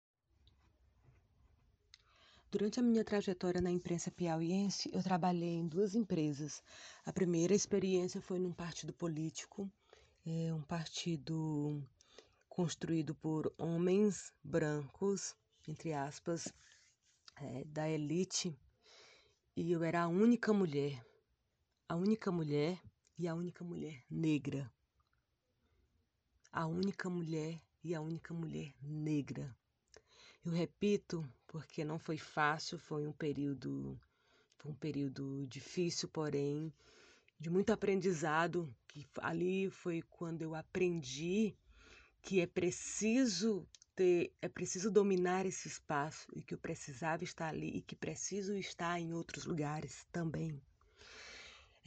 Durante 2.50 2.80
a 2.80 2.82
minha 2.82 3.04
trajetória 3.04 3.60
na 3.60 3.70
imprensa 3.70 4.10
piauiense, 4.10 4.90
eu 4.92 5.00
trabalhei 5.00 5.54
em 5.54 5.68
duas 5.68 5.94
empresas. 5.94 6.60
A 7.04 7.12
primeira 7.12 7.54
experiência 7.54 8.20
foi 8.20 8.40
num 8.40 8.52
partido 8.52 8.92
político, 8.92 9.70
é 10.26 10.52
um 10.52 10.62
partido 10.62 11.80
construído 12.48 13.14
por 13.14 13.52
homens 13.56 14.32
brancos, 14.42 15.36
entre 15.68 15.92
aspas, 15.92 16.52
é, 17.40 17.62
da 17.64 17.88
elite, 17.88 18.52
e 19.54 19.70
eu 19.70 19.84
era 19.84 20.02
a 20.02 20.08
única 20.08 20.52
mulher 20.52 21.00
a 21.88 21.94
única 21.94 22.32
mulher 22.32 22.82
e 23.16 23.28
a 23.28 23.34
única 23.34 23.62
mulher 23.62 24.02
negra. 24.10 24.68
A 26.52 26.66
única 26.66 27.08
mulher 27.08 27.62
e 27.84 27.94
a 27.94 28.00
única 28.00 28.34
mulher 28.34 28.74
negra. 28.82 29.56
Eu 30.44 30.50
repito 30.50 31.24
porque 31.46 31.84
não 31.84 31.96
foi 31.96 32.18
fácil, 32.18 32.76
foi 32.76 33.06
um 33.06 33.12
período 33.12 33.96
foi 34.56 34.72
um 34.72 34.74
período 34.74 35.46
difícil, 35.46 36.08
porém 36.08 36.72
de 37.38 37.48
muito 37.50 37.70
aprendizado, 37.70 38.74
que 38.88 39.06
ali 39.20 39.70
foi 39.70 40.02
quando 40.02 40.42
eu 40.42 40.56
aprendi 40.56 41.54
que 42.20 42.40
é 42.40 42.46
preciso 42.48 43.64
ter, 43.94 44.34
é 44.42 44.48
preciso 44.48 44.90
dominar 44.90 45.46
esse 45.46 45.68
espaço 45.68 46.26
e 46.34 46.42
que 46.42 46.54
eu 46.54 46.58
precisava 46.58 47.22
estar 47.22 47.48
ali 47.50 47.76
e 47.76 47.80
que 47.80 47.94
preciso 47.94 48.56
estar 48.56 48.98
em 48.98 49.12
outros 49.12 49.44
lugares 49.44 50.04
também. 50.10 50.60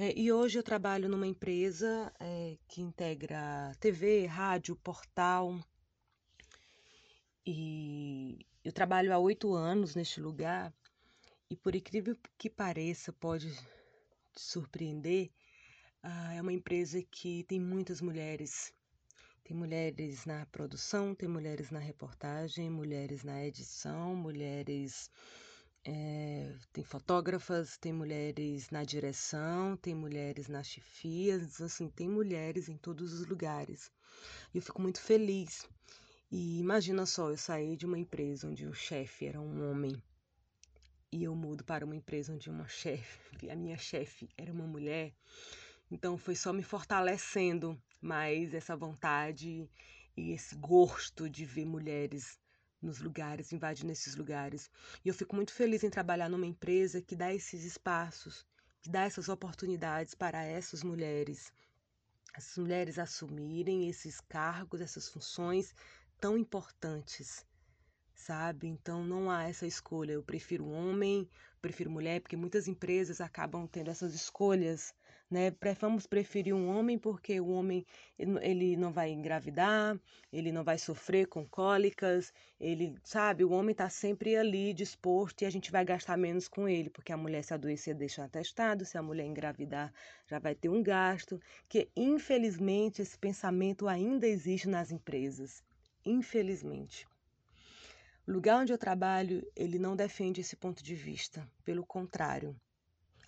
É, 0.02 0.18
e 0.18 0.32
hoje 0.32 0.58
eu 0.58 0.64
trabalho 0.64 1.10
numa 1.10 1.28
empresa 1.28 2.10
é, 2.22 2.58
que 2.70 2.82
integra 2.82 3.76
TV, 3.82 4.26
rádio, 4.28 4.74
portal. 4.78 5.60
E 7.46 8.46
eu 8.64 8.72
trabalho 8.72 9.14
há 9.14 9.18
oito 9.18 9.54
anos 9.54 9.96
neste 9.96 10.22
lugar. 10.22 10.74
E 11.50 11.56
por 11.58 11.76
incrível 11.76 12.16
que 12.38 12.50
pareça, 12.50 13.12
pode 13.12 13.54
te 13.54 14.40
surpreender, 14.42 15.30
ah, 16.02 16.34
é 16.34 16.42
uma 16.42 16.54
empresa 16.54 17.04
que 17.12 17.44
tem 17.44 17.60
muitas 17.60 18.00
mulheres. 18.00 18.74
Tem 19.44 19.54
mulheres 19.54 20.26
na 20.26 20.46
produção, 20.46 21.14
tem 21.14 21.28
mulheres 21.28 21.72
na 21.72 21.80
reportagem, 21.80 22.70
mulheres 22.70 23.26
na 23.26 23.46
edição, 23.46 24.16
mulheres 24.16 25.12
é, 25.92 26.54
tem 26.72 26.84
fotógrafas, 26.84 27.76
tem 27.78 27.92
mulheres 27.92 28.70
na 28.70 28.84
direção, 28.84 29.76
tem 29.76 29.96
mulheres 29.96 30.48
nas 30.48 30.68
chefias, 30.68 31.60
assim, 31.60 31.90
tem 31.90 32.08
mulheres 32.08 32.70
em 32.70 32.78
todos 32.78 33.12
os 33.12 33.26
lugares. 33.26 33.92
E 34.54 34.58
eu 34.58 34.62
fico 34.62 34.80
muito 34.80 35.02
feliz. 35.02 35.68
E 36.32 36.60
imagina 36.60 37.08
só, 37.08 37.32
eu 37.32 37.38
saí 37.38 37.76
de 37.76 37.88
uma 37.88 37.98
empresa 37.98 38.48
onde 38.48 38.68
o 38.68 38.74
chefe 38.74 39.26
era 39.26 39.42
um 39.42 39.72
homem 39.72 40.00
e 41.12 41.24
eu 41.24 41.36
mudo 41.36 41.64
para 41.64 41.84
uma 41.84 41.96
empresa 41.96 42.34
onde 42.34 42.52
uma 42.52 42.68
chefe, 42.70 43.50
a 43.50 43.56
minha 43.56 43.78
chefe 43.78 44.30
era 44.38 44.54
uma 44.54 44.68
mulher. 44.68 45.12
Então 45.90 46.20
foi 46.20 46.36
só 46.36 46.54
me 46.54 46.62
fortalecendo 46.62 47.82
mais 48.00 48.54
essa 48.54 48.78
vontade 48.78 49.68
e 50.16 50.32
esse 50.34 50.54
gosto 50.56 51.28
de 51.28 51.46
ver 51.46 51.66
mulheres 51.66 52.40
nos 52.82 53.00
lugares, 53.00 53.52
invade 53.52 53.86
nesses 53.86 54.16
lugares. 54.16 54.70
E 55.04 55.08
eu 55.08 55.14
fico 55.14 55.36
muito 55.36 55.54
feliz 55.54 55.84
em 55.84 55.90
trabalhar 55.90 56.30
numa 56.30 56.46
empresa 56.46 57.02
que 57.02 57.16
dá 57.16 57.34
esses 57.34 57.64
espaços, 57.64 58.46
que 58.82 58.90
dá 58.90 59.04
essas 59.04 59.30
oportunidades 59.30 60.14
para 60.14 60.44
essas 60.44 60.84
mulheres, 60.84 61.52
essas 62.34 62.58
mulheres 62.58 62.98
assumirem 62.98 63.90
esses 63.90 64.22
cargos, 64.22 64.82
essas 64.82 65.10
funções 65.10 65.74
tão 66.20 66.38
importantes, 66.38 67.46
sabe? 68.14 68.68
Então 68.68 69.04
não 69.04 69.30
há 69.30 69.44
essa 69.44 69.66
escolha. 69.66 70.14
Eu 70.14 70.24
prefiro 70.24 70.68
homem, 70.68 71.30
prefiro 71.62 71.90
mulher, 71.90 72.22
porque 72.22 72.38
muitas 72.38 72.68
empresas 72.68 73.20
acabam 73.20 73.68
tendo 73.68 73.90
essas 73.90 74.14
escolhas 74.14 74.94
né? 75.30 75.54
Vamos 75.80 76.08
preferir 76.08 76.54
um 76.54 76.68
homem 76.68 76.98
porque 76.98 77.40
o 77.40 77.50
homem 77.50 77.86
ele 78.18 78.76
não 78.76 78.92
vai 78.92 79.12
engravidar, 79.12 80.00
ele 80.34 80.52
não 80.52 80.64
vai 80.64 80.78
sofrer 80.78 81.28
com 81.28 81.46
cólicas, 81.46 82.34
ele 82.60 82.96
sabe, 83.04 83.44
o 83.44 83.52
homem 83.52 83.72
está 83.72 83.90
sempre 83.90 84.36
ali 84.36 84.74
disposto 84.74 85.42
e 85.42 85.46
a 85.46 85.50
gente 85.50 85.72
vai 85.72 85.86
gastar 85.86 86.18
menos 86.18 86.48
com 86.48 86.68
ele, 86.68 86.90
porque 86.90 87.12
a 87.12 87.18
mulher 87.18 87.44
se 87.44 87.54
adoecer 87.54 87.94
deixa 87.94 88.24
atestado, 88.24 88.86
se 88.86 88.98
a 88.98 89.04
mulher 89.04 89.26
engravidar 89.26 89.94
já 90.26 90.40
vai 90.40 90.56
ter 90.56 90.70
um 90.70 90.82
gasto, 90.82 91.40
que 91.68 91.90
infelizmente 91.96 93.02
esse 93.02 93.18
pensamento 93.18 93.88
ainda 93.88 94.28
existe 94.28 94.68
nas 94.68 94.92
empresas, 94.92 95.64
infelizmente. 96.04 97.08
O 98.28 98.32
lugar 98.32 98.62
onde 98.62 98.72
eu 98.72 98.78
trabalho, 98.78 99.46
ele 99.56 99.80
não 99.80 99.96
defende 99.96 100.42
esse 100.42 100.56
ponto 100.56 100.84
de 100.84 100.94
vista, 100.94 101.48
pelo 101.64 101.86
contrário, 101.86 102.56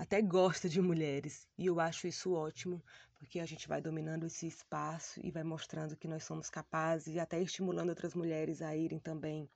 até 0.02 0.20
gosta 0.20 0.68
de 0.68 0.82
mulheres. 0.82 1.48
E 1.56 1.68
eu 1.68 1.80
acho 1.80 2.08
isso 2.08 2.34
ótimo, 2.34 2.84
porque 3.20 3.40
a 3.40 3.46
gente 3.46 3.68
vai 3.68 3.80
dominando 3.80 4.26
esse 4.26 4.48
espaço 4.48 5.20
e 5.24 5.30
vai 5.30 5.44
mostrando 5.44 5.96
que 5.96 6.08
nós 6.08 6.24
somos 6.24 6.50
capazes 6.50 7.14
e 7.14 7.20
até 7.20 7.40
estimulando 7.40 7.90
outras 7.90 8.16
mulheres 8.16 8.64
a 8.64 8.76
irem 8.76 8.98
também, 8.98 9.48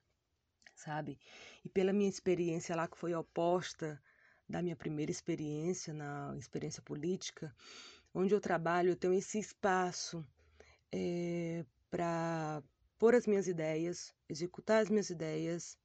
sabe? 0.72 1.18
E 1.64 1.68
pela 1.68 1.92
minha 1.92 2.08
experiência 2.08 2.76
lá, 2.76 2.86
que 2.86 2.96
foi 2.96 3.12
oposta 3.12 4.00
da 4.48 4.62
minha 4.62 4.76
primeira 4.76 5.10
experiência, 5.10 5.92
na 5.92 6.32
experiência 6.38 6.80
política, 6.80 7.52
onde 8.14 8.32
eu 8.32 8.40
trabalho, 8.40 8.90
eu 8.90 8.96
tenho 8.96 9.14
esse 9.14 9.40
espaço 9.40 10.24
é, 10.92 11.64
para 11.90 12.62
pôr 12.96 13.16
as 13.16 13.26
minhas 13.26 13.48
ideias, 13.48 14.14
executar 14.28 14.80
as 14.80 14.90
minhas 14.90 15.10
ideias, 15.10 15.76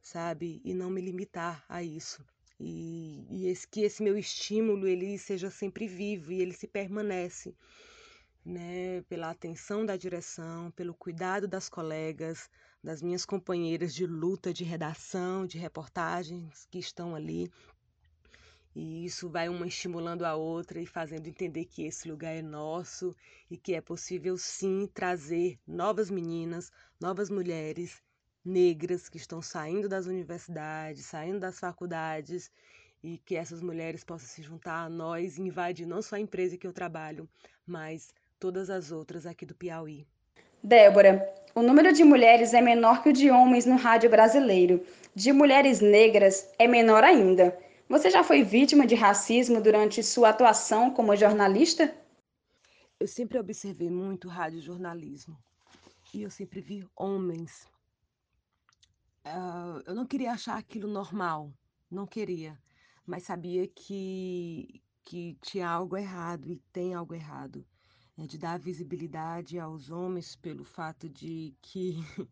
sabe? 0.00 0.62
E 0.64 0.72
não 0.72 0.88
me 0.88 1.02
limitar 1.02 1.66
a 1.68 1.82
isso. 1.82 2.24
E, 2.58 3.26
e 3.30 3.48
esse, 3.48 3.66
que 3.66 3.80
esse 3.80 4.02
meu 4.02 4.16
estímulo 4.16 4.86
ele 4.86 5.18
seja 5.18 5.50
sempre 5.50 5.88
vivo 5.88 6.32
e 6.32 6.40
ele 6.40 6.52
se 6.52 6.68
permanece, 6.68 7.54
né? 8.44 9.02
Pela 9.08 9.30
atenção 9.30 9.84
da 9.84 9.96
direção, 9.96 10.70
pelo 10.70 10.94
cuidado 10.94 11.48
das 11.48 11.68
colegas, 11.68 12.48
das 12.82 13.02
minhas 13.02 13.24
companheiras 13.24 13.94
de 13.94 14.06
luta, 14.06 14.52
de 14.52 14.62
redação, 14.62 15.46
de 15.46 15.58
reportagens 15.58 16.66
que 16.70 16.78
estão 16.78 17.14
ali. 17.14 17.50
E 18.74 19.04
isso 19.04 19.28
vai 19.28 19.48
uma 19.48 19.66
estimulando 19.66 20.24
a 20.24 20.34
outra 20.34 20.80
e 20.80 20.86
fazendo 20.86 21.28
entender 21.28 21.64
que 21.64 21.84
esse 21.84 22.08
lugar 22.08 22.34
é 22.34 22.42
nosso 22.42 23.14
e 23.48 23.56
que 23.56 23.74
é 23.74 23.80
possível 23.80 24.36
sim 24.36 24.88
trazer 24.92 25.58
novas 25.66 26.10
meninas, 26.10 26.72
novas 27.00 27.30
mulheres 27.30 28.02
negras 28.44 29.08
que 29.08 29.16
estão 29.16 29.40
saindo 29.40 29.88
das 29.88 30.06
universidades, 30.06 31.06
saindo 31.06 31.40
das 31.40 31.58
faculdades 31.58 32.50
e 33.02 33.18
que 33.18 33.36
essas 33.36 33.62
mulheres 33.62 34.04
possam 34.04 34.28
se 34.28 34.42
juntar 34.42 34.84
a 34.84 34.88
nós 34.88 35.38
e 35.38 35.42
invadir 35.42 35.86
não 35.86 36.02
só 36.02 36.16
a 36.16 36.20
empresa 36.20 36.56
que 36.56 36.66
eu 36.66 36.72
trabalho, 36.72 37.28
mas 37.66 38.12
todas 38.38 38.68
as 38.68 38.92
outras 38.92 39.26
aqui 39.26 39.46
do 39.46 39.54
Piauí. 39.54 40.06
Débora, 40.62 41.30
o 41.54 41.62
número 41.62 41.92
de 41.92 42.04
mulheres 42.04 42.54
é 42.54 42.60
menor 42.60 43.02
que 43.02 43.10
o 43.10 43.12
de 43.12 43.30
homens 43.30 43.66
no 43.66 43.76
rádio 43.76 44.08
brasileiro. 44.08 44.84
De 45.14 45.32
mulheres 45.32 45.80
negras 45.80 46.48
é 46.58 46.66
menor 46.66 47.04
ainda. 47.04 47.56
Você 47.88 48.10
já 48.10 48.24
foi 48.24 48.42
vítima 48.42 48.86
de 48.86 48.94
racismo 48.94 49.60
durante 49.60 50.02
sua 50.02 50.30
atuação 50.30 50.90
como 50.90 51.14
jornalista? 51.14 51.94
Eu 52.98 53.06
sempre 53.06 53.38
observei 53.38 53.90
muito 53.90 54.28
rádio 54.28 54.62
jornalismo 54.62 55.36
e 56.14 56.22
eu 56.22 56.30
sempre 56.30 56.60
vi 56.60 56.86
homens 56.96 57.66
Uh, 59.24 59.80
eu 59.86 59.94
não 59.94 60.06
queria 60.06 60.32
achar 60.32 60.58
aquilo 60.58 60.86
normal, 60.86 61.52
não 61.90 62.06
queria, 62.06 62.60
mas 63.06 63.22
sabia 63.22 63.66
que, 63.66 64.82
que 65.02 65.38
tinha 65.40 65.68
algo 65.68 65.96
errado 65.96 66.50
e 66.50 66.58
tem 66.72 66.94
algo 66.94 67.14
errado. 67.14 67.66
Né, 68.16 68.26
de 68.26 68.38
dar 68.38 68.58
visibilidade 68.58 69.58
aos 69.58 69.90
homens 69.90 70.36
pelo 70.36 70.64
fato 70.64 71.08
de 71.08 71.56
que, 71.60 71.96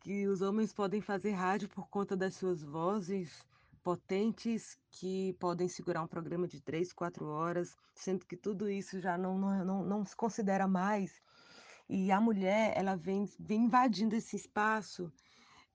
que 0.00 0.26
os 0.26 0.40
homens 0.40 0.72
podem 0.72 1.00
fazer 1.02 1.32
rádio 1.32 1.68
por 1.68 1.88
conta 1.88 2.16
das 2.16 2.34
suas 2.34 2.62
vozes 2.62 3.44
potentes 3.82 4.78
que 4.90 5.34
podem 5.34 5.68
segurar 5.68 6.02
um 6.02 6.06
programa 6.06 6.46
de 6.48 6.60
três, 6.60 6.92
quatro 6.92 7.26
horas, 7.26 7.76
sendo 7.94 8.24
que 8.24 8.36
tudo 8.36 8.70
isso 8.70 9.00
já 9.00 9.18
não, 9.18 9.36
não, 9.38 9.64
não, 9.64 9.84
não 9.84 10.04
se 10.06 10.16
considera 10.16 10.66
mais. 10.68 11.20
E 11.88 12.10
a 12.10 12.20
mulher, 12.20 12.72
ela 12.76 12.96
vem, 12.96 13.28
vem 13.38 13.64
invadindo 13.64 14.14
esse 14.14 14.36
espaço 14.36 15.12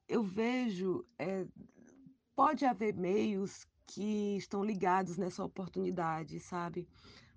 eu 0.08 0.24
vejo, 0.24 1.06
é, 1.20 1.46
pode 2.36 2.66
haver 2.66 2.96
meios 2.96 3.68
que 3.86 4.38
estão 4.38 4.64
ligados 4.64 5.18
nessa 5.18 5.44
oportunidade, 5.44 6.40
sabe? 6.40 6.88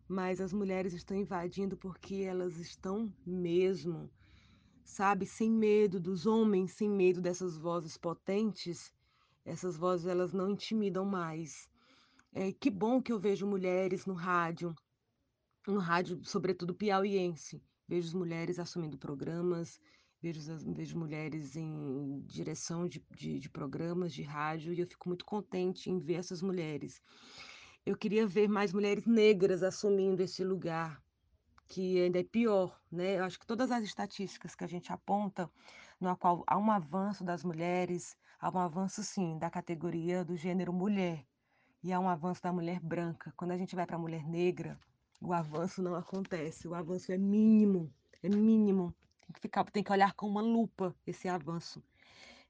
Mas 0.08 0.40
as 0.40 0.52
mulheres 0.52 0.92
estão 0.92 1.16
invadindo 1.16 1.76
porque 1.76 2.16
elas 2.16 2.56
estão 2.58 3.12
mesmo, 3.24 4.10
sabe, 4.84 5.26
sem 5.26 5.50
medo 5.50 6.00
dos 6.00 6.26
homens, 6.26 6.72
sem 6.72 6.88
medo 6.88 7.20
dessas 7.20 7.56
vozes 7.56 7.96
potentes. 7.96 8.92
Essas 9.44 9.76
vozes 9.76 10.06
elas 10.06 10.32
não 10.32 10.50
intimidam 10.50 11.04
mais. 11.04 11.68
É, 12.32 12.52
que 12.52 12.70
bom 12.70 13.02
que 13.02 13.12
eu 13.12 13.18
vejo 13.18 13.46
mulheres 13.46 14.06
no 14.06 14.14
rádio, 14.14 14.74
no 15.66 15.78
rádio, 15.78 16.20
sobretudo 16.24 16.74
piauiense. 16.74 17.62
Vejo 17.88 18.16
mulheres 18.16 18.58
assumindo 18.58 18.98
programas, 18.98 19.80
vejo, 20.22 20.56
vejo 20.72 20.98
mulheres 20.98 21.56
em 21.56 22.22
direção 22.26 22.86
de, 22.86 23.02
de, 23.16 23.38
de 23.38 23.48
programas 23.48 24.12
de 24.12 24.22
rádio 24.22 24.72
e 24.72 24.80
eu 24.80 24.86
fico 24.86 25.08
muito 25.08 25.24
contente 25.24 25.90
em 25.90 25.98
ver 25.98 26.14
essas 26.14 26.42
mulheres. 26.42 27.00
Eu 27.84 27.96
queria 27.96 28.26
ver 28.26 28.48
mais 28.48 28.72
mulheres 28.72 29.06
negras 29.06 29.62
assumindo 29.62 30.22
esse 30.22 30.44
lugar, 30.44 31.02
que 31.66 32.00
ainda 32.00 32.20
é 32.20 32.24
pior, 32.24 32.78
né? 32.92 33.18
Eu 33.18 33.24
acho 33.24 33.38
que 33.38 33.46
todas 33.46 33.70
as 33.70 33.82
estatísticas 33.84 34.54
que 34.54 34.64
a 34.64 34.66
gente 34.66 34.92
aponta, 34.92 35.50
no 35.98 36.14
qual 36.16 36.44
há 36.46 36.58
um 36.58 36.70
avanço 36.70 37.24
das 37.24 37.42
mulheres, 37.42 38.16
há 38.38 38.50
um 38.50 38.58
avanço 38.58 39.02
sim 39.02 39.38
da 39.38 39.48
categoria 39.48 40.24
do 40.24 40.36
gênero 40.36 40.72
mulher 40.72 41.24
e 41.82 41.92
há 41.92 41.98
um 41.98 42.08
avanço 42.08 42.42
da 42.42 42.52
mulher 42.52 42.80
branca. 42.80 43.32
Quando 43.36 43.52
a 43.52 43.56
gente 43.56 43.74
vai 43.74 43.86
para 43.86 43.96
a 43.96 44.00
mulher 44.00 44.26
negra, 44.26 44.78
o 45.20 45.32
avanço 45.32 45.82
não 45.82 45.94
acontece, 45.94 46.68
o 46.68 46.74
avanço 46.74 47.12
é 47.12 47.18
mínimo, 47.18 47.90
é 48.22 48.28
mínimo 48.28 48.94
que 49.32 49.40
ficar, 49.40 49.64
tem 49.70 49.82
que 49.82 49.92
olhar 49.92 50.14
com 50.14 50.26
uma 50.26 50.40
lupa 50.42 50.94
esse 51.06 51.28
avanço. 51.28 51.82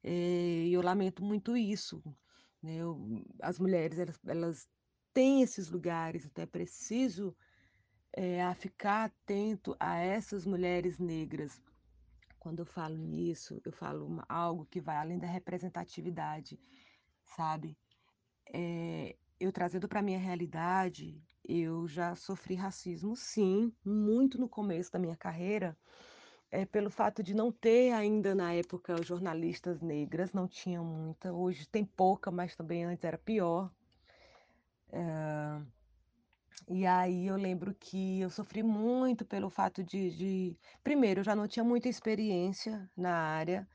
É, 0.02 0.64
e 0.66 0.72
eu 0.72 0.82
lamento 0.82 1.22
muito 1.24 1.56
isso. 1.56 2.02
Né? 2.62 2.76
Eu, 2.76 3.24
as 3.40 3.58
mulheres 3.58 3.98
elas, 3.98 4.20
elas 4.26 4.68
têm 5.12 5.42
esses 5.42 5.68
lugares, 5.68 6.24
então 6.24 6.42
é 6.42 6.46
preciso 6.46 7.36
é, 8.12 8.42
a 8.42 8.54
ficar 8.54 9.04
atento 9.04 9.76
a 9.78 9.96
essas 9.98 10.46
mulheres 10.46 10.98
negras. 10.98 11.62
Quando 12.38 12.60
eu 12.60 12.66
falo 12.66 12.96
nisso, 12.96 13.60
eu 13.64 13.72
falo 13.72 14.06
uma, 14.06 14.24
algo 14.28 14.66
que 14.66 14.80
vai 14.80 14.96
além 14.96 15.18
da 15.18 15.26
representatividade, 15.26 16.58
sabe? 17.36 17.76
É, 18.52 19.16
eu 19.38 19.52
trazendo 19.52 19.88
para 19.88 20.02
minha 20.02 20.18
realidade, 20.18 21.22
eu 21.44 21.86
já 21.86 22.14
sofri 22.14 22.54
racismo, 22.54 23.14
sim, 23.14 23.72
muito 23.84 24.38
no 24.38 24.48
começo 24.48 24.90
da 24.90 24.98
minha 24.98 25.16
carreira 25.16 25.76
é, 26.50 26.66
pelo 26.66 26.90
fato 26.90 27.22
de 27.22 27.34
não 27.34 27.52
ter 27.52 27.92
ainda 27.92 28.34
na 28.34 28.52
época 28.52 29.02
jornalistas 29.02 29.80
negras, 29.80 30.32
não 30.32 30.48
tinha 30.48 30.82
muita. 30.82 31.32
Hoje 31.32 31.66
tem 31.68 31.84
pouca, 31.84 32.30
mas 32.30 32.56
também 32.56 32.84
antes 32.84 33.04
era 33.04 33.18
pior. 33.18 33.70
É, 34.92 35.60
e 36.68 36.86
aí 36.86 37.26
eu 37.26 37.36
lembro 37.36 37.74
que 37.74 38.20
eu 38.20 38.30
sofri 38.30 38.62
muito 38.62 39.24
pelo 39.24 39.50
fato 39.50 39.82
de, 39.82 40.10
de, 40.10 40.58
Primeiro, 40.82 41.20
eu 41.20 41.24
já 41.24 41.34
não 41.34 41.48
tinha 41.48 41.64
muita 41.64 41.88
experiência 41.88 42.88
na 42.96 43.14
área 43.14 43.68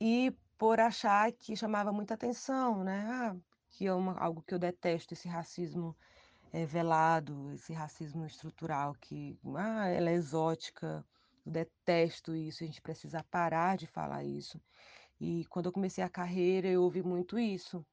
e 0.00 0.32
por 0.58 0.80
achar 0.80 1.30
que 1.32 1.56
chamava 1.56 1.92
muita 1.92 2.14
atenção, 2.14 2.84
né? 2.84 3.04
Ah, 3.08 3.36
que 3.70 3.86
é 3.86 3.92
uma, 3.92 4.18
algo 4.18 4.42
que 4.42 4.54
eu 4.54 4.58
detesto, 4.58 5.14
esse 5.14 5.28
racismo 5.28 5.96
é, 6.52 6.64
velado, 6.64 7.52
esse 7.52 7.72
racismo 7.72 8.24
estrutural, 8.26 8.94
que 9.00 9.38
ah, 9.56 9.88
ela 9.88 10.10
é 10.10 10.14
exótica, 10.14 11.04
eu 11.46 11.52
detesto 11.52 12.34
isso, 12.34 12.64
a 12.64 12.66
gente 12.66 12.82
precisa 12.82 13.22
parar 13.24 13.76
de 13.76 13.86
falar 13.86 14.24
isso. 14.24 14.60
E 15.20 15.44
quando 15.46 15.66
eu 15.66 15.72
comecei 15.72 16.02
a 16.04 16.08
carreira, 16.08 16.68
eu 16.68 16.82
ouvi 16.82 17.02
muito 17.02 17.38
isso. 17.38 17.84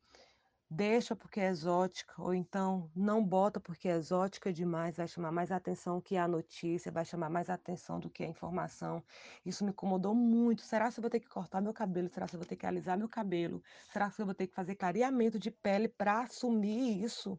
Deixa 0.73 1.15
porque 1.17 1.41
é 1.41 1.49
exótica, 1.49 2.13
ou 2.21 2.33
então 2.33 2.89
não 2.95 3.21
bota 3.25 3.59
porque 3.59 3.89
é 3.89 3.91
exótica 3.91 4.53
demais, 4.53 4.95
vai 4.95 5.07
chamar 5.07 5.31
mais 5.31 5.51
atenção 5.51 5.99
que 5.99 6.15
a 6.15 6.27
notícia, 6.29 6.89
vai 6.91 7.03
chamar 7.03 7.29
mais 7.29 7.49
atenção 7.49 7.99
do 7.99 8.09
que 8.09 8.23
a 8.23 8.27
informação. 8.27 9.03
Isso 9.45 9.65
me 9.65 9.71
incomodou 9.71 10.15
muito. 10.15 10.61
Será 10.61 10.89
que 10.89 10.97
eu 10.97 11.01
vou 11.01 11.09
ter 11.11 11.19
que 11.19 11.27
cortar 11.27 11.61
meu 11.61 11.73
cabelo? 11.73 12.07
Será 12.09 12.25
que 12.25 12.35
eu 12.35 12.39
vou 12.39 12.47
ter 12.47 12.55
que 12.55 12.65
alisar 12.65 12.97
meu 12.97 13.09
cabelo? 13.09 13.61
Será 13.91 14.09
que 14.09 14.21
eu 14.21 14.25
vou 14.25 14.33
ter 14.33 14.47
que 14.47 14.55
fazer 14.55 14.75
clareamento 14.75 15.37
de 15.37 15.51
pele 15.51 15.89
para 15.89 16.21
assumir 16.21 17.03
isso? 17.03 17.37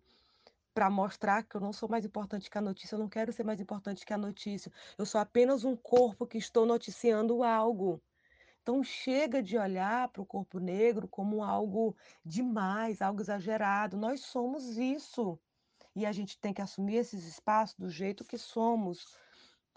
Para 0.75 0.91
mostrar 0.91 1.43
que 1.43 1.57
eu 1.57 1.61
não 1.61 1.73
sou 1.73 1.89
mais 1.89 2.05
importante 2.05 2.51
que 2.51 2.59
a 2.59 2.61
notícia, 2.61 2.95
eu 2.95 2.99
não 2.99 3.09
quero 3.09 3.33
ser 3.33 3.45
mais 3.45 3.61
importante 3.61 4.05
que 4.07 4.13
a 4.13 4.19
notícia. 4.19 4.73
Eu 4.97 5.07
sou 5.07 5.21
apenas 5.21 5.65
um 5.65 5.77
corpo 5.77 6.27
que 6.27 6.39
estou 6.39 6.65
noticiando 6.67 7.43
algo. 7.43 8.03
Então 8.63 8.83
chega 8.83 9.43
de 9.43 9.59
olhar 9.59 10.09
para 10.09 10.23
o 10.23 10.27
corpo 10.27 10.59
negro 10.59 11.09
como 11.09 11.43
algo 11.43 11.97
demais, 12.25 13.03
algo 13.03 13.21
exagerado. 13.21 13.97
Nós 13.97 14.21
somos 14.21 14.79
isso. 14.79 15.39
E 15.95 16.07
a 16.07 16.13
gente 16.13 16.39
tem 16.39 16.55
que 16.55 16.63
assumir 16.63 16.97
esses 16.97 17.27
espaços 17.27 17.77
do 17.77 17.91
jeito 17.91 18.25
que 18.25 18.39
somos. 18.39 19.17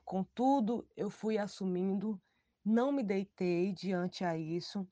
Contudo, 0.06 0.88
eu 0.96 1.10
fui 1.10 1.38
assumindo, 1.38 2.22
não 2.64 2.92
me 2.92 3.04
deitei 3.04 3.74
diante 3.74 4.24
a 4.24 4.38
isso, 4.38 4.88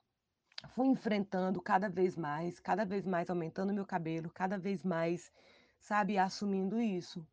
fui 0.70 0.88
enfrentando 0.88 1.62
cada 1.62 1.88
vez 1.88 2.18
mais, 2.18 2.60
cada 2.60 2.84
vez 2.84 3.06
mais 3.06 3.30
aumentando 3.30 3.74
meu 3.74 3.86
cabelo, 3.86 4.32
cada 4.34 4.58
vez 4.58 4.84
mais 4.84 5.32
sabe, 5.84 6.18
assumindo 6.18 6.80
isso. 6.80 7.28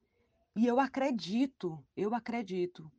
E 0.57 0.67
eu 0.67 0.81
acredito, 0.81 1.83
eu 1.97 2.15
acredito. 2.15 2.91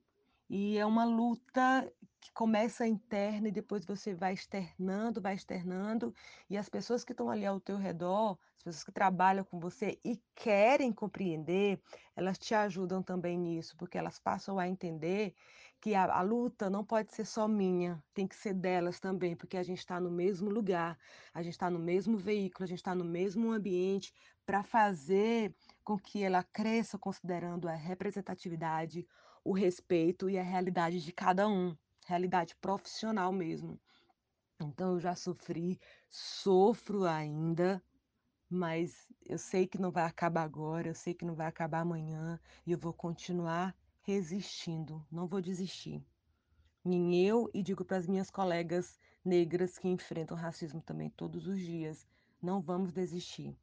E 0.49 0.77
é 0.77 0.85
uma 0.85 1.03
luta 1.03 1.91
que 2.21 2.31
começa 2.31 2.87
interna 2.87 3.49
e 3.49 3.51
depois 3.51 3.85
você 3.85 4.13
vai 4.13 4.33
externando, 4.33 5.21
vai 5.21 5.35
externando, 5.35 6.13
e 6.49 6.57
as 6.57 6.69
pessoas 6.69 7.03
que 7.03 7.11
estão 7.11 7.29
ali 7.29 7.45
ao 7.45 7.59
teu 7.59 7.77
redor, 7.77 8.37
as 8.55 8.63
pessoas 8.63 8.83
que 8.83 8.91
trabalham 8.91 9.43
com 9.43 9.59
você 9.59 9.99
e 10.05 10.21
querem 10.35 10.93
compreender, 10.93 11.81
elas 12.15 12.37
te 12.37 12.53
ajudam 12.53 13.03
também 13.03 13.37
nisso, 13.37 13.75
porque 13.75 13.97
elas 13.97 14.19
passam 14.19 14.57
a 14.57 14.67
entender 14.67 15.35
que 15.81 15.95
a, 15.95 16.03
a 16.03 16.21
luta 16.21 16.69
não 16.69 16.85
pode 16.85 17.11
ser 17.11 17.25
só 17.25 17.47
minha, 17.47 18.01
tem 18.13 18.27
que 18.27 18.35
ser 18.35 18.53
delas 18.53 18.99
também, 18.99 19.35
porque 19.35 19.57
a 19.57 19.63
gente 19.63 19.79
está 19.79 19.99
no 19.99 20.11
mesmo 20.11 20.47
lugar, 20.47 20.97
a 21.33 21.41
gente 21.41 21.53
está 21.53 21.71
no 21.71 21.79
mesmo 21.79 22.17
veículo, 22.17 22.63
a 22.63 22.67
gente 22.67 22.77
está 22.77 22.93
no 22.93 23.03
mesmo 23.03 23.51
ambiente 23.51 24.13
para 24.45 24.61
fazer 24.61 25.55
com 25.83 25.97
que 25.97 26.21
ela 26.23 26.43
cresça 26.43 26.99
considerando 26.99 27.67
a 27.67 27.73
representatividade, 27.73 29.07
o 29.43 29.53
respeito 29.53 30.29
e 30.29 30.37
a 30.37 30.43
realidade 30.43 31.03
de 31.03 31.11
cada 31.11 31.47
um, 31.47 31.75
realidade 32.05 32.55
profissional 32.57 33.31
mesmo. 33.31 33.79
Então 34.61 34.93
eu 34.93 34.99
já 34.99 35.15
sofri, 35.15 35.79
sofro 36.07 37.05
ainda, 37.05 37.83
mas 38.47 39.07
eu 39.25 39.39
sei 39.39 39.65
que 39.65 39.81
não 39.81 39.89
vai 39.89 40.05
acabar 40.05 40.43
agora, 40.43 40.89
eu 40.89 40.95
sei 40.95 41.15
que 41.15 41.25
não 41.25 41.33
vai 41.33 41.47
acabar 41.47 41.79
amanhã 41.79 42.39
e 42.67 42.71
eu 42.71 42.77
vou 42.77 42.93
continuar 42.93 43.75
resistindo, 44.03 45.05
não 45.11 45.27
vou 45.27 45.41
desistir. 45.41 46.03
Nem 46.83 47.23
eu 47.25 47.49
e 47.53 47.61
digo 47.61 47.85
para 47.85 47.97
as 47.97 48.07
minhas 48.07 48.31
colegas 48.31 48.99
negras 49.23 49.77
que 49.77 49.87
enfrentam 49.87 50.35
racismo 50.35 50.81
também 50.81 51.09
todos 51.09 51.47
os 51.47 51.59
dias, 51.59 52.07
não 52.41 52.59
vamos 52.59 52.91
desistir. 52.91 53.55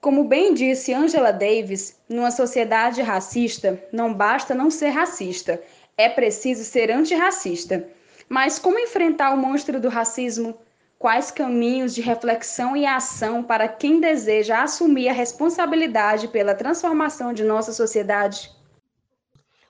Como 0.00 0.24
bem 0.24 0.52
disse 0.52 0.92
Angela 0.92 1.32
Davis, 1.32 2.00
numa 2.08 2.30
sociedade 2.30 3.02
racista, 3.02 3.82
não 3.92 4.12
basta 4.12 4.54
não 4.54 4.70
ser 4.70 4.90
racista, 4.90 5.62
é 5.96 6.08
preciso 6.08 6.64
ser 6.64 6.90
antirracista. 6.90 7.88
Mas 8.28 8.58
como 8.58 8.78
enfrentar 8.78 9.32
o 9.32 9.36
monstro 9.36 9.80
do 9.80 9.88
racismo? 9.88 10.58
Quais 10.98 11.30
caminhos 11.30 11.94
de 11.94 12.00
reflexão 12.00 12.76
e 12.76 12.86
ação 12.86 13.42
para 13.42 13.68
quem 13.68 14.00
deseja 14.00 14.62
assumir 14.62 15.08
a 15.08 15.12
responsabilidade 15.12 16.26
pela 16.28 16.54
transformação 16.54 17.32
de 17.32 17.44
nossa 17.44 17.72
sociedade? 17.72 18.55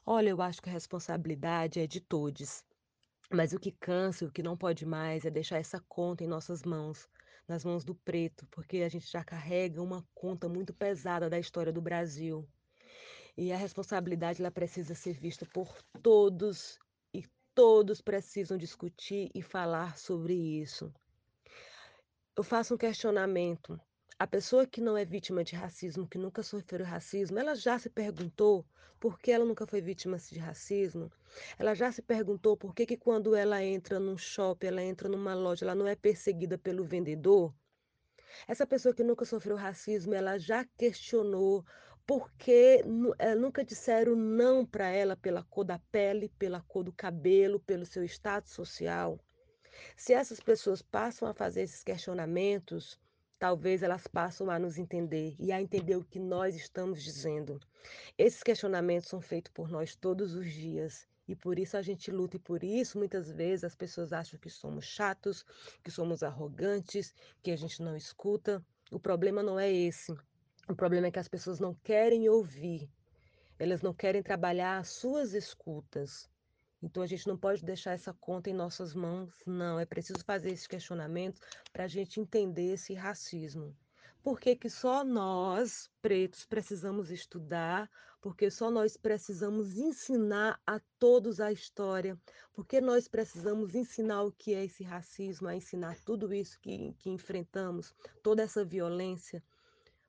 Olha, 0.07 0.31
eu 0.31 0.41
acho 0.41 0.63
que 0.63 0.71
a 0.71 0.73
responsabilidade 0.73 1.81
é 1.81 1.87
de 1.87 2.01
todos. 2.01 2.65
Mas 3.31 3.53
o 3.53 3.59
que 3.59 3.73
cansa, 3.73 4.25
o 4.25 4.31
que 4.31 4.43
não 4.43 4.57
pode 4.57 4.87
mais 4.87 5.25
é 5.25 5.31
deixar 5.31 5.59
essa 5.59 5.81
conta 5.89 6.23
em 6.25 6.29
nossas 6.29 6.63
mãos 6.63 7.09
nas 7.47 7.65
mãos 7.65 7.85
do 7.85 7.95
preto, 7.95 8.47
porque 8.51 8.79
a 8.79 8.89
gente 8.89 9.11
já 9.11 9.23
carrega 9.23 9.83
uma 9.83 10.07
conta 10.15 10.49
muito 10.49 10.75
pesada 10.75 11.31
da 11.31 11.39
história 11.39 11.73
do 11.73 11.81
Brasil. 11.81 12.49
E 13.37 13.53
a 13.53 13.57
responsabilidade 13.57 14.41
ela 14.41 14.51
precisa 14.51 14.95
ser 14.95 15.19
vista 15.19 15.47
por 15.47 15.81
todos 16.03 16.79
e 17.13 17.25
todos 17.55 18.01
precisam 18.01 18.57
discutir 18.57 19.31
e 19.35 19.43
falar 19.43 19.97
sobre 19.97 20.35
isso. 20.35 20.93
Eu 22.37 22.43
faço 22.43 22.75
um 22.75 22.79
questionamento. 22.79 23.79
A 24.19 24.27
pessoa 24.27 24.67
que 24.67 24.81
não 24.81 24.97
é 24.97 25.05
vítima 25.05 25.45
de 25.45 25.55
racismo, 25.55 26.09
que 26.09 26.17
nunca 26.17 26.43
sofreu 26.43 26.87
racismo, 26.87 27.39
ela 27.39 27.55
já 27.55 27.79
se 27.79 27.91
perguntou 27.91 28.65
por 28.99 29.19
que 29.19 29.31
ela 29.31 29.45
nunca 29.45 29.67
foi 29.67 29.83
vítima 29.83 30.17
de 30.17 30.39
racismo? 30.39 31.13
Ela 31.59 31.75
já 31.75 31.93
se 31.93 32.01
perguntou 32.01 32.57
por 32.57 32.75
que, 32.75 32.87
que 32.87 32.97
quando 32.97 33.37
ela 33.37 33.63
entra 33.63 34.01
num 34.01 34.17
shopping, 34.17 34.69
ela 34.69 34.83
entra 34.83 35.07
numa 35.07 35.35
loja, 35.35 35.67
ela 35.67 35.75
não 35.75 35.87
é 35.87 35.95
perseguida 35.95 36.57
pelo 36.57 36.83
vendedor? 36.83 37.55
Essa 38.49 38.67
pessoa 38.67 38.95
que 38.95 39.05
nunca 39.05 39.27
sofreu 39.27 39.55
racismo, 39.55 40.15
ela 40.15 40.39
já 40.39 40.65
questionou 40.79 41.63
por 42.07 42.33
que 42.39 42.83
eh, 43.19 43.35
nunca 43.35 43.63
disseram 43.63 44.17
não 44.17 44.65
para 44.65 44.89
ela 44.89 45.15
pela 45.15 45.43
cor 45.43 45.65
da 45.65 45.79
pele, 45.93 46.31
pela 46.39 46.63
cor 46.63 46.83
do 46.85 46.93
cabelo, 46.93 47.61
pelo 47.61 47.85
seu 47.85 48.03
status 48.03 48.53
social. 48.53 49.21
Se 49.95 50.15
essas 50.15 50.41
pessoas 50.41 50.81
passam 50.81 51.29
a 51.29 51.35
fazer 51.35 51.61
esses 51.61 51.85
questionamentos, 51.85 52.99
talvez 53.39 53.83
elas 53.83 54.07
passem 54.07 54.49
a 54.49 54.59
nos 54.59 54.79
entender 54.79 55.35
e 55.39 55.53
a 55.53 55.61
entender 55.61 55.97
o 55.97 56.05
que 56.05 56.19
nós 56.19 56.55
estamos 56.55 57.03
dizendo. 57.03 57.61
Esses 58.17 58.43
questionamentos 58.43 59.09
são 59.09 59.21
feitos 59.21 59.53
por 59.53 59.69
nós 59.69 59.95
todos 59.95 60.35
os 60.35 60.51
dias 60.51 61.07
e 61.29 61.35
por 61.35 61.59
isso 61.59 61.77
a 61.77 61.83
gente 61.83 62.11
luta 62.11 62.37
e 62.37 62.41
por 62.41 62.63
isso 62.63 62.99
muitas 62.99 63.31
vezes 63.31 63.65
as 63.65 63.75
pessoas 63.75 64.13
acham 64.13 64.39
que 64.39 64.49
somos 64.49 64.85
chatos, 64.85 65.45
que 65.83 65.91
somos 65.91 66.23
arrogantes, 66.23 67.15
que 67.43 67.51
a 67.51 67.57
gente 67.57 67.83
não 67.83 67.97
escuta. 67.97 68.65
O 68.91 68.99
problema 68.99 69.43
não 69.43 69.59
é 69.59 69.71
esse. 69.71 70.13
O 70.69 70.75
problema 70.75 71.09
é 71.09 71.11
que 71.11 71.19
as 71.19 71.29
pessoas 71.29 71.59
não 71.59 71.75
querem 71.75 72.29
ouvir. 72.29 72.89
Elas 73.59 73.83
não 73.83 73.93
querem 73.93 74.23
trabalhar 74.23 74.79
as 74.79 74.89
suas 74.89 75.33
escutas. 75.33 76.29
Então 76.83 77.03
a 77.03 77.07
gente 77.07 77.27
não 77.27 77.37
pode 77.37 77.65
deixar 77.65 77.93
essa 77.93 78.13
conta 78.13 78.51
em 78.51 78.55
nossas 78.55 78.95
mãos, 78.95 79.33
não. 79.47 79.81
É 79.81 79.87
preciso 79.87 80.23
fazer 80.25 80.51
esse 80.51 80.69
questionamento 80.69 81.41
para 81.73 81.85
a 81.85 81.89
gente 81.89 82.21
entender 82.21 82.75
esse 82.75 82.95
racismo. 82.95 83.75
Por 84.23 84.41
que, 84.41 84.57
que 84.57 84.69
só 84.69 85.05
nós, 85.05 85.89
pretos, 86.03 86.45
precisamos 86.45 87.11
estudar? 87.11 87.89
Porque 88.21 88.51
só 88.51 88.73
nós 88.73 88.97
precisamos 88.97 89.79
ensinar 89.79 90.61
a 90.67 90.81
todos 90.99 91.39
a 91.41 91.53
história? 91.53 92.19
Porque 92.53 92.81
nós 92.81 93.07
precisamos 93.07 93.75
ensinar 93.77 94.23
o 94.25 94.33
que 94.33 94.53
é 94.53 94.65
esse 94.65 94.83
racismo, 94.83 95.47
a 95.47 95.55
ensinar 95.55 95.97
tudo 96.05 96.35
isso 96.35 96.59
que, 96.61 96.93
que 96.99 97.09
enfrentamos, 97.09 97.95
toda 98.21 98.43
essa 98.43 98.65
violência? 98.65 99.45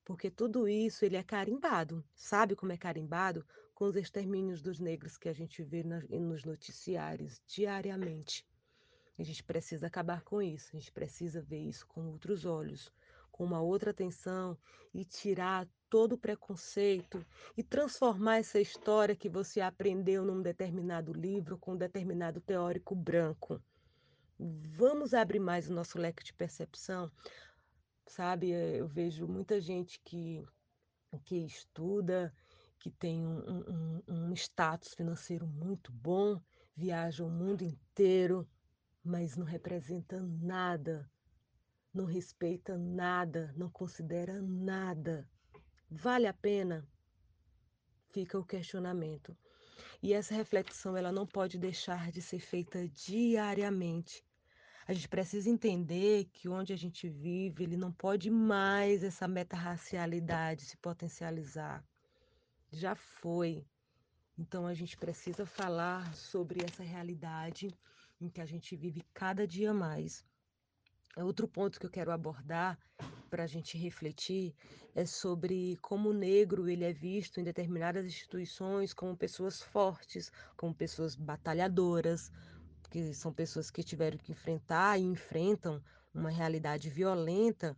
Porque 0.04 0.32
tudo 0.32 0.68
isso 0.68 1.06
ele 1.06 1.16
é 1.16 1.22
carimbado. 1.22 2.04
Sabe 2.16 2.56
como 2.56 2.72
é 2.72 2.78
carimbado? 2.78 3.46
Com 3.78 3.86
os 3.86 3.96
extermínios 3.96 4.60
dos 4.60 4.80
negros 4.80 5.20
que 5.20 5.30
a 5.30 5.34
gente 5.34 5.62
vê 5.62 5.84
nos 5.84 6.44
noticiários 6.44 7.40
diariamente. 7.46 8.44
A 9.20 9.22
gente 9.22 9.44
precisa 9.44 9.86
acabar 9.86 10.24
com 10.24 10.42
isso, 10.42 10.76
a 10.76 10.80
gente 10.80 10.92
precisa 10.92 11.44
ver 11.44 11.60
isso 11.60 11.86
com 11.86 12.08
outros 12.08 12.44
olhos, 12.44 12.92
com 13.32 13.44
uma 13.44 13.62
outra 13.62 13.92
atenção 13.92 14.58
e 14.92 15.06
tirar 15.06 15.70
todo 15.92 16.14
o 16.14 16.18
preconceito 16.18 17.24
e 17.56 17.62
transformar 17.62 18.38
essa 18.38 18.60
história 18.60 19.16
que 19.16 19.30
você 19.30 19.62
aprendeu 19.62 20.26
num 20.26 20.42
determinado 20.42 21.14
livro 21.14 21.56
com 21.56 21.74
um 21.74 21.78
determinado 21.78 22.42
teórico 22.42 22.96
branco. 22.96 23.62
Vamos 24.40 25.14
abrir 25.14 25.40
mais 25.40 25.70
o 25.70 25.74
nosso 25.76 26.00
leque 26.00 26.24
de 26.24 26.34
percepção, 26.34 27.12
sabe? 28.08 28.50
Eu 28.50 28.88
vejo 28.88 29.28
muita 29.28 29.62
gente 29.62 30.00
que, 30.04 30.44
que 31.26 31.46
estuda, 31.46 32.34
que 32.80 32.90
tem 32.92 33.26
um, 33.26 33.40
um, 33.40 34.04
um 34.08 34.34
status 34.34 34.94
financeiro 34.94 35.48
muito 35.48 35.92
bom, 35.92 36.42
viaja 36.76 37.24
o 37.24 37.30
mundo 37.30 37.64
inteiro, 37.64 38.48
mas 39.04 39.36
não 39.36 39.46
representa 39.46 40.22
nada, 40.22 41.10
não 41.94 42.06
respeita 42.06 42.78
nada, 42.78 43.54
não 43.56 43.70
considera 43.70 44.42
nada. 44.42 45.30
Vale 45.90 46.28
a 46.28 46.34
pena? 46.34 46.88
Fica 48.10 48.38
o 48.38 48.46
questionamento. 48.46 49.36
E 50.02 50.14
essa 50.14 50.34
reflexão 50.34 50.96
ela 50.96 51.12
não 51.12 51.26
pode 51.26 51.58
deixar 51.58 52.12
de 52.12 52.22
ser 52.22 52.40
feita 52.40 52.88
diariamente, 52.88 54.24
a 54.88 54.94
gente 54.94 55.10
precisa 55.10 55.50
entender 55.50 56.30
que 56.32 56.48
onde 56.48 56.72
a 56.72 56.78
gente 56.78 57.10
vive, 57.10 57.62
ele 57.62 57.76
não 57.76 57.92
pode 57.92 58.30
mais 58.32 59.04
essa 59.04 59.28
meta-racialidade 59.28 60.64
se 60.64 60.78
potencializar. 60.78 61.86
Já 62.72 62.96
foi. 62.96 63.66
Então 64.38 64.68
a 64.68 64.74
gente 64.74 64.98
precisa 64.98 65.46
falar 65.46 66.14
sobre 66.16 66.64
essa 66.64 66.84
realidade 66.84 67.74
em 68.22 68.30
que 68.30 68.42
a 68.42 68.46
gente 68.46 68.76
vive 68.76 69.04
cada 69.14 69.48
dia 69.48 69.74
mais. 69.74 70.24
Outro 71.18 71.48
ponto 71.48 71.80
que 71.80 71.86
eu 71.86 71.90
quero 71.90 72.12
abordar 72.12 72.78
para 73.30 73.44
a 73.44 73.48
gente 73.48 73.78
refletir 73.78 74.54
é 74.94 75.06
sobre 75.06 75.78
como 75.82 76.10
o 76.10 76.14
negro 76.14 76.70
ele 76.70 76.84
é 76.84 76.94
visto 76.94 77.40
em 77.40 77.44
determinadas 77.44 78.06
instituições 78.06 78.94
como 78.94 79.18
pessoas 79.18 79.62
fortes, 79.62 80.32
como 80.56 80.74
pessoas 80.74 81.16
batalhadoras, 81.16 82.32
que 82.90 83.14
são 83.14 83.34
pessoas 83.34 83.72
que 83.72 83.84
tiveram 83.84 84.18
que 84.18 84.32
enfrentar 84.32 85.00
e 85.00 85.04
enfrentam 85.04 85.82
uma 86.14 86.30
realidade 86.30 86.90
violenta, 86.90 87.76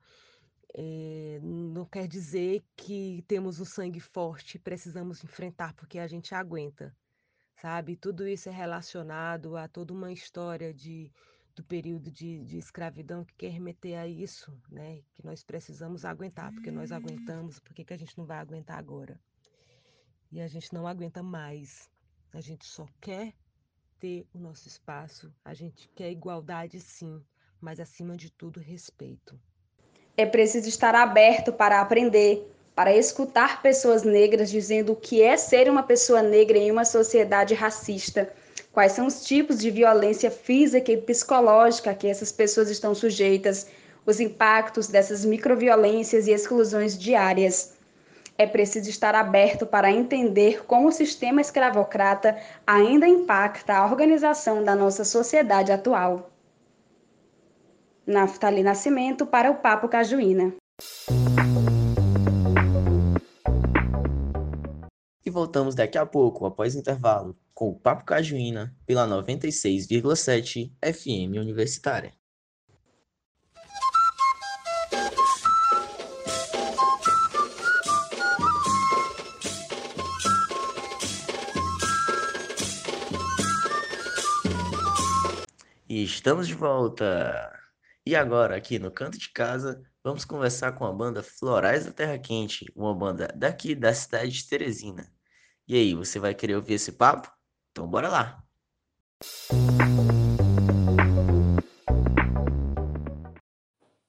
é, 0.73 1.39
não 1.41 1.86
quer 1.86 2.08
dizer 2.08 2.63
que 2.75 3.23
temos 3.27 3.60
um 3.60 3.65
sangue 3.65 3.99
forte 3.99 4.55
e 4.55 4.60
precisamos 4.60 5.23
enfrentar 5.23 5.73
porque 5.73 5.97
a 5.97 6.08
gente 6.08 6.36
aguenta, 6.36 6.95
sabe? 7.55 7.95
Tudo 7.95 8.27
isso 8.27 8.49
é 8.49 8.51
relacionado 8.51 9.58
a 9.58 9.67
toda 9.67 9.93
uma 9.93 10.12
história 10.12 10.73
de, 10.73 11.12
do 11.55 11.63
período 11.63 12.11
de, 12.11 12.43
de 12.45 12.57
escravidão 12.57 13.26
que 13.26 13.34
quer 13.36 13.51
remeter 13.51 13.97
a 13.97 14.07
isso, 14.07 14.55
né? 14.70 15.01
Que 15.13 15.26
nós 15.26 15.43
precisamos 15.43 16.05
aguentar, 16.05 16.53
porque 16.53 16.72
nós 16.72 16.91
aguentamos, 16.91 17.59
por 17.59 17.74
que 17.74 17.93
a 17.93 17.97
gente 17.97 18.17
não 18.17 18.26
vai 18.26 18.38
aguentar 18.38 18.78
agora? 18.78 19.20
E 20.32 20.39
a 20.39 20.47
gente 20.47 20.72
não 20.74 20.88
aguenta 20.88 21.24
mais. 21.24 21.89
A 22.32 22.41
gente 22.41 22.65
só 22.65 22.86
quer 23.01 23.34
ter 23.99 24.28
o 24.32 24.38
nosso 24.38 24.67
espaço, 24.67 25.34
a 25.43 25.53
gente 25.53 25.89
quer 25.89 26.11
igualdade 26.11 26.80
sim, 26.80 27.26
mas 27.59 27.80
acima 27.80 28.15
de 28.15 28.32
tudo, 28.32 28.59
respeito. 28.59 29.39
É 30.20 30.26
preciso 30.26 30.67
estar 30.67 30.93
aberto 30.95 31.53
para 31.53 31.80
aprender, 31.80 32.45
para 32.76 32.93
escutar 32.93 33.61
pessoas 33.61 34.03
negras 34.03 34.49
dizendo 34.49 34.91
o 34.91 34.95
que 34.97 35.22
é 35.22 35.38
ser 35.38 35.70
uma 35.70 35.82
pessoa 35.82 36.22
negra 36.22 36.57
em 36.57 36.70
uma 36.70 36.84
sociedade 36.84 37.53
racista. 37.53 38.30
quais 38.74 38.91
são 38.91 39.07
os 39.07 39.24
tipos 39.24 39.59
de 39.59 39.72
violência 39.72 40.30
física 40.30 40.91
e 40.91 40.97
psicológica 40.97 41.93
que 41.93 42.05
essas 42.05 42.34
pessoas 42.34 42.70
estão 42.70 42.93
sujeitas, 42.93 43.67
os 44.05 44.20
impactos 44.20 44.89
dessas 44.89 45.24
microviolências 45.24 46.28
e 46.28 46.32
exclusões 46.32 46.99
diárias. 46.99 47.76
É 48.38 48.45
preciso 48.45 48.89
estar 48.89 49.15
aberto 49.15 49.65
para 49.65 49.89
entender 49.89 50.65
como 50.65 50.89
o 50.89 50.91
sistema 50.91 51.39
escravocrata 51.39 52.36
ainda 52.67 53.07
impacta 53.07 53.74
a 53.74 53.86
organização 53.86 54.65
da 54.65 54.76
nossa 54.76 55.05
sociedade 55.05 55.72
atual. 55.72 56.30
Naftali 58.10 58.64
Nascimento 58.64 59.28
para 59.28 59.51
o 59.51 59.57
Papo 59.57 59.88
Cajuína. 59.88 60.55
E 65.24 65.30
voltamos 65.30 65.76
daqui 65.76 65.95
a 65.95 66.07
pouco, 66.07 66.47
após 66.47 66.74
intervalo, 66.74 67.38
com 67.53 67.70
o 67.70 67.80
Papo 67.80 68.03
Cajuína 68.05 68.76
pela 68.84 69.07
96,7 69.07 70.72
FM 70.82 71.38
Universitária. 71.38 72.12
E 85.88 86.03
estamos 86.03 86.47
de 86.47 86.55
volta! 86.55 87.59
E 88.10 88.16
agora, 88.16 88.55
aqui 88.55 88.80
no 88.80 88.89
canto 88.89 89.20
de 89.20 89.30
casa, 89.30 89.84
vamos 90.03 90.26
conversar 90.26 90.72
com 90.72 90.84
a 90.84 90.91
banda 90.91 91.22
Florais 91.22 91.86
da 91.86 91.91
Terra 91.91 92.18
Quente, 92.18 92.66
uma 92.76 92.91
banda 92.91 93.32
daqui 93.38 93.76
da 93.76 93.93
cidade 93.93 94.32
de 94.32 94.47
Teresina. 94.47 95.14
E 95.68 95.76
aí, 95.76 95.93
você 95.93 96.18
vai 96.18 96.34
querer 96.34 96.55
ouvir 96.55 96.74
esse 96.74 96.91
papo? 96.91 97.32
Então 97.70 97.88
bora 97.88 98.10
lá! 98.10 98.43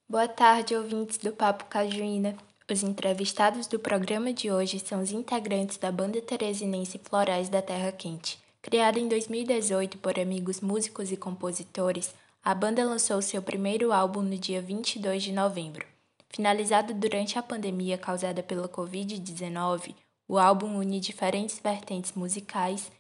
Boa 0.09 0.29
tarde, 0.29 0.75
ouvintes 0.75 1.19
do 1.19 1.33
Papo 1.33 1.67
Cajuína. 1.67 2.39
Os 2.73 2.83
entrevistados 2.83 3.67
do 3.67 3.79
programa 3.79 4.33
de 4.33 4.51
hoje 4.51 4.79
são 4.81 5.03
os 5.03 5.13
integrantes 5.13 5.77
da 5.77 5.93
banda 5.93 6.23
teresinense 6.23 6.99
Florais 7.05 7.51
da 7.51 7.61
Terra 7.61 7.93
Quente. 7.93 8.43
Criada 8.63 8.99
em 8.99 9.07
2018 9.07 9.99
por 9.99 10.19
amigos 10.19 10.63
músicos 10.63 11.13
e 11.13 11.19
compositores, 11.19 12.15
a 12.43 12.55
banda 12.55 12.85
lançou 12.85 13.21
seu 13.21 13.43
primeiro 13.43 13.93
álbum 13.93 14.23
no 14.23 14.37
dia 14.37 14.63
22 14.63 15.23
de 15.23 15.33
novembro. 15.33 15.87
Finalizado 16.31 16.95
durante 16.95 17.39
a 17.39 17.43
pandemia 17.43 17.99
causada 17.99 18.43
pela 18.43 18.69
Covid-19, 18.69 19.95
o 20.27 20.39
álbum 20.39 20.79
une 20.79 21.01
diferentes 21.01 21.59
vertentes 21.59 22.13
musicais 22.13 22.91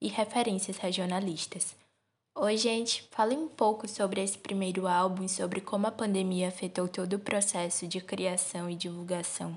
e 0.00 0.08
referências 0.08 0.78
regionalistas. 0.78 1.76
Oi, 2.34 2.56
gente, 2.56 3.06
fale 3.10 3.36
um 3.36 3.48
pouco 3.48 3.86
sobre 3.86 4.22
esse 4.22 4.38
primeiro 4.38 4.86
álbum 4.86 5.24
e 5.24 5.28
sobre 5.28 5.60
como 5.60 5.86
a 5.86 5.92
pandemia 5.92 6.48
afetou 6.48 6.88
todo 6.88 7.14
o 7.14 7.18
processo 7.18 7.86
de 7.86 8.00
criação 8.00 8.70
e 8.70 8.74
divulgação. 8.74 9.56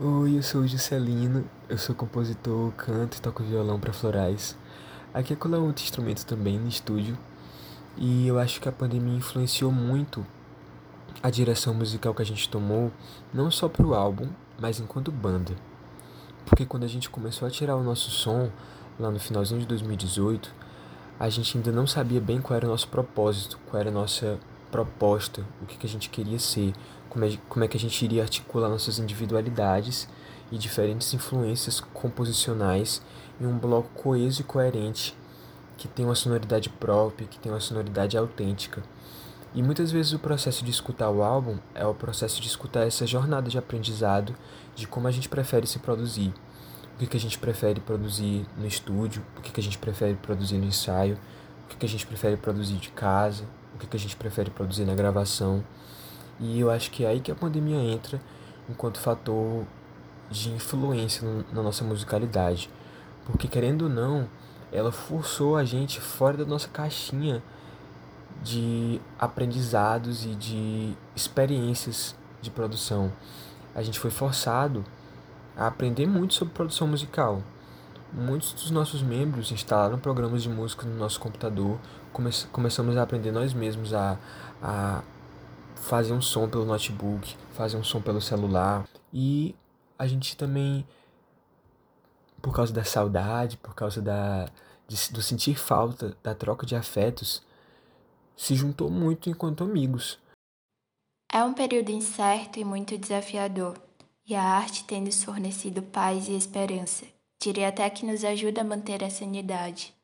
Oi, 0.00 0.36
eu 0.36 0.42
sou 0.42 0.62
o 0.62 0.66
Juscelino, 0.66 1.48
eu 1.68 1.78
sou 1.78 1.94
compositor, 1.94 2.72
canto 2.72 3.16
e 3.16 3.20
toco 3.20 3.42
violão 3.44 3.78
para 3.78 3.92
florais. 3.92 4.56
Aqui 5.14 5.32
é 5.32 5.36
colar 5.36 5.58
outro 5.58 5.84
instrumento 5.84 6.26
também 6.26 6.58
no 6.58 6.66
estúdio. 6.66 7.16
E 7.96 8.26
eu 8.26 8.36
acho 8.36 8.60
que 8.60 8.68
a 8.68 8.72
pandemia 8.72 9.16
influenciou 9.16 9.70
muito 9.70 10.26
a 11.22 11.30
direção 11.30 11.72
musical 11.72 12.12
que 12.12 12.22
a 12.22 12.26
gente 12.26 12.48
tomou, 12.48 12.90
não 13.32 13.48
só 13.48 13.68
para 13.68 13.86
o 13.86 13.94
álbum, 13.94 14.28
mas 14.58 14.80
enquanto 14.80 15.12
banda. 15.12 15.54
Porque 16.44 16.66
quando 16.66 16.82
a 16.82 16.88
gente 16.88 17.08
começou 17.08 17.46
a 17.46 17.50
tirar 17.50 17.76
o 17.76 17.84
nosso 17.84 18.10
som, 18.10 18.50
lá 18.98 19.08
no 19.08 19.20
finalzinho 19.20 19.60
de 19.60 19.66
2018, 19.66 20.52
a 21.20 21.28
gente 21.28 21.56
ainda 21.56 21.70
não 21.70 21.86
sabia 21.86 22.20
bem 22.20 22.40
qual 22.40 22.56
era 22.56 22.66
o 22.66 22.70
nosso 22.70 22.88
propósito, 22.88 23.56
qual 23.70 23.80
era 23.80 23.90
a 23.90 23.92
nossa 23.92 24.40
proposta, 24.68 25.46
o 25.62 25.66
que, 25.66 25.78
que 25.78 25.86
a 25.86 25.88
gente 25.88 26.10
queria 26.10 26.40
ser, 26.40 26.74
como 27.08 27.24
é, 27.24 27.38
como 27.48 27.64
é 27.64 27.68
que 27.68 27.76
a 27.76 27.80
gente 27.80 28.04
iria 28.04 28.22
articular 28.22 28.68
nossas 28.68 28.98
individualidades 28.98 30.08
e 30.54 30.58
diferentes 30.58 31.12
influências 31.12 31.80
composicionais 31.80 33.02
em 33.40 33.46
um 33.46 33.58
bloco 33.58 33.88
coeso 33.92 34.40
e 34.40 34.44
coerente 34.44 35.16
que 35.76 35.88
tem 35.88 36.04
uma 36.04 36.14
sonoridade 36.14 36.68
própria, 36.68 37.26
que 37.26 37.40
tem 37.40 37.50
uma 37.50 37.60
sonoridade 37.60 38.16
autêntica. 38.16 38.80
E 39.52 39.62
muitas 39.62 39.90
vezes 39.90 40.12
o 40.12 40.18
processo 40.20 40.64
de 40.64 40.70
escutar 40.70 41.10
o 41.10 41.24
álbum 41.24 41.58
é 41.74 41.84
o 41.84 41.92
processo 41.92 42.40
de 42.40 42.46
escutar 42.46 42.86
essa 42.86 43.04
jornada 43.04 43.50
de 43.50 43.58
aprendizado 43.58 44.34
de 44.76 44.86
como 44.86 45.08
a 45.08 45.10
gente 45.10 45.28
prefere 45.28 45.66
se 45.66 45.80
produzir. 45.80 46.32
O 46.94 46.98
que, 46.98 47.08
que 47.08 47.16
a 47.16 47.20
gente 47.20 47.36
prefere 47.36 47.80
produzir 47.80 48.46
no 48.56 48.66
estúdio, 48.66 49.24
o 49.36 49.40
que, 49.40 49.50
que 49.50 49.60
a 49.60 49.62
gente 49.62 49.78
prefere 49.78 50.14
produzir 50.14 50.58
no 50.58 50.66
ensaio, 50.66 51.18
o 51.64 51.68
que, 51.68 51.76
que 51.76 51.86
a 51.86 51.88
gente 51.88 52.06
prefere 52.06 52.36
produzir 52.36 52.76
de 52.76 52.90
casa, 52.90 53.44
o 53.74 53.78
que, 53.78 53.88
que 53.88 53.96
a 53.96 54.00
gente 54.00 54.14
prefere 54.14 54.50
produzir 54.50 54.84
na 54.84 54.94
gravação. 54.94 55.64
E 56.38 56.60
eu 56.60 56.70
acho 56.70 56.92
que 56.92 57.04
é 57.04 57.08
aí 57.08 57.18
que 57.18 57.32
a 57.32 57.34
pandemia 57.34 57.78
entra 57.78 58.20
enquanto 58.68 59.00
fator 59.00 59.64
de 60.30 60.50
influência 60.50 61.26
na 61.52 61.62
nossa 61.62 61.84
musicalidade. 61.84 62.70
Porque 63.24 63.48
querendo 63.48 63.82
ou 63.82 63.88
não, 63.88 64.28
ela 64.72 64.92
forçou 64.92 65.56
a 65.56 65.64
gente 65.64 66.00
fora 66.00 66.38
da 66.38 66.44
nossa 66.44 66.68
caixinha 66.68 67.42
de 68.42 69.00
aprendizados 69.18 70.26
e 70.26 70.34
de 70.34 70.94
experiências 71.14 72.14
de 72.42 72.50
produção. 72.50 73.12
A 73.74 73.82
gente 73.82 73.98
foi 73.98 74.10
forçado 74.10 74.84
a 75.56 75.66
aprender 75.66 76.06
muito 76.06 76.34
sobre 76.34 76.52
produção 76.52 76.86
musical. 76.86 77.42
Muitos 78.12 78.52
dos 78.52 78.70
nossos 78.70 79.02
membros 79.02 79.50
instalaram 79.50 79.98
programas 79.98 80.42
de 80.42 80.48
música 80.48 80.86
no 80.86 80.96
nosso 80.96 81.18
computador, 81.18 81.78
come 82.12 82.30
começamos 82.52 82.96
a 82.96 83.02
aprender 83.02 83.32
nós 83.32 83.52
mesmos 83.52 83.92
a, 83.92 84.18
a 84.62 85.02
fazer 85.74 86.12
um 86.12 86.20
som 86.20 86.48
pelo 86.48 86.64
notebook, 86.64 87.36
fazer 87.52 87.76
um 87.76 87.82
som 87.82 88.00
pelo 88.00 88.20
celular 88.20 88.84
e 89.12 89.54
a 89.98 90.06
gente 90.06 90.36
também 90.36 90.86
por 92.44 92.54
causa 92.54 92.72
da 92.72 92.84
saudade, 92.84 93.56
por 93.56 93.74
causa 93.74 94.02
da, 94.02 94.46
de, 94.86 95.12
do 95.12 95.22
sentir 95.22 95.56
falta, 95.56 96.14
da 96.22 96.34
troca 96.34 96.66
de 96.66 96.76
afetos, 96.76 97.42
se 98.36 98.54
juntou 98.54 98.90
muito 98.90 99.30
enquanto 99.30 99.64
amigos. 99.64 100.18
É 101.32 101.42
um 101.42 101.54
período 101.54 101.90
incerto 101.90 102.60
e 102.60 102.64
muito 102.64 102.98
desafiador, 102.98 103.78
e 104.26 104.34
a 104.34 104.42
arte 104.42 104.84
tem 104.84 105.00
nos 105.00 105.24
fornecido 105.24 105.82
paz 105.82 106.28
e 106.28 106.36
esperança. 106.36 107.06
Diria 107.40 107.68
até 107.68 107.88
que 107.88 108.06
nos 108.06 108.24
ajuda 108.24 108.60
a 108.60 108.64
manter 108.64 109.02
a 109.02 109.10
sanidade. 109.10 109.94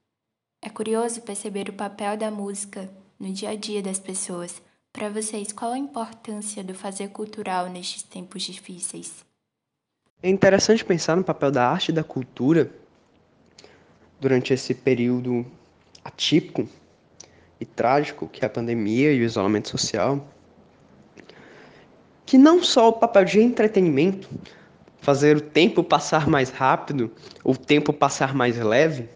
É 0.62 0.68
curioso 0.68 1.22
perceber 1.22 1.68
o 1.68 1.74
papel 1.74 2.16
da 2.16 2.30
música 2.30 2.90
no 3.18 3.32
dia 3.32 3.50
a 3.50 3.54
dia 3.54 3.82
das 3.82 3.98
pessoas. 3.98 4.60
Para 4.92 5.08
vocês, 5.08 5.52
qual 5.52 5.72
a 5.72 5.78
importância 5.78 6.64
do 6.64 6.74
fazer 6.74 7.08
cultural 7.08 7.68
nestes 7.68 8.02
tempos 8.02 8.42
difíceis? 8.42 9.24
É 10.22 10.28
interessante 10.28 10.84
pensar 10.84 11.16
no 11.16 11.24
papel 11.24 11.50
da 11.50 11.66
arte 11.66 11.88
e 11.88 11.92
da 11.92 12.04
cultura 12.04 12.70
durante 14.20 14.52
esse 14.52 14.74
período 14.74 15.46
atípico 16.04 16.68
e 17.58 17.64
trágico 17.64 18.28
que 18.28 18.44
é 18.44 18.46
a 18.46 18.50
pandemia 18.50 19.14
e 19.14 19.20
o 19.20 19.24
isolamento 19.24 19.70
social, 19.70 20.28
que 22.26 22.36
não 22.36 22.62
só 22.62 22.90
o 22.90 22.92
papel 22.92 23.24
de 23.24 23.40
entretenimento, 23.40 24.28
fazer 25.00 25.38
o 25.38 25.40
tempo 25.40 25.82
passar 25.82 26.28
mais 26.28 26.50
rápido, 26.50 27.10
o 27.42 27.56
tempo 27.56 27.90
passar 27.90 28.34
mais 28.34 28.58
leve, 28.58 29.08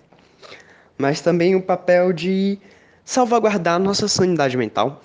mas 0.97 1.21
também 1.21 1.55
o 1.55 1.61
papel 1.61 2.15
de 2.15 2.59
salvaguardar 3.05 3.79
nossa 3.79 4.09
sanidade 4.09 4.57
mental. 4.57 5.03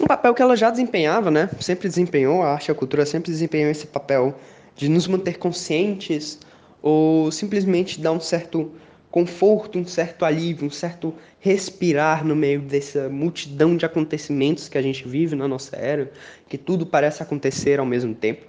Um 0.00 0.06
papel 0.06 0.34
que 0.34 0.42
ela 0.42 0.56
já 0.56 0.70
desempenhava, 0.70 1.30
né? 1.30 1.48
Sempre 1.60 1.88
desempenhou, 1.88 2.42
a 2.42 2.54
arte 2.54 2.68
e 2.68 2.72
a 2.72 2.74
cultura 2.74 3.06
sempre 3.06 3.30
desempenhou 3.30 3.70
esse 3.70 3.86
papel 3.86 4.36
de 4.76 4.88
nos 4.88 5.06
manter 5.06 5.38
conscientes 5.38 6.38
ou 6.82 7.30
simplesmente 7.30 8.00
dar 8.00 8.12
um 8.12 8.20
certo 8.20 8.72
conforto, 9.10 9.78
um 9.78 9.86
certo 9.86 10.24
alívio, 10.24 10.66
um 10.66 10.70
certo 10.70 11.14
respirar 11.38 12.24
no 12.24 12.34
meio 12.34 12.60
dessa 12.60 13.08
multidão 13.08 13.76
de 13.76 13.86
acontecimentos 13.86 14.68
que 14.68 14.76
a 14.76 14.82
gente 14.82 15.06
vive 15.06 15.36
na 15.36 15.46
nossa 15.46 15.76
era, 15.76 16.12
que 16.48 16.58
tudo 16.58 16.84
parece 16.84 17.22
acontecer 17.22 17.78
ao 17.78 17.86
mesmo 17.86 18.14
tempo. 18.14 18.44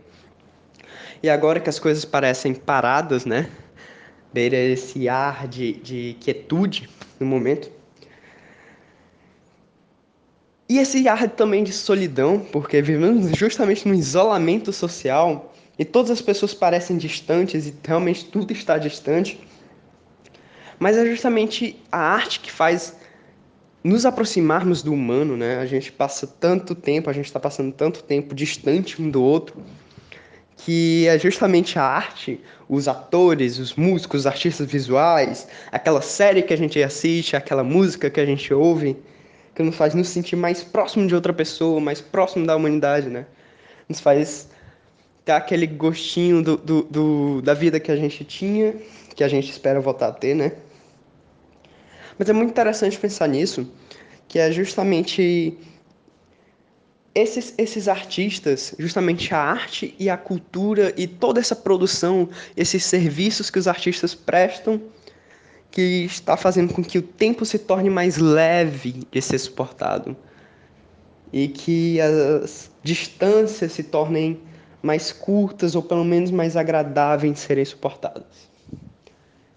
E 1.22 1.30
agora 1.30 1.60
que 1.60 1.70
as 1.70 1.80
coisas 1.80 2.04
parecem 2.04 2.54
paradas, 2.54 3.26
né? 3.26 3.50
Beira 4.34 4.58
esse 4.58 5.08
ar 5.08 5.48
de, 5.48 5.74
de 5.74 6.18
quietude 6.20 6.90
no 7.20 7.26
momento. 7.26 7.72
E 10.68 10.80
esse 10.80 11.08
ar 11.08 11.30
também 11.30 11.64
de 11.64 11.72
solidão, 11.72 12.40
porque 12.40 12.82
vivemos 12.82 13.38
justamente 13.38 13.88
no 13.88 13.94
isolamento 13.94 14.74
social 14.74 15.54
e 15.78 15.84
todas 15.84 16.12
as 16.12 16.22
pessoas 16.22 16.54
parecem 16.54 16.98
distantes 16.98 17.68
e 17.68 17.74
realmente 17.84 18.26
tudo 18.26 18.52
está 18.54 18.78
distante. 18.78 19.40
Mas 20.80 20.98
é 20.98 21.06
justamente 21.06 21.82
a 21.92 22.00
arte 22.00 22.40
que 22.40 22.52
faz 22.52 22.96
nos 23.84 24.06
aproximarmos 24.06 24.82
do 24.82 24.92
humano, 24.92 25.38
né? 25.38 25.60
A 25.60 25.66
gente 25.66 25.92
passa 25.92 26.26
tanto 26.26 26.74
tempo, 26.74 27.10
a 27.10 27.14
gente 27.14 27.26
está 27.26 27.40
passando 27.40 27.72
tanto 27.72 28.04
tempo 28.04 28.34
distante 28.34 29.02
um 29.02 29.10
do 29.10 29.22
outro, 29.22 29.64
que 30.58 31.08
é 31.08 31.20
justamente 31.20 31.78
a 31.78 31.84
arte, 31.84 32.42
os 32.68 32.88
atores, 32.88 33.60
os 33.60 33.76
músicos, 33.76 34.22
os 34.22 34.28
artistas 34.28 34.66
visuais, 34.66 35.48
aquela 35.72 36.02
série 36.02 36.42
que 36.42 36.54
a 36.54 36.58
gente 36.58 36.82
assiste, 36.82 37.36
aquela 37.36 37.64
música 37.64 38.10
que 38.10 38.20
a 38.20 38.26
gente 38.26 38.52
ouve, 38.54 38.98
que 39.54 39.62
nos 39.62 39.76
faz 39.76 39.94
nos 39.94 40.08
sentir 40.08 40.36
mais 40.36 40.64
próximo 40.64 41.08
de 41.08 41.14
outra 41.14 41.32
pessoa, 41.32 41.80
mais 41.80 42.02
próximo 42.02 42.46
da 42.46 42.56
humanidade, 42.56 43.08
né? 43.08 43.26
Nos 43.88 44.00
faz 44.00 44.50
ter 45.26 45.32
aquele 45.32 45.66
gostinho 45.66 46.44
do, 46.44 46.56
do, 46.56 46.84
do, 46.84 47.42
da 47.42 47.56
vida 47.56 47.80
que 47.80 47.92
a 47.92 47.96
gente 47.96 48.24
tinha, 48.24 48.76
que 49.16 49.24
a 49.24 49.28
gente 49.28 49.50
espera 49.50 49.82
voltar 49.82 50.10
a 50.10 50.12
ter, 50.12 50.36
né? 50.36 50.52
Mas 52.18 52.30
é 52.30 52.34
muito 52.34 52.52
interessante 52.52 52.98
pensar 52.98 53.28
nisso, 53.28 53.68
que 54.28 54.38
é 54.38 54.52
justamente 54.52 55.58
esses, 57.14 57.56
esses 57.58 57.88
artistas, 57.88 58.76
justamente 58.78 59.34
a 59.34 59.40
arte 59.40 59.96
e 59.98 60.10
a 60.10 60.16
cultura 60.16 60.94
e 60.96 61.08
toda 61.08 61.40
essa 61.40 61.56
produção, 61.56 62.30
esses 62.56 62.86
serviços 62.86 63.50
que 63.50 63.58
os 63.58 63.68
artistas 63.68 64.14
prestam, 64.14 64.80
que 65.72 66.06
está 66.06 66.38
fazendo 66.38 66.74
com 66.74 66.84
que 66.84 67.00
o 67.00 67.02
tempo 67.02 67.46
se 67.46 67.58
torne 67.58 67.90
mais 67.90 68.18
leve 68.18 69.04
de 69.12 69.22
ser 69.22 69.40
suportado 69.40 70.16
e 71.34 71.48
que 71.48 72.00
as 72.00 72.72
distâncias 72.84 73.74
se 73.74 73.84
tornem 73.84 74.40
mais 74.86 75.12
curtas 75.12 75.74
ou 75.74 75.82
pelo 75.82 76.06
menos 76.06 76.30
mais 76.30 76.56
agradáveis 76.56 77.34
de 77.34 77.40
serem 77.40 77.66
suportadas. 77.66 78.48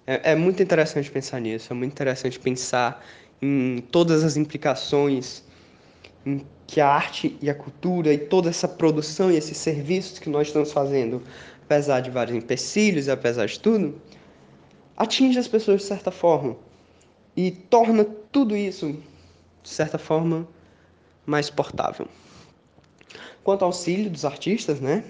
É, 0.06 0.32
é 0.32 0.34
muito 0.34 0.62
interessante 0.62 1.10
pensar 1.10 1.38
nisso, 1.38 1.70
é 1.70 1.76
muito 1.76 1.92
interessante 1.92 2.40
pensar 2.40 3.04
em 3.42 3.84
todas 3.92 4.24
as 4.24 4.38
implicações 4.38 5.44
em 6.24 6.46
que 6.66 6.80
a 6.80 6.88
arte 6.88 7.36
e 7.42 7.50
a 7.50 7.54
cultura 7.54 8.10
e 8.10 8.16
toda 8.16 8.48
essa 8.48 8.66
produção 8.66 9.30
e 9.30 9.36
esses 9.36 9.58
serviços 9.58 10.18
que 10.18 10.30
nós 10.30 10.46
estamos 10.46 10.72
fazendo, 10.72 11.22
apesar 11.62 12.00
de 12.00 12.10
vários 12.10 12.34
empecilhos 12.34 13.06
apesar 13.06 13.44
de 13.44 13.60
tudo, 13.60 14.00
atinge 14.96 15.38
as 15.38 15.46
pessoas 15.46 15.82
de 15.82 15.88
certa 15.88 16.10
forma 16.10 16.56
e 17.36 17.50
torna 17.50 18.02
tudo 18.32 18.56
isso, 18.56 18.96
de 19.62 19.68
certa 19.68 19.98
forma, 19.98 20.48
mais 21.26 21.50
portável. 21.50 22.08
Quanto 23.44 23.62
ao 23.62 23.68
auxílio 23.68 24.10
dos 24.10 24.24
artistas, 24.24 24.80
né? 24.80 25.04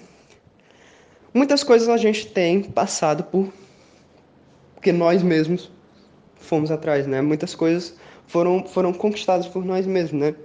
Muitas 1.33 1.63
coisas 1.63 1.87
a 1.89 1.97
gente 1.97 2.27
tem 2.27 2.63
passado 2.63 3.23
por 3.23 3.51
porque 4.75 4.91
nós 4.93 5.21
mesmos 5.21 5.69
fomos 6.37 6.71
atrás, 6.71 7.05
né? 7.05 7.21
Muitas 7.21 7.53
coisas 7.53 7.95
foram 8.27 8.65
foram 8.65 8.93
conquistadas 8.93 9.45
por 9.47 9.65
nós 9.65 9.85
mesmos, 9.85 10.21
né? 10.21 10.35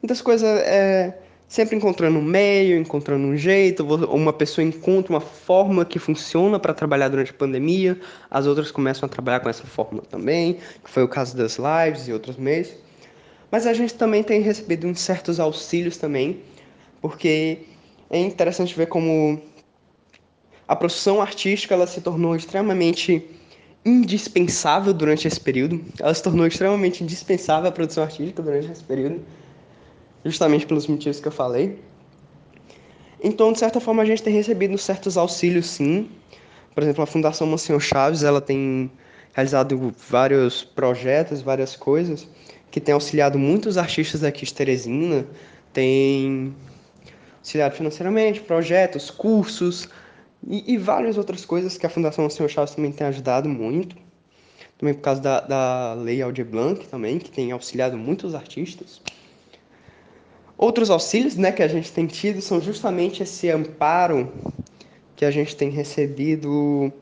Muitas 0.00 0.22
coisas 0.22 0.48
é 0.60 1.18
sempre 1.50 1.76
encontrando 1.76 2.16
um 2.16 2.22
meio, 2.22 2.78
encontrando 2.78 3.26
um 3.26 3.36
jeito, 3.36 3.84
uma 3.84 4.32
pessoa 4.32 4.64
encontra 4.64 5.12
uma 5.12 5.20
forma 5.20 5.84
que 5.84 5.98
funciona 5.98 6.60
para 6.60 6.72
trabalhar 6.72 7.08
durante 7.08 7.32
a 7.32 7.34
pandemia, 7.34 8.00
as 8.30 8.46
outras 8.46 8.70
começam 8.70 9.06
a 9.06 9.08
trabalhar 9.10 9.40
com 9.40 9.48
essa 9.48 9.66
fórmula 9.66 10.04
também, 10.08 10.58
que 10.84 10.88
foi 10.88 11.02
o 11.02 11.08
caso 11.08 11.36
das 11.36 11.58
lives 11.58 12.06
e 12.06 12.12
outros 12.12 12.36
meios. 12.36 12.72
Mas 13.50 13.66
a 13.66 13.72
gente 13.72 13.92
também 13.94 14.22
tem 14.22 14.40
recebido 14.40 14.86
uns 14.86 15.00
certos 15.00 15.40
auxílios 15.40 15.96
também, 15.96 16.40
porque 17.02 17.58
é 18.08 18.20
interessante 18.20 18.72
ver 18.76 18.86
como 18.86 19.42
a 20.70 20.76
profissão 20.76 21.20
artística 21.20 21.74
ela 21.74 21.84
se 21.84 22.00
tornou 22.00 22.36
extremamente 22.36 23.28
indispensável 23.84 24.94
durante 24.94 25.26
esse 25.26 25.40
período. 25.40 25.84
Ela 25.98 26.14
se 26.14 26.22
tornou 26.22 26.46
extremamente 26.46 27.02
indispensável 27.02 27.68
à 27.68 27.72
produção 27.72 28.04
artística 28.04 28.40
durante 28.40 28.70
esse 28.70 28.84
período 28.84 29.20
justamente 30.24 30.64
pelos 30.64 30.86
motivos 30.86 31.18
que 31.18 31.26
eu 31.26 31.32
falei. 31.32 31.80
Então, 33.20 33.52
de 33.52 33.58
certa 33.58 33.80
forma, 33.80 34.00
a 34.04 34.06
gente 34.06 34.22
tem 34.22 34.32
recebido 34.32 34.78
certos 34.78 35.16
auxílios, 35.16 35.66
sim. 35.66 36.08
Por 36.72 36.84
exemplo, 36.84 37.02
a 37.02 37.06
Fundação 37.06 37.48
Monsenhor 37.48 37.80
Chaves, 37.80 38.22
ela 38.22 38.40
tem 38.40 38.88
realizado 39.32 39.92
vários 40.08 40.62
projetos, 40.62 41.42
várias 41.42 41.74
coisas, 41.74 42.28
que 42.70 42.78
tem 42.78 42.94
auxiliado 42.94 43.36
muitos 43.40 43.76
artistas 43.76 44.22
aqui 44.22 44.44
de 44.44 44.54
Teresina, 44.54 45.26
tem 45.72 46.54
auxiliado 47.40 47.74
financeiramente, 47.74 48.40
projetos, 48.40 49.10
cursos 49.10 49.88
e, 50.46 50.74
e 50.74 50.78
várias 50.78 51.18
outras 51.18 51.44
coisas 51.44 51.76
que 51.76 51.86
a 51.86 51.90
Fundação 51.90 52.24
Monsenhor 52.24 52.50
Chaves 52.50 52.74
também 52.74 52.92
tem 52.92 53.06
ajudado 53.06 53.48
muito. 53.48 53.96
Também 54.78 54.94
por 54.94 55.02
causa 55.02 55.20
da, 55.20 55.40
da 55.40 55.94
Lei 55.94 56.22
Aldir 56.22 56.46
Blanc 56.46 56.86
também, 56.88 57.18
que 57.18 57.30
tem 57.30 57.52
auxiliado 57.52 57.96
muitos 57.98 58.34
artistas. 58.34 59.00
Outros 60.56 60.90
auxílios 60.90 61.36
né, 61.36 61.52
que 61.52 61.62
a 61.62 61.68
gente 61.68 61.92
tem 61.92 62.06
tido 62.06 62.40
são 62.40 62.60
justamente 62.60 63.22
esse 63.22 63.50
amparo 63.50 64.32
que 65.16 65.24
a 65.24 65.30
gente 65.30 65.54
tem 65.54 65.70
recebido 65.70 66.92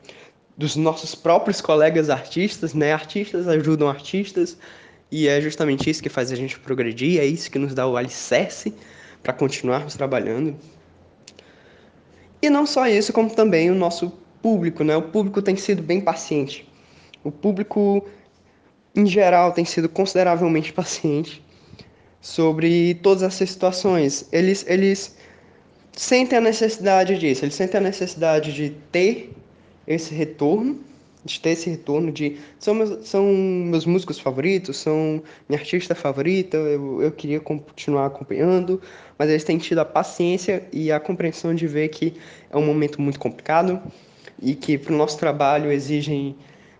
dos 0.57 0.75
nossos 0.75 1.15
próprios 1.15 1.61
colegas 1.61 2.09
artistas, 2.09 2.73
né? 2.73 2.91
Artistas 2.91 3.47
ajudam 3.47 3.87
artistas 3.87 4.57
e 5.09 5.27
é 5.27 5.39
justamente 5.39 5.89
isso 5.89 6.03
que 6.03 6.09
faz 6.09 6.31
a 6.31 6.35
gente 6.35 6.59
progredir, 6.59 7.19
é 7.19 7.25
isso 7.25 7.49
que 7.49 7.57
nos 7.57 7.73
dá 7.73 7.87
o 7.87 7.95
alicerce 7.95 8.73
para 9.23 9.31
continuarmos 9.31 9.95
trabalhando. 9.95 10.55
E 12.41 12.49
não 12.49 12.65
só 12.65 12.87
isso, 12.87 13.11
como 13.11 13.29
também 13.29 13.69
o 13.69 13.75
nosso 13.75 14.11
público, 14.41 14.83
né? 14.83 14.95
O 14.95 15.01
público 15.01 15.41
tem 15.41 15.55
sido 15.55 15.81
bem 15.81 15.99
paciente. 15.99 16.67
O 17.23 17.31
público, 17.31 18.05
em 18.95 19.05
geral, 19.05 19.51
tem 19.51 19.65
sido 19.65 19.89
consideravelmente 19.89 20.71
paciente 20.73 21.43
sobre 22.21 22.95
todas 22.95 23.23
essas 23.23 23.49
situações. 23.49 24.27
Eles, 24.31 24.65
eles 24.67 25.15
sentem 25.91 26.37
a 26.37 26.41
necessidade 26.41 27.17
disso, 27.17 27.43
eles 27.43 27.55
sentem 27.55 27.77
a 27.77 27.83
necessidade 27.83 28.53
de 28.53 28.69
ter 28.91 29.33
esse 29.85 30.13
retorno, 30.13 30.79
de 31.23 31.39
ter 31.39 31.51
esse 31.51 31.69
retorno 31.69 32.11
de 32.11 32.37
são 32.59 32.73
meus, 32.73 33.07
são 33.07 33.25
meus 33.25 33.85
músicos 33.85 34.19
favoritos, 34.19 34.77
são 34.77 35.21
minha 35.47 35.59
artista 35.59 35.93
favorita, 35.93 36.57
eu, 36.57 37.01
eu 37.01 37.11
queria 37.11 37.39
continuar 37.39 38.05
acompanhando, 38.05 38.81
mas 39.17 39.29
eles 39.29 39.43
têm 39.43 39.57
tido 39.57 39.79
a 39.79 39.85
paciência 39.85 40.67
e 40.71 40.91
a 40.91 40.99
compreensão 40.99 41.53
de 41.53 41.67
ver 41.67 41.89
que 41.89 42.13
é 42.49 42.57
um 42.57 42.65
momento 42.65 43.01
muito 43.01 43.19
complicado 43.19 43.81
e 44.41 44.55
que 44.55 44.77
para 44.77 44.93
o 44.93 44.97
nosso 44.97 45.17
trabalho 45.19 45.71
exigem 45.71 46.35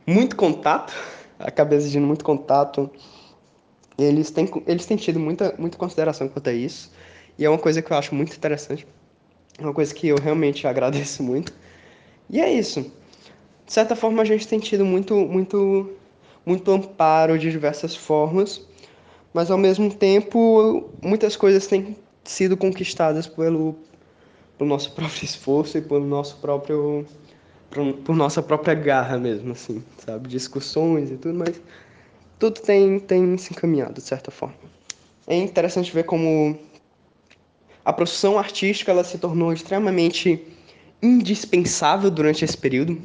muito 0.07 0.35
contato, 0.35 0.93
acaba 1.37 1.75
exigindo 1.75 2.07
muito 2.07 2.23
contato 2.23 2.89
eles 3.99 4.31
têm, 4.31 4.49
eles 4.65 4.85
têm 4.85 4.97
tido 4.97 5.19
muita, 5.19 5.53
muita 5.57 5.77
consideração 5.77 6.27
quanto 6.29 6.49
a 6.49 6.53
isso. 6.53 6.91
E 7.37 7.45
é 7.45 7.49
uma 7.49 7.59
coisa 7.59 7.81
que 7.81 7.91
eu 7.91 7.97
acho 7.97 8.15
muito 8.15 8.35
interessante. 8.35 8.87
Uma 9.59 9.73
coisa 9.73 9.93
que 9.93 10.07
eu 10.07 10.17
realmente 10.17 10.65
agradeço 10.67 11.21
muito. 11.21 11.53
E 12.29 12.39
é 12.39 12.51
isso. 12.51 12.91
De 13.69 13.73
certa 13.75 13.95
forma, 13.95 14.23
a 14.23 14.25
gente 14.25 14.47
tem 14.47 14.57
tido 14.59 14.83
muito, 14.83 15.13
muito, 15.15 15.91
muito 16.43 16.71
amparo 16.71 17.37
de 17.37 17.51
diversas 17.51 17.95
formas. 17.95 18.65
Mas, 19.31 19.51
ao 19.51 19.59
mesmo 19.59 19.93
tempo, 19.93 20.89
muitas 21.03 21.35
coisas 21.35 21.67
têm 21.67 21.95
sido 22.23 22.57
conquistadas 22.57 23.27
pelo, 23.27 23.75
pelo 24.57 24.67
nosso 24.67 24.91
próprio 24.97 25.23
esforço 25.23 25.77
e 25.77 25.81
pelo 25.81 26.03
nosso 26.03 26.37
próprio 26.37 27.05
por, 28.03 28.15
nossa 28.15 28.41
própria 28.41 28.73
garra 28.73 29.19
mesmo 29.19 29.51
assim 29.51 29.83
sabe 30.03 30.27
discussões 30.27 31.11
e 31.11 31.17
tudo 31.17 31.37
mas 31.37 31.61
tudo 32.39 32.59
tem, 32.59 32.99
tem 32.99 33.37
se 33.37 33.53
encaminhado, 33.53 33.93
de 33.93 34.01
certa 34.01 34.31
forma. 34.31 34.55
É 35.27 35.35
interessante 35.35 35.93
ver 35.93 36.05
como 36.05 36.57
a 37.85 37.93
profissão 37.93 38.39
artística 38.39 38.91
ela 38.91 39.03
se 39.03 39.19
tornou 39.19 39.53
extremamente 39.53 40.43
indispensável 41.03 42.09
durante 42.09 42.43
esse 42.43 42.57
período. 42.57 42.99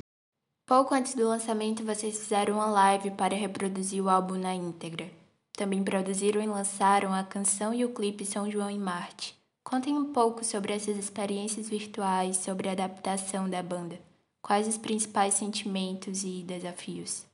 Pouco 0.67 0.95
antes 0.95 1.15
do 1.15 1.29
lançamento, 1.29 1.85
vocês 1.85 2.19
fizeram 2.19 2.55
uma 2.55 2.65
live 2.65 3.11
para 3.11 3.37
reproduzir 3.37 4.03
o 4.03 4.09
álbum 4.09 4.39
na 4.39 4.55
íntegra. 4.55 5.11
Também 5.53 5.85
produziram 5.85 6.43
e 6.43 6.47
lançaram 6.47 7.12
a 7.12 7.23
canção 7.23 7.75
e 7.75 7.85
o 7.85 7.93
clipe 7.93 8.25
São 8.25 8.51
João 8.51 8.71
em 8.71 8.79
Marte. 8.79 9.37
Contem 9.62 9.93
um 9.93 10.11
pouco 10.11 10.43
sobre 10.43 10.73
essas 10.73 10.97
experiências 10.97 11.69
virtuais, 11.69 12.39
sobre 12.39 12.71
a 12.71 12.73
adaptação 12.73 13.47
da 13.49 13.62
banda. 13.62 13.99
Quais 14.41 14.67
os 14.67 14.79
principais 14.79 15.35
sentimentos 15.35 16.25
e 16.25 16.43
desafios? 16.43 17.27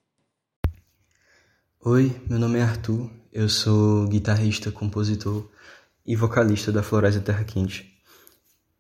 Oi, 1.85 2.21
meu 2.29 2.41
nome 2.41 2.59
é 2.59 2.63
Arthur, 2.63 3.09
eu 3.33 3.49
sou 3.49 4.09
guitarrista, 4.09 4.73
compositor 4.73 5.49
e 6.05 6.17
vocalista 6.17 6.73
da 6.73 6.83
Floresta 6.83 7.21
Terra 7.21 7.45
Quente. 7.45 7.97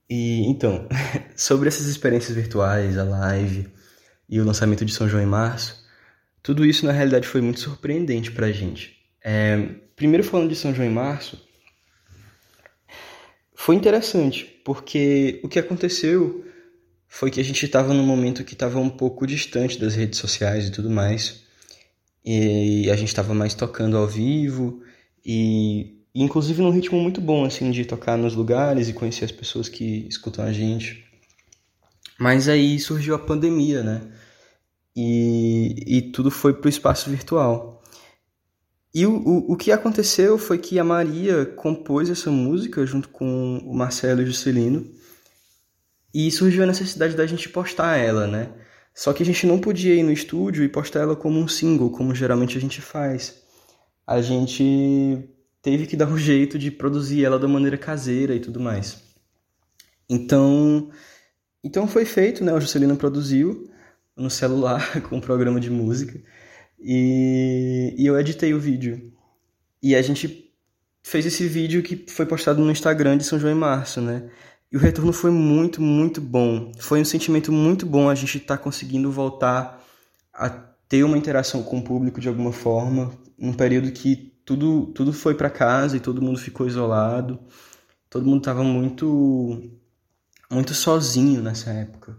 E 0.08 0.44
então, 0.50 0.88
sobre 1.36 1.68
essas 1.68 1.86
experiências 1.86 2.34
virtuais, 2.34 2.98
a 2.98 3.04
live 3.04 3.78
e 4.30 4.40
o 4.40 4.44
lançamento 4.44 4.84
de 4.84 4.94
São 4.94 5.08
João 5.08 5.22
em 5.22 5.26
março, 5.26 5.84
tudo 6.42 6.64
isso 6.64 6.86
na 6.86 6.92
realidade 6.92 7.26
foi 7.26 7.40
muito 7.40 7.58
surpreendente 7.60 8.30
pra 8.30 8.52
gente. 8.52 8.96
É, 9.22 9.58
primeiro 9.96 10.22
falando 10.22 10.48
de 10.48 10.56
São 10.56 10.72
João 10.72 10.88
em 10.88 10.92
março, 10.92 11.38
foi 13.54 13.74
interessante, 13.74 14.44
porque 14.64 15.40
o 15.42 15.48
que 15.48 15.58
aconteceu 15.58 16.46
foi 17.06 17.30
que 17.30 17.40
a 17.40 17.44
gente 17.44 17.66
estava 17.66 17.92
num 17.92 18.06
momento 18.06 18.44
que 18.44 18.54
estava 18.54 18.78
um 18.78 18.88
pouco 18.88 19.26
distante 19.26 19.78
das 19.78 19.96
redes 19.96 20.20
sociais 20.20 20.68
e 20.68 20.70
tudo 20.70 20.88
mais 20.88 21.42
e 22.24 22.88
a 22.88 22.94
gente 22.94 23.08
estava 23.08 23.34
mais 23.34 23.52
tocando 23.52 23.96
ao 23.96 24.06
vivo 24.06 24.82
e 25.26 25.98
inclusive 26.14 26.62
num 26.62 26.70
ritmo 26.70 27.00
muito 27.00 27.20
bom 27.20 27.44
assim 27.44 27.70
de 27.72 27.84
tocar 27.84 28.16
nos 28.16 28.34
lugares 28.34 28.88
e 28.88 28.92
conhecer 28.92 29.24
as 29.24 29.32
pessoas 29.32 29.68
que 29.68 30.06
escutam 30.08 30.44
a 30.44 30.52
gente 30.52 31.04
Mas 32.18 32.48
aí 32.48 32.78
surgiu 32.78 33.14
a 33.14 33.18
pandemia, 33.18 33.82
né? 33.82 34.02
E, 34.96 35.84
e 35.86 36.02
tudo 36.12 36.30
foi 36.30 36.54
para 36.54 36.66
o 36.66 36.70
espaço 36.70 37.08
virtual. 37.10 37.80
E 38.92 39.06
o, 39.06 39.16
o, 39.16 39.52
o 39.52 39.56
que 39.56 39.70
aconteceu 39.70 40.36
foi 40.36 40.58
que 40.58 40.78
a 40.78 40.84
Maria 40.84 41.46
compôs 41.46 42.10
essa 42.10 42.30
música 42.30 42.84
junto 42.84 43.08
com 43.08 43.58
o 43.58 43.74
Marcelo 43.74 44.20
e 44.20 44.24
o 44.24 44.26
Juscelino. 44.26 44.90
E 46.12 46.30
surgiu 46.30 46.64
a 46.64 46.66
necessidade 46.66 47.14
da 47.14 47.26
gente 47.26 47.48
postar 47.48 47.96
ela, 47.96 48.26
né? 48.26 48.52
Só 48.92 49.12
que 49.12 49.22
a 49.22 49.26
gente 49.26 49.46
não 49.46 49.60
podia 49.60 49.94
ir 49.94 50.02
no 50.02 50.12
estúdio 50.12 50.64
e 50.64 50.68
postar 50.68 51.00
ela 51.00 51.14
como 51.14 51.38
um 51.38 51.46
single, 51.46 51.90
como 51.90 52.14
geralmente 52.14 52.58
a 52.58 52.60
gente 52.60 52.80
faz. 52.80 53.42
A 54.04 54.20
gente 54.20 55.30
teve 55.62 55.86
que 55.86 55.94
dar 55.96 56.08
um 56.08 56.18
jeito 56.18 56.58
de 56.58 56.70
produzir 56.72 57.24
ela 57.24 57.38
da 57.38 57.46
maneira 57.46 57.78
caseira 57.78 58.34
e 58.34 58.40
tudo 58.40 58.58
mais. 58.58 59.04
Então, 60.08 60.90
então 61.62 61.86
foi 61.86 62.04
feito, 62.04 62.44
né? 62.44 62.52
O 62.52 62.60
Juscelino 62.60 62.96
produziu 62.96 63.69
no 64.20 64.30
celular 64.30 65.00
com 65.08 65.16
um 65.16 65.20
programa 65.20 65.58
de 65.58 65.70
música 65.70 66.20
e, 66.80 67.94
e 67.98 68.06
eu 68.06 68.18
editei 68.18 68.54
o 68.54 68.60
vídeo. 68.60 69.12
E 69.82 69.94
a 69.94 70.02
gente 70.02 70.50
fez 71.02 71.26
esse 71.26 71.46
vídeo 71.46 71.82
que 71.82 72.04
foi 72.08 72.26
postado 72.26 72.62
no 72.62 72.70
Instagram 72.70 73.18
de 73.18 73.24
São 73.24 73.38
João 73.38 73.52
e 73.52 73.56
Março, 73.56 74.00
né? 74.00 74.30
E 74.72 74.76
o 74.76 74.80
retorno 74.80 75.12
foi 75.12 75.30
muito, 75.30 75.82
muito 75.82 76.20
bom. 76.20 76.72
Foi 76.78 77.00
um 77.00 77.04
sentimento 77.04 77.52
muito 77.52 77.84
bom 77.84 78.08
a 78.08 78.14
gente 78.14 78.38
estar 78.38 78.56
tá 78.56 78.62
conseguindo 78.62 79.10
voltar 79.10 79.84
a 80.32 80.48
ter 80.48 81.02
uma 81.02 81.18
interação 81.18 81.62
com 81.62 81.78
o 81.78 81.82
público 81.82 82.20
de 82.20 82.28
alguma 82.28 82.52
forma, 82.52 83.12
num 83.38 83.52
período 83.52 83.90
que 83.90 84.32
tudo, 84.44 84.86
tudo 84.86 85.12
foi 85.12 85.34
para 85.34 85.50
casa 85.50 85.96
e 85.96 86.00
todo 86.00 86.22
mundo 86.22 86.38
ficou 86.38 86.66
isolado. 86.66 87.38
Todo 88.08 88.26
mundo 88.26 88.38
estava 88.38 88.62
muito, 88.62 89.70
muito 90.50 90.74
sozinho 90.74 91.42
nessa 91.42 91.70
época. 91.70 92.16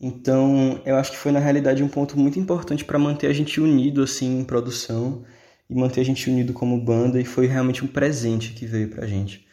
Então, 0.00 0.80
eu 0.86 0.96
acho 0.96 1.10
que 1.10 1.18
foi 1.18 1.30
na 1.30 1.38
realidade 1.38 1.82
um 1.82 1.88
ponto 1.88 2.18
muito 2.18 2.38
importante 2.38 2.84
para 2.84 2.98
manter 2.98 3.26
a 3.26 3.32
gente 3.34 3.60
unido 3.60 4.02
assim 4.02 4.40
em 4.40 4.44
produção 4.44 5.22
e 5.68 5.74
manter 5.74 6.00
a 6.00 6.04
gente 6.04 6.30
unido 6.30 6.54
como 6.54 6.80
banda 6.80 7.20
e 7.20 7.24
foi 7.24 7.46
realmente 7.46 7.84
um 7.84 7.88
presente 7.88 8.54
que 8.54 8.64
veio 8.64 8.88
pra 8.88 9.06
gente. 9.06 9.46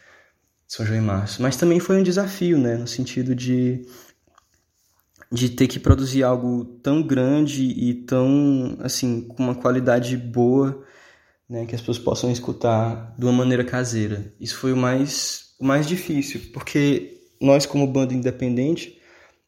São 0.65 0.85
João 0.85 0.99
e 0.99 1.01
Março. 1.01 1.41
Mas 1.41 1.57
também 1.57 1.79
foi 1.79 1.99
um 1.99 2.03
desafio, 2.03 2.57
né? 2.57 2.75
No 2.75 2.87
sentido 2.87 3.35
de, 3.35 3.85
de 5.31 5.49
ter 5.49 5.67
que 5.67 5.79
produzir 5.79 6.23
algo 6.23 6.63
tão 6.81 7.01
grande 7.03 7.63
e 7.63 7.93
tão, 7.93 8.77
assim, 8.79 9.21
com 9.21 9.43
uma 9.43 9.55
qualidade 9.55 10.15
boa, 10.15 10.83
né? 11.49 11.65
Que 11.65 11.75
as 11.75 11.81
pessoas 11.81 11.99
possam 11.99 12.31
escutar 12.31 13.15
de 13.17 13.25
uma 13.25 13.33
maneira 13.33 13.63
caseira. 13.63 14.33
Isso 14.39 14.57
foi 14.57 14.71
o 14.71 14.77
mais, 14.77 15.53
o 15.59 15.65
mais 15.65 15.85
difícil, 15.87 16.41
porque 16.53 17.21
nós, 17.39 17.65
como 17.65 17.85
banda 17.87 18.13
independente, 18.13 18.96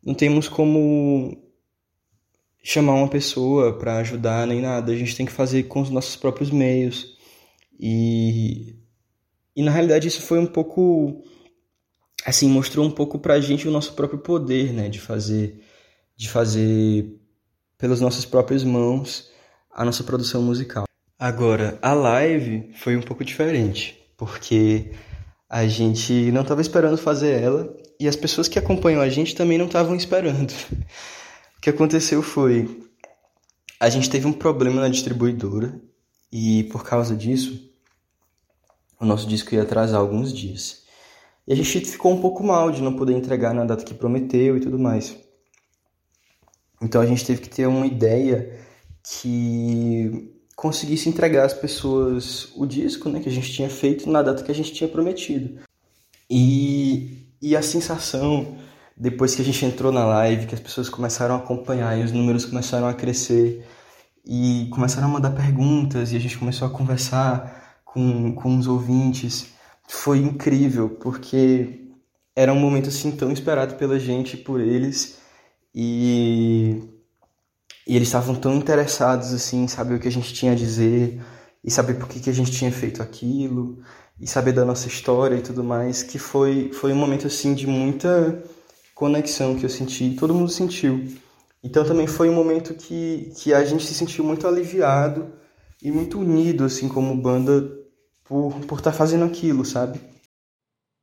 não 0.09 0.15
temos 0.15 0.49
como 0.49 1.37
chamar 2.63 2.95
uma 2.95 3.07
pessoa 3.07 3.77
para 3.77 3.97
ajudar 3.97 4.47
nem 4.47 4.59
nada. 4.59 4.91
A 4.91 4.95
gente 4.95 5.15
tem 5.15 5.23
que 5.23 5.31
fazer 5.31 5.63
com 5.63 5.81
os 5.81 5.91
nossos 5.91 6.15
próprios 6.15 6.49
meios. 6.49 7.15
E 7.79 8.75
e 9.55 9.61
na 9.61 9.69
realidade 9.69 10.07
isso 10.07 10.23
foi 10.23 10.39
um 10.39 10.47
pouco 10.47 11.23
assim, 12.25 12.49
mostrou 12.49 12.87
um 12.87 12.91
pouco 12.91 13.19
pra 13.19 13.39
gente 13.39 13.67
o 13.67 13.71
nosso 13.71 13.93
próprio 13.93 14.19
poder, 14.19 14.73
né, 14.73 14.89
de 14.89 14.99
fazer 14.99 15.63
de 16.17 16.27
fazer 16.27 17.15
pelas 17.77 18.01
nossas 18.01 18.25
próprias 18.25 18.63
mãos 18.63 19.29
a 19.71 19.85
nossa 19.85 20.03
produção 20.03 20.41
musical. 20.41 20.85
Agora, 21.19 21.77
a 21.83 21.93
live 21.93 22.71
foi 22.73 22.97
um 22.97 23.01
pouco 23.01 23.23
diferente, 23.23 23.95
porque 24.17 24.91
a 25.47 25.67
gente 25.67 26.31
não 26.31 26.41
estava 26.41 26.61
esperando 26.61 26.97
fazer 26.97 27.39
ela 27.43 27.77
e 27.99 28.07
as 28.07 28.15
pessoas 28.15 28.47
que 28.47 28.57
acompanham 28.57 29.01
a 29.01 29.09
gente 29.09 29.35
também 29.35 29.57
não 29.57 29.65
estavam 29.65 29.95
esperando. 29.95 30.53
O 31.57 31.61
que 31.61 31.69
aconteceu 31.69 32.21
foi 32.23 32.87
a 33.77 33.89
gente 33.89 34.09
teve 34.09 34.25
um 34.25 34.31
problema 34.31 34.79
na 34.79 34.87
distribuidora 34.87 35.77
e 36.31 36.63
por 36.71 36.85
causa 36.85 37.13
disso 37.13 37.69
o 38.97 39.03
nosso 39.05 39.27
disco 39.27 39.53
ia 39.53 39.63
atrasar 39.63 39.99
alguns 39.99 40.33
dias. 40.33 40.83
E 41.45 41.51
a 41.51 41.55
gente 41.57 41.81
ficou 41.81 42.13
um 42.13 42.21
pouco 42.21 42.41
mal 42.41 42.71
de 42.71 42.81
não 42.81 42.95
poder 42.95 43.13
entregar 43.13 43.53
na 43.53 43.65
data 43.65 43.83
que 43.83 43.93
prometeu 43.93 44.55
e 44.55 44.61
tudo 44.61 44.79
mais. 44.79 45.17
Então 46.81 47.01
a 47.01 47.05
gente 47.05 47.25
teve 47.25 47.41
que 47.41 47.49
ter 47.49 47.67
uma 47.67 47.85
ideia 47.85 48.57
que 49.03 50.33
conseguisse 50.55 51.09
entregar 51.09 51.45
às 51.45 51.53
pessoas 51.53 52.51
o 52.55 52.65
disco 52.65 53.09
né, 53.09 53.19
que 53.19 53.29
a 53.29 53.31
gente 53.31 53.51
tinha 53.51 53.69
feito 53.69 54.09
na 54.09 54.21
data 54.21 54.43
que 54.43 54.51
a 54.51 54.55
gente 54.55 54.73
tinha 54.73 54.89
prometido. 54.89 55.59
E, 56.29 57.28
e 57.41 57.55
a 57.55 57.61
sensação, 57.61 58.57
depois 58.95 59.35
que 59.35 59.41
a 59.41 59.45
gente 59.45 59.65
entrou 59.65 59.91
na 59.91 60.05
live, 60.05 60.47
que 60.47 60.55
as 60.55 60.61
pessoas 60.61 60.89
começaram 60.89 61.35
a 61.35 61.37
acompanhar 61.37 61.97
e 61.97 62.03
os 62.03 62.11
números 62.11 62.45
começaram 62.45 62.87
a 62.87 62.93
crescer 62.93 63.65
e 64.25 64.67
começaram 64.71 65.07
a 65.07 65.11
mandar 65.11 65.31
perguntas 65.31 66.11
e 66.11 66.15
a 66.17 66.19
gente 66.19 66.37
começou 66.37 66.67
a 66.67 66.71
conversar 66.71 67.81
com, 67.85 68.33
com 68.33 68.57
os 68.57 68.67
ouvintes. 68.67 69.53
Foi 69.87 70.19
incrível, 70.19 70.89
porque 70.89 71.87
era 72.35 72.53
um 72.53 72.59
momento 72.59 72.89
assim 72.89 73.11
tão 73.11 73.31
esperado 73.31 73.75
pela 73.75 73.97
gente 73.99 74.37
por 74.37 74.59
eles. 74.59 75.19
E, 75.73 76.83
e 77.87 77.95
eles 77.95 78.07
estavam 78.07 78.35
tão 78.35 78.55
interessados 78.55 79.33
assim 79.33 79.63
em 79.63 79.67
saber 79.67 79.95
o 79.95 79.99
que 79.99 80.07
a 80.07 80.11
gente 80.11 80.33
tinha 80.33 80.51
a 80.51 80.55
dizer 80.55 81.21
e 81.63 81.71
saber 81.71 81.95
por 81.95 82.07
que, 82.07 82.19
que 82.19 82.29
a 82.29 82.33
gente 82.33 82.51
tinha 82.51 82.71
feito 82.71 83.01
aquilo 83.01 83.81
e 84.19 84.27
saber 84.27 84.53
da 84.53 84.65
nossa 84.65 84.87
história 84.87 85.35
e 85.35 85.41
tudo 85.41 85.63
mais, 85.63 86.03
que 86.03 86.19
foi, 86.19 86.71
foi 86.73 86.91
um 86.91 86.95
momento 86.95 87.27
assim 87.27 87.53
de 87.53 87.65
muita 87.65 88.43
conexão 88.93 89.55
que 89.55 89.65
eu 89.65 89.69
senti, 89.69 90.15
todo 90.19 90.33
mundo 90.33 90.49
sentiu. 90.49 91.07
Então 91.63 91.85
também 91.85 92.07
foi 92.07 92.29
um 92.29 92.35
momento 92.35 92.73
que, 92.73 93.31
que 93.37 93.53
a 93.53 93.63
gente 93.63 93.85
se 93.85 93.93
sentiu 93.93 94.23
muito 94.23 94.47
aliviado 94.47 95.33
e 95.81 95.91
muito 95.91 96.19
unido 96.19 96.65
assim 96.65 96.89
como 96.89 97.15
banda 97.15 97.61
por 98.23 98.53
por 98.67 98.79
estar 98.79 98.91
tá 98.91 98.97
fazendo 98.97 99.25
aquilo, 99.25 99.65
sabe? 99.65 99.99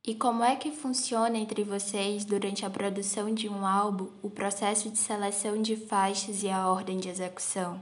E 0.05 0.15
como 0.15 0.41
é 0.41 0.55
que 0.55 0.71
funciona 0.71 1.37
entre 1.37 1.63
vocês 1.63 2.23
durante 2.23 2.65
a 2.65 2.69
produção 2.69 3.33
de 3.33 3.49
um 3.49 3.65
álbum 3.65 4.07
o 4.23 4.29
processo 4.29 4.89
de 4.89 4.97
seleção 4.97 5.61
de 5.61 5.75
faixas 5.75 6.43
e 6.43 6.49
a 6.49 6.69
ordem 6.69 6.97
de 6.97 7.09
execução? 7.09 7.81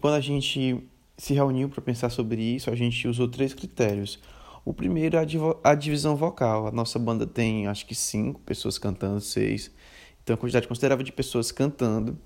Quando 0.00 0.14
a 0.14 0.20
gente 0.20 0.90
se 1.22 1.34
reuniu 1.34 1.68
para 1.68 1.80
pensar 1.80 2.10
sobre 2.10 2.42
isso, 2.42 2.68
a 2.68 2.74
gente 2.74 3.06
usou 3.06 3.28
três 3.28 3.54
critérios. 3.54 4.18
O 4.64 4.74
primeiro 4.74 5.16
é 5.16 5.24
a 5.62 5.74
divisão 5.76 6.16
vocal. 6.16 6.66
A 6.66 6.72
nossa 6.72 6.98
banda 6.98 7.24
tem 7.24 7.68
acho 7.68 7.86
que 7.86 7.94
cinco 7.94 8.40
pessoas 8.40 8.76
cantando, 8.76 9.20
seis. 9.20 9.70
Então, 10.20 10.34
a 10.34 10.36
quantidade 10.36 10.66
considerável 10.66 11.04
de 11.04 11.12
pessoas 11.12 11.52
cantando. 11.52 12.18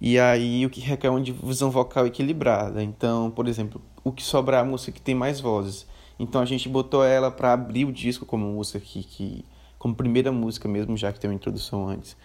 E 0.00 0.18
aí, 0.18 0.64
o 0.64 0.70
que 0.70 0.80
requer 0.80 1.10
uma 1.10 1.20
divisão 1.20 1.70
vocal 1.70 2.06
equilibrada. 2.06 2.82
Então, 2.82 3.30
por 3.30 3.46
exemplo, 3.46 3.78
o 4.02 4.10
que 4.10 4.22
sobra 4.22 4.56
é 4.56 4.60
a 4.60 4.64
música 4.64 4.92
que 4.92 5.02
tem 5.02 5.14
mais 5.14 5.38
vozes. 5.38 5.86
Então 6.18 6.40
a 6.40 6.46
gente 6.46 6.66
botou 6.66 7.04
ela 7.04 7.30
para 7.30 7.52
abrir 7.52 7.84
o 7.84 7.92
disco 7.92 8.24
como 8.24 8.46
música 8.46 8.80
que, 8.80 9.02
que 9.02 9.44
como 9.78 9.94
primeira 9.94 10.32
música 10.32 10.66
mesmo, 10.66 10.96
já 10.96 11.12
que 11.12 11.20
tem 11.20 11.28
uma 11.28 11.36
introdução 11.36 11.86
antes. 11.86 12.16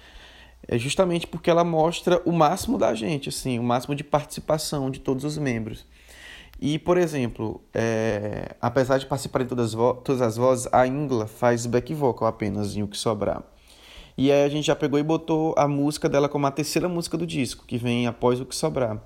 É 0.68 0.78
justamente 0.78 1.28
porque 1.28 1.50
ela 1.50 1.64
mostra 1.64 2.22
o 2.26 2.32
máximo 2.32 2.78
da 2.78 2.94
gente, 2.94 3.30
assim, 3.30 3.60
o 3.60 3.64
máximo 3.64 3.96
de 3.96 4.04
participação 4.04 4.90
de 4.90 5.00
todos 5.00 5.24
os 5.24 5.38
membros. 5.38 5.86
E, 6.60 6.80
por 6.80 6.98
exemplo, 6.98 7.62
é, 7.74 8.56
apesar 8.62 8.98
de 8.98 9.06
participar 9.06 9.44
de 9.44 9.50
todas, 9.50 9.74
todas 9.74 10.22
as 10.22 10.38
vozes, 10.38 10.68
a 10.72 10.88
Ingla 10.88 11.28
faz 11.28 11.66
back 11.66 11.94
vocal 11.94 12.28
apenas 12.28 12.76
em 12.76 12.84
O 12.84 12.88
Que 12.88 12.98
Sobrar. 12.98 13.44
E 14.18 14.32
aí 14.32 14.44
a 14.44 14.50
gente 14.50 14.66
já 14.68 14.76
pegou 14.76 15.00
e 15.00 15.04
botou 15.04 15.54
a 15.58 15.68
música 15.68 16.08
dela 16.08 16.30
como 16.30 16.46
a 16.46 16.52
terceira 16.52 16.88
música 16.88 17.18
do 17.18 17.28
disco, 17.28 17.66
que 17.66 17.78
vem 17.78 18.08
após 18.08 18.40
O 18.40 18.46
Que 18.46 18.56
Sobrar. 18.56 19.02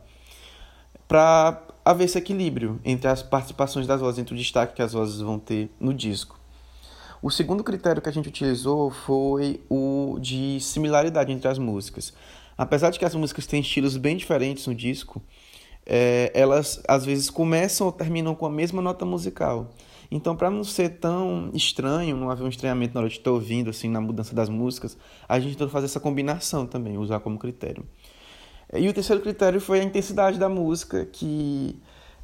Para 1.08 1.64
haver 1.84 2.04
esse 2.04 2.18
equilíbrio 2.18 2.80
entre 2.84 3.08
as 3.08 3.24
participações 3.24 3.88
das 3.88 4.02
vozes, 4.02 4.20
entre 4.20 4.36
o 4.36 4.38
destaque 4.38 4.76
que 4.76 4.82
as 4.82 4.94
vozes 4.94 5.22
vão 5.22 5.40
ter 5.40 5.72
no 5.80 5.94
disco. 5.94 6.37
O 7.22 7.32
segundo 7.32 7.64
critério 7.64 8.02
que 8.02 8.10
a 8.10 8.12
gente 8.12 8.30
utilizou 8.30 8.92
foi 8.92 9.62
o 9.70 10.18
de 10.20 10.60
similaridade 10.60 11.32
entre 11.32 11.48
as 11.48 11.58
músicas. 11.58 12.14
Apesar 12.58 12.90
de 12.90 13.00
que 13.00 13.06
as 13.06 13.16
músicas 13.16 13.48
têm 13.48 13.62
estilos 13.62 13.98
bem 13.98 14.18
diferentes 14.18 14.68
no 14.68 14.76
disco, 14.76 15.22
é, 15.86 16.32
elas 16.34 16.84
às 16.88 17.06
vezes 17.06 17.30
começam 17.30 17.88
ou 17.88 17.94
terminam 17.94 18.36
com 18.36 18.46
a 18.46 18.50
mesma 18.50 18.82
nota 18.82 19.06
musical. 19.06 19.70
Então, 20.12 20.36
para 20.36 20.50
não 20.50 20.64
ser 20.64 21.00
tão 21.00 21.50
estranho, 21.54 22.16
não 22.16 22.30
haver 22.30 22.44
um 22.44 22.50
estranhamento 22.50 22.94
na 22.94 23.02
hora 23.02 23.10
de 23.10 23.18
estar 23.18 23.32
ouvindo, 23.32 23.70
assim, 23.70 23.90
na 23.90 24.00
mudança 24.00 24.34
das 24.34 24.48
músicas, 24.48 24.98
a 25.28 25.40
gente 25.40 25.54
tentou 25.54 25.70
fazer 25.70 25.86
essa 25.86 26.00
combinação 26.00 26.66
também, 26.66 26.98
usar 26.98 27.20
como 27.20 27.38
critério. 27.38 27.86
E 28.74 28.88
o 28.88 28.94
terceiro 28.94 29.22
critério 29.22 29.60
foi 29.62 29.80
a 29.80 29.84
intensidade 29.84 30.38
da 30.38 30.50
música, 30.50 31.06
que 31.06 31.80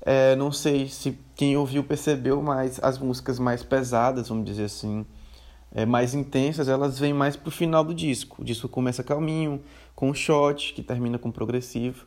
é, 0.05 0.35
não 0.35 0.51
sei 0.51 0.87
se 0.89 1.17
quem 1.35 1.55
ouviu 1.55 1.83
percebeu, 1.83 2.41
mas 2.41 2.79
as 2.83 2.97
músicas 2.99 3.39
mais 3.39 3.63
pesadas, 3.63 4.27
vamos 4.27 4.45
dizer 4.45 4.65
assim, 4.65 5.05
é, 5.73 5.85
mais 5.85 6.13
intensas, 6.13 6.67
elas 6.67 6.99
vêm 6.99 7.13
mais 7.13 7.35
pro 7.35 7.49
final 7.49 7.83
do 7.83 7.93
disco. 7.93 8.41
O 8.41 8.45
disco 8.45 8.67
começa 8.67 9.03
calminho, 9.03 9.61
com 9.95 10.09
um 10.09 10.13
shot, 10.13 10.73
que 10.73 10.83
termina 10.83 11.17
com 11.17 11.31
progressivo, 11.31 12.05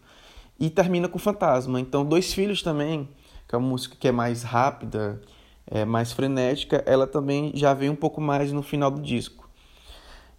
e 0.61 0.69
termina 0.69 1.09
com 1.09 1.19
fantasma. 1.19 1.81
Então, 1.81 2.05
Dois 2.05 2.33
Filhos 2.33 2.63
também, 2.63 3.09
que 3.49 3.55
é 3.55 3.59
uma 3.59 3.69
música 3.69 3.97
que 3.99 4.09
é 4.09 4.13
mais 4.13 4.43
rápida, 4.43 5.21
é 5.67 5.85
mais 5.85 6.13
frenética, 6.13 6.83
ela 6.87 7.07
também 7.07 7.51
já 7.55 7.75
vem 7.75 7.91
um 7.91 7.97
pouco 7.97 8.21
mais 8.21 8.53
no 8.53 8.63
final 8.63 8.91
do 8.91 9.01
disco. 9.01 9.49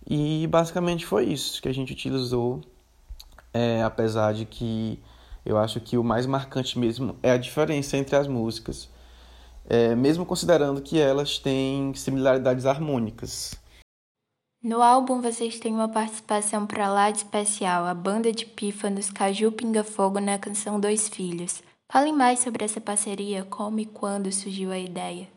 E 0.10 0.48
basicamente 0.48 1.06
foi 1.06 1.26
isso 1.26 1.62
que 1.62 1.68
a 1.68 1.74
gente 1.74 1.92
utilizou, 1.92 2.62
é, 3.54 3.84
apesar 3.84 4.34
de 4.34 4.46
que 4.46 5.00
eu 5.48 5.58
acho 5.58 5.80
que 5.80 5.98
o 5.98 6.04
mais 6.04 6.26
marcante 6.26 6.78
mesmo 6.78 7.18
é 7.24 7.32
a 7.32 7.38
diferença 7.38 7.96
entre 7.96 8.18
as 8.18 8.28
músicas, 8.28 8.90
é, 9.70 9.96
mesmo 9.96 10.26
considerando 10.26 10.82
que 10.82 11.00
elas 11.00 11.40
têm 11.40 11.94
similaridades 11.96 12.66
harmônicas. 12.66 13.56
No 14.62 14.82
álbum 14.82 15.22
vocês 15.22 15.58
têm 15.58 15.74
uma 15.74 15.88
participação 15.88 16.68
para 16.68 16.92
lá 16.92 17.10
de 17.10 17.20
especial, 17.20 17.86
a 17.86 17.94
banda 17.94 18.32
de 18.34 18.46
pífanos 18.46 19.10
Caju 19.10 19.54
Pinga 19.54 19.86
Fogo 19.86 20.20
na 20.20 20.38
canção 20.38 20.80
Dois 20.80 21.08
Filhos. 21.08 21.64
Falem 21.90 22.12
mais 22.12 22.40
sobre 22.40 22.66
essa 22.66 22.82
parceria, 22.82 23.46
como 23.46 23.80
e 23.80 23.86
quando 23.86 24.30
surgiu 24.34 24.72
a 24.72 24.78
ideia. 24.78 25.30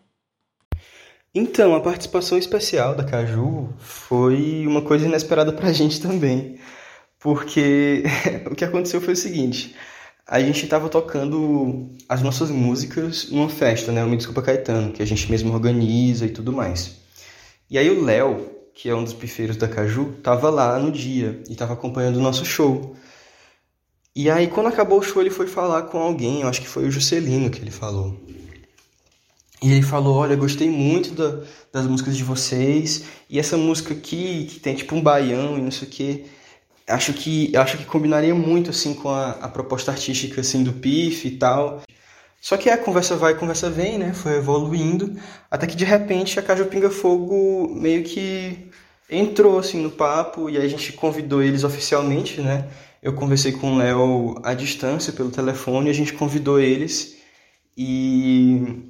Então, 1.33 1.77
a 1.77 1.81
participação 1.81 2.37
especial 2.37 2.97
da 2.97 3.05
Caju 3.05 3.73
foi 3.79 4.67
uma 4.67 4.83
coisa 4.83 5.07
inesperada 5.07 5.53
pra 5.53 5.71
gente 5.73 6.03
também. 6.03 6.59
Porque 7.21 8.03
o 8.51 8.55
que 8.57 8.65
aconteceu 8.65 9.01
foi 9.01 9.13
o 9.13 9.17
seguinte: 9.17 9.77
a 10.31 10.39
gente 10.39 10.63
estava 10.63 10.89
tocando 10.89 11.89
as 12.09 12.23
nossas 12.23 12.51
músicas 12.51 13.29
numa 13.33 13.49
festa, 13.49 13.91
né? 13.91 14.05
O 14.05 14.09
Me 14.09 14.17
Desculpa 14.17 14.41
Caetano, 14.41 14.93
que 14.93 15.03
a 15.03 15.05
gente 15.05 15.29
mesmo 15.29 15.53
organiza 15.53 16.25
e 16.25 16.31
tudo 16.31 16.53
mais. 16.53 16.99
E 17.69 17.77
aí 17.77 17.91
o 17.91 18.05
Léo, 18.05 18.49
que 18.73 18.89
é 18.89 18.95
um 18.95 19.03
dos 19.03 19.13
pifeiros 19.13 19.57
da 19.57 19.67
Caju, 19.67 20.15
tava 20.23 20.49
lá 20.49 20.79
no 20.79 20.93
dia 20.93 21.43
e 21.51 21.57
tava 21.57 21.73
acompanhando 21.73 22.19
o 22.19 22.23
nosso 22.23 22.45
show. 22.45 22.95
E 24.15 24.31
aí, 24.31 24.47
quando 24.47 24.69
acabou 24.69 25.01
o 25.01 25.03
show, 25.03 25.21
ele 25.21 25.31
foi 25.31 25.49
falar 25.49 25.83
com 25.83 25.99
alguém, 25.99 26.43
eu 26.43 26.49
acho 26.49 26.61
que 26.61 26.69
foi 26.69 26.87
o 26.87 26.91
Juscelino 26.93 27.51
que 27.51 27.61
ele 27.61 27.73
falou. 27.73 28.17
E 29.61 29.73
ele 29.73 29.83
falou: 29.83 30.17
Olha, 30.17 30.37
gostei 30.37 30.71
muito 30.71 31.13
da, 31.13 31.45
das 31.73 31.89
músicas 31.89 32.17
de 32.17 32.23
vocês, 32.23 33.03
e 33.29 33.41
essa 33.41 33.57
música 33.57 33.95
aqui, 33.95 34.47
que 34.49 34.61
tem 34.61 34.77
tipo 34.77 34.95
um 34.95 35.03
baião 35.03 35.59
e 35.59 35.61
não 35.61 35.73
sei 35.73 35.89
o 35.89 35.91
quê, 35.91 36.25
acho 36.91 37.13
que, 37.13 37.57
acho 37.57 37.79
que 37.79 37.85
combinaria 37.85 38.35
muito 38.35 38.71
assim 38.71 38.95
com 38.95 39.09
a, 39.09 39.31
a 39.33 39.49
proposta 39.49 39.91
artística 39.91 40.41
assim, 40.41 40.63
do 40.65 40.73
PIF 40.73 41.29
e 41.29 41.31
tal. 41.33 41.83
Só 42.41 42.57
que 42.57 42.71
a 42.71 42.79
conversa 42.79 43.17
vai, 43.17 43.33
a 43.33 43.37
conversa 43.37 43.69
vem, 43.71 43.99
né? 43.99 44.15
Foi 44.15 44.37
evoluindo, 44.37 45.15
até 45.51 45.67
que 45.67 45.77
de 45.77 45.85
repente 45.85 46.39
a 46.39 46.43
Caju 46.43 46.67
Pinga 46.67 46.91
Fogo 46.91 47.69
meio 47.75 48.03
que 48.03 48.71
entrou 49.11 49.59
assim 49.59 49.83
no 49.83 49.91
papo 49.91 50.49
e 50.49 50.57
aí 50.57 50.65
a 50.65 50.69
gente 50.69 50.93
convidou 50.93 51.43
eles 51.43 51.65
oficialmente, 51.65 52.41
né? 52.41 52.69
Eu 53.03 53.15
conversei 53.15 53.53
com 53.53 53.75
o 53.75 53.79
Léo 53.79 54.41
à 54.43 54.55
distância 54.55 55.13
pelo 55.13 55.31
telefone, 55.31 55.91
a 55.91 55.93
gente 55.93 56.13
convidou 56.13 56.61
eles 56.61 57.17
e 57.77 58.89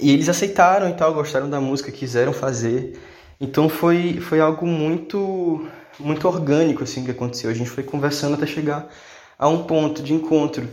e 0.00 0.10
eles 0.10 0.28
aceitaram 0.28 0.88
e 0.90 0.94
tal, 0.94 1.14
gostaram 1.14 1.48
da 1.48 1.60
música, 1.60 1.92
quiseram 1.92 2.32
fazer. 2.32 2.98
Então 3.40 3.68
foi 3.68 4.20
foi 4.20 4.40
algo 4.40 4.66
muito 4.66 5.66
muito 5.98 6.26
orgânico 6.26 6.82
assim 6.82 7.04
que 7.04 7.10
aconteceu. 7.10 7.50
A 7.50 7.54
gente 7.54 7.70
foi 7.70 7.82
conversando 7.82 8.34
até 8.34 8.46
chegar 8.46 8.88
a 9.38 9.48
um 9.48 9.64
ponto 9.64 10.02
de 10.02 10.12
encontro. 10.14 10.68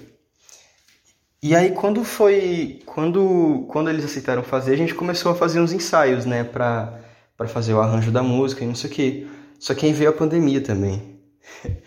E 1.44 1.56
aí 1.56 1.72
quando 1.72 2.04
foi 2.04 2.82
quando 2.86 3.66
quando 3.70 3.90
eles 3.90 4.06
aceitaram 4.06 4.44
fazer, 4.44 4.74
a 4.74 4.78
gente 4.78 4.94
começou 4.94 5.32
a 5.32 5.36
fazer 5.36 5.60
uns 5.60 5.74
ensaios, 5.74 6.26
né, 6.26 6.44
para 6.44 7.00
para 7.38 7.48
fazer 7.48 7.74
o 7.74 7.82
arranjo 7.82 8.12
da 8.12 8.22
música 8.22 8.64
e 8.64 8.68
não 8.68 8.76
sei 8.76 8.90
o 8.90 8.94
quê. 8.94 9.28
Só 9.60 9.74
que 9.74 9.86
aí 9.86 9.94
veio 9.94 10.10
a 10.10 10.14
pandemia 10.14 10.62
também. 10.62 11.20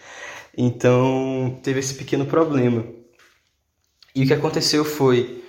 Então 0.57 1.59
teve 1.65 1.81
esse 1.81 1.95
pequeno 1.95 2.27
problema. 2.27 2.87
E 4.15 4.23
o 4.23 4.27
que 4.27 4.33
aconteceu 4.33 4.85
foi, 4.85 5.43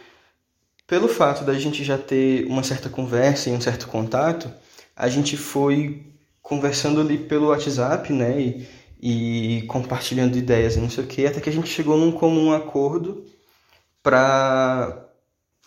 pelo 0.88 1.08
fato 1.08 1.44
da 1.44 1.54
gente 1.54 1.84
já 1.84 1.98
ter 1.98 2.46
uma 2.48 2.64
certa 2.64 2.90
conversa 2.90 3.50
e 3.50 3.54
um 3.54 3.62
certo 3.62 3.88
contato, 3.88 4.52
a 4.96 5.08
gente 5.08 5.38
foi 5.38 6.15
conversando 6.46 7.02
ali 7.02 7.18
pelo 7.18 7.48
WhatsApp, 7.48 8.14
né? 8.14 8.40
E, 8.40 8.68
e 9.02 9.62
compartilhando 9.64 10.38
ideias 10.38 10.76
e 10.76 10.80
não 10.80 10.92
sei 10.92 11.04
o 11.04 11.08
que, 11.08 11.26
até 11.26 11.42
que 11.42 11.50
a 11.50 11.54
gente 11.54 11.68
chegou 11.68 11.98
num 11.98 12.12
comum 12.12 12.54
acordo 12.54 13.26
para 14.04 15.10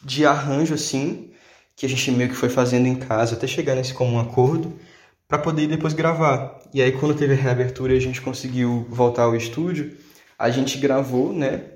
de 0.04 0.24
arranjo 0.24 0.74
assim, 0.74 1.32
que 1.74 1.84
a 1.84 1.88
gente 1.88 2.12
meio 2.12 2.30
que 2.30 2.36
foi 2.36 2.48
fazendo 2.48 2.86
em 2.86 2.94
casa 2.94 3.34
até 3.34 3.46
chegar 3.46 3.74
nesse 3.74 3.92
comum 3.92 4.20
acordo 4.20 4.78
para 5.26 5.38
poder 5.38 5.66
depois 5.66 5.94
gravar. 5.94 6.60
E 6.72 6.80
aí 6.80 6.92
quando 6.92 7.16
teve 7.16 7.32
a 7.34 7.36
reabertura 7.36 7.92
e 7.92 7.96
a 7.96 8.00
gente 8.00 8.20
conseguiu 8.20 8.86
voltar 8.88 9.24
ao 9.24 9.34
estúdio, 9.34 9.96
a 10.38 10.48
gente 10.48 10.78
gravou, 10.78 11.32
né, 11.32 11.72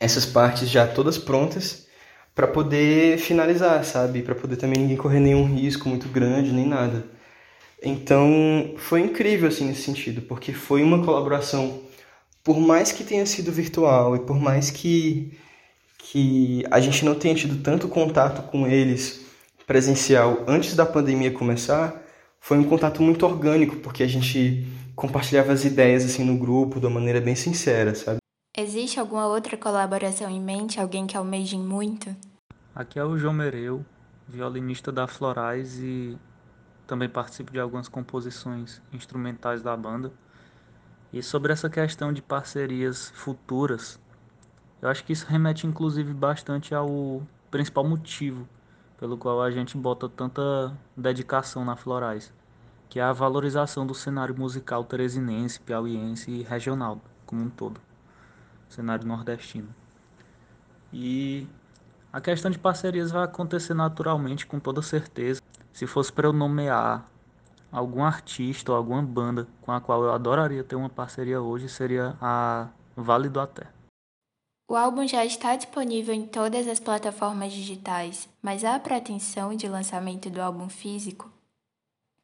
essas 0.00 0.26
partes 0.26 0.68
já 0.68 0.84
todas 0.86 1.16
prontas 1.16 1.86
para 2.34 2.48
poder 2.48 3.18
finalizar, 3.18 3.84
sabe? 3.84 4.20
Para 4.22 4.34
poder 4.34 4.56
também 4.56 4.80
ninguém 4.80 4.96
correr 4.96 5.20
nenhum 5.20 5.44
risco 5.46 5.88
muito 5.88 6.08
grande 6.08 6.52
nem 6.52 6.66
nada. 6.66 7.14
Então, 7.84 8.74
foi 8.78 9.00
incrível 9.02 9.48
assim 9.48 9.66
nesse 9.66 9.82
sentido, 9.82 10.22
porque 10.22 10.52
foi 10.52 10.82
uma 10.82 11.04
colaboração 11.04 11.82
por 12.42 12.58
mais 12.58 12.92
que 12.92 13.04
tenha 13.04 13.24
sido 13.26 13.52
virtual 13.52 14.16
e 14.16 14.20
por 14.20 14.38
mais 14.38 14.70
que 14.70 15.38
que 15.98 16.62
a 16.70 16.80
gente 16.80 17.02
não 17.04 17.14
tenha 17.14 17.34
tido 17.34 17.62
tanto 17.62 17.88
contato 17.88 18.42
com 18.50 18.66
eles 18.66 19.24
presencial 19.66 20.44
antes 20.46 20.76
da 20.76 20.84
pandemia 20.84 21.32
começar, 21.32 22.02
foi 22.38 22.58
um 22.58 22.64
contato 22.64 23.02
muito 23.02 23.24
orgânico, 23.24 23.76
porque 23.76 24.02
a 24.02 24.06
gente 24.06 24.66
compartilhava 24.94 25.52
as 25.52 25.64
ideias 25.64 26.04
assim 26.04 26.22
no 26.22 26.36
grupo 26.36 26.78
de 26.78 26.86
uma 26.86 27.00
maneira 27.00 27.22
bem 27.22 27.34
sincera, 27.34 27.94
sabe? 27.94 28.18
Existe 28.56 29.00
alguma 29.00 29.26
outra 29.26 29.56
colaboração 29.56 30.30
em 30.30 30.40
mente, 30.40 30.78
alguém 30.78 31.06
que 31.06 31.16
almejem 31.16 31.60
muito? 31.60 32.14
Aqui 32.74 32.98
é 32.98 33.04
o 33.04 33.16
João 33.16 33.32
Mereu, 33.32 33.84
violinista 34.28 34.92
da 34.92 35.06
Florais 35.06 35.78
e 35.78 36.16
também 36.86 37.08
participo 37.08 37.52
de 37.52 37.60
algumas 37.60 37.88
composições 37.88 38.82
instrumentais 38.92 39.62
da 39.62 39.76
banda. 39.76 40.12
E 41.12 41.22
sobre 41.22 41.52
essa 41.52 41.70
questão 41.70 42.12
de 42.12 42.20
parcerias 42.20 43.10
futuras, 43.14 44.00
eu 44.82 44.88
acho 44.88 45.04
que 45.04 45.12
isso 45.12 45.26
remete 45.26 45.66
inclusive 45.66 46.12
bastante 46.12 46.74
ao 46.74 47.22
principal 47.50 47.84
motivo 47.84 48.48
pelo 48.98 49.16
qual 49.16 49.42
a 49.42 49.50
gente 49.50 49.76
bota 49.76 50.08
tanta 50.08 50.76
dedicação 50.96 51.64
na 51.64 51.76
Florais, 51.76 52.32
que 52.88 52.98
é 52.98 53.02
a 53.02 53.12
valorização 53.12 53.86
do 53.86 53.94
cenário 53.94 54.36
musical 54.36 54.84
teresinense, 54.84 55.60
piauiense 55.60 56.30
e 56.30 56.42
regional 56.42 57.00
como 57.26 57.42
um 57.42 57.50
todo, 57.50 57.80
cenário 58.68 59.06
nordestino. 59.06 59.68
E 60.92 61.46
a 62.12 62.20
questão 62.20 62.50
de 62.50 62.58
parcerias 62.58 63.10
vai 63.10 63.24
acontecer 63.24 63.74
naturalmente, 63.74 64.46
com 64.46 64.60
toda 64.60 64.80
certeza. 64.80 65.40
Se 65.74 65.88
fosse 65.88 66.12
para 66.12 66.28
eu 66.28 66.32
nomear 66.32 67.10
algum 67.72 68.04
artista 68.04 68.70
ou 68.70 68.78
alguma 68.78 69.02
banda 69.02 69.48
com 69.60 69.72
a 69.72 69.80
qual 69.80 70.04
eu 70.04 70.12
adoraria 70.12 70.62
ter 70.62 70.76
uma 70.76 70.88
parceria 70.88 71.42
hoje, 71.42 71.68
seria 71.68 72.16
a 72.20 72.68
Vale 72.96 73.28
do 73.28 73.40
Até. 73.40 73.66
O 74.70 74.76
álbum 74.76 75.06
já 75.06 75.24
está 75.24 75.56
disponível 75.56 76.14
em 76.14 76.26
todas 76.26 76.68
as 76.68 76.78
plataformas 76.78 77.52
digitais, 77.52 78.28
mas 78.40 78.64
há 78.64 78.76
a 78.76 78.78
pretensão 78.78 79.52
de 79.56 79.66
lançamento 79.66 80.30
do 80.30 80.40
álbum 80.40 80.68
físico? 80.68 81.28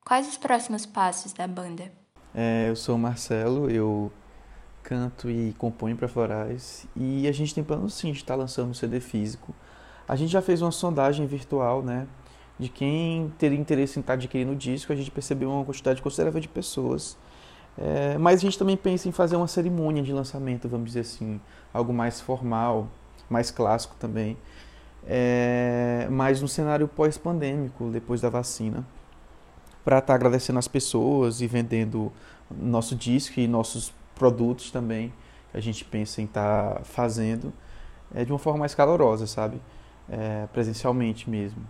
Quais 0.06 0.28
os 0.28 0.38
próximos 0.38 0.86
passos 0.86 1.32
da 1.32 1.48
banda? 1.48 1.90
É, 2.32 2.68
eu 2.68 2.76
sou 2.76 2.94
o 2.94 2.98
Marcelo, 2.98 3.68
eu 3.68 4.12
canto 4.80 5.28
e 5.28 5.52
componho 5.54 5.96
para 5.96 6.06
Florais 6.06 6.86
e 6.94 7.26
a 7.26 7.32
gente 7.32 7.52
tem 7.52 7.64
plano 7.64 7.90
sim 7.90 8.12
de 8.12 8.18
estar 8.18 8.34
tá 8.34 8.40
lançando 8.40 8.70
um 8.70 8.74
CD 8.74 9.00
físico. 9.00 9.52
A 10.06 10.14
gente 10.14 10.30
já 10.30 10.40
fez 10.40 10.62
uma 10.62 10.70
sondagem 10.70 11.26
virtual, 11.26 11.82
né, 11.82 12.06
de 12.60 12.68
quem 12.68 13.32
teria 13.38 13.58
interesse 13.58 13.98
em 13.98 14.02
estar 14.02 14.12
adquirindo 14.12 14.52
o 14.52 14.56
disco. 14.56 14.92
A 14.92 14.96
gente 14.96 15.10
percebeu 15.10 15.50
uma 15.50 15.64
quantidade 15.64 16.00
considerável 16.00 16.40
de 16.40 16.48
pessoas 16.48 17.16
é, 17.78 18.18
mas 18.18 18.40
a 18.40 18.42
gente 18.42 18.58
também 18.58 18.76
pensa 18.76 19.08
em 19.08 19.12
fazer 19.12 19.36
uma 19.36 19.46
cerimônia 19.46 20.02
de 20.02 20.12
lançamento, 20.12 20.68
vamos 20.68 20.88
dizer 20.88 21.00
assim, 21.00 21.40
algo 21.72 21.92
mais 21.92 22.20
formal, 22.20 22.88
mais 23.28 23.50
clássico 23.50 23.94
também, 23.98 24.36
é, 25.06 26.06
mas 26.10 26.42
no 26.42 26.48
cenário 26.48 26.86
pós-pandêmico, 26.86 27.88
depois 27.90 28.20
da 28.20 28.28
vacina, 28.28 28.84
para 29.84 29.98
estar 29.98 30.08
tá 30.08 30.14
agradecendo 30.14 30.58
as 30.58 30.68
pessoas 30.68 31.40
e 31.40 31.46
vendendo 31.46 32.12
nosso 32.50 32.94
disco 32.94 33.40
e 33.40 33.48
nossos 33.48 33.92
produtos 34.14 34.70
também, 34.70 35.12
que 35.50 35.56
a 35.56 35.60
gente 35.60 35.84
pensa 35.84 36.20
em 36.20 36.26
estar 36.26 36.74
tá 36.74 36.84
fazendo 36.84 37.52
é, 38.14 38.24
de 38.24 38.32
uma 38.32 38.38
forma 38.38 38.60
mais 38.60 38.74
calorosa, 38.74 39.26
sabe? 39.26 39.60
É, 40.08 40.46
presencialmente 40.52 41.30
mesmo. 41.30 41.62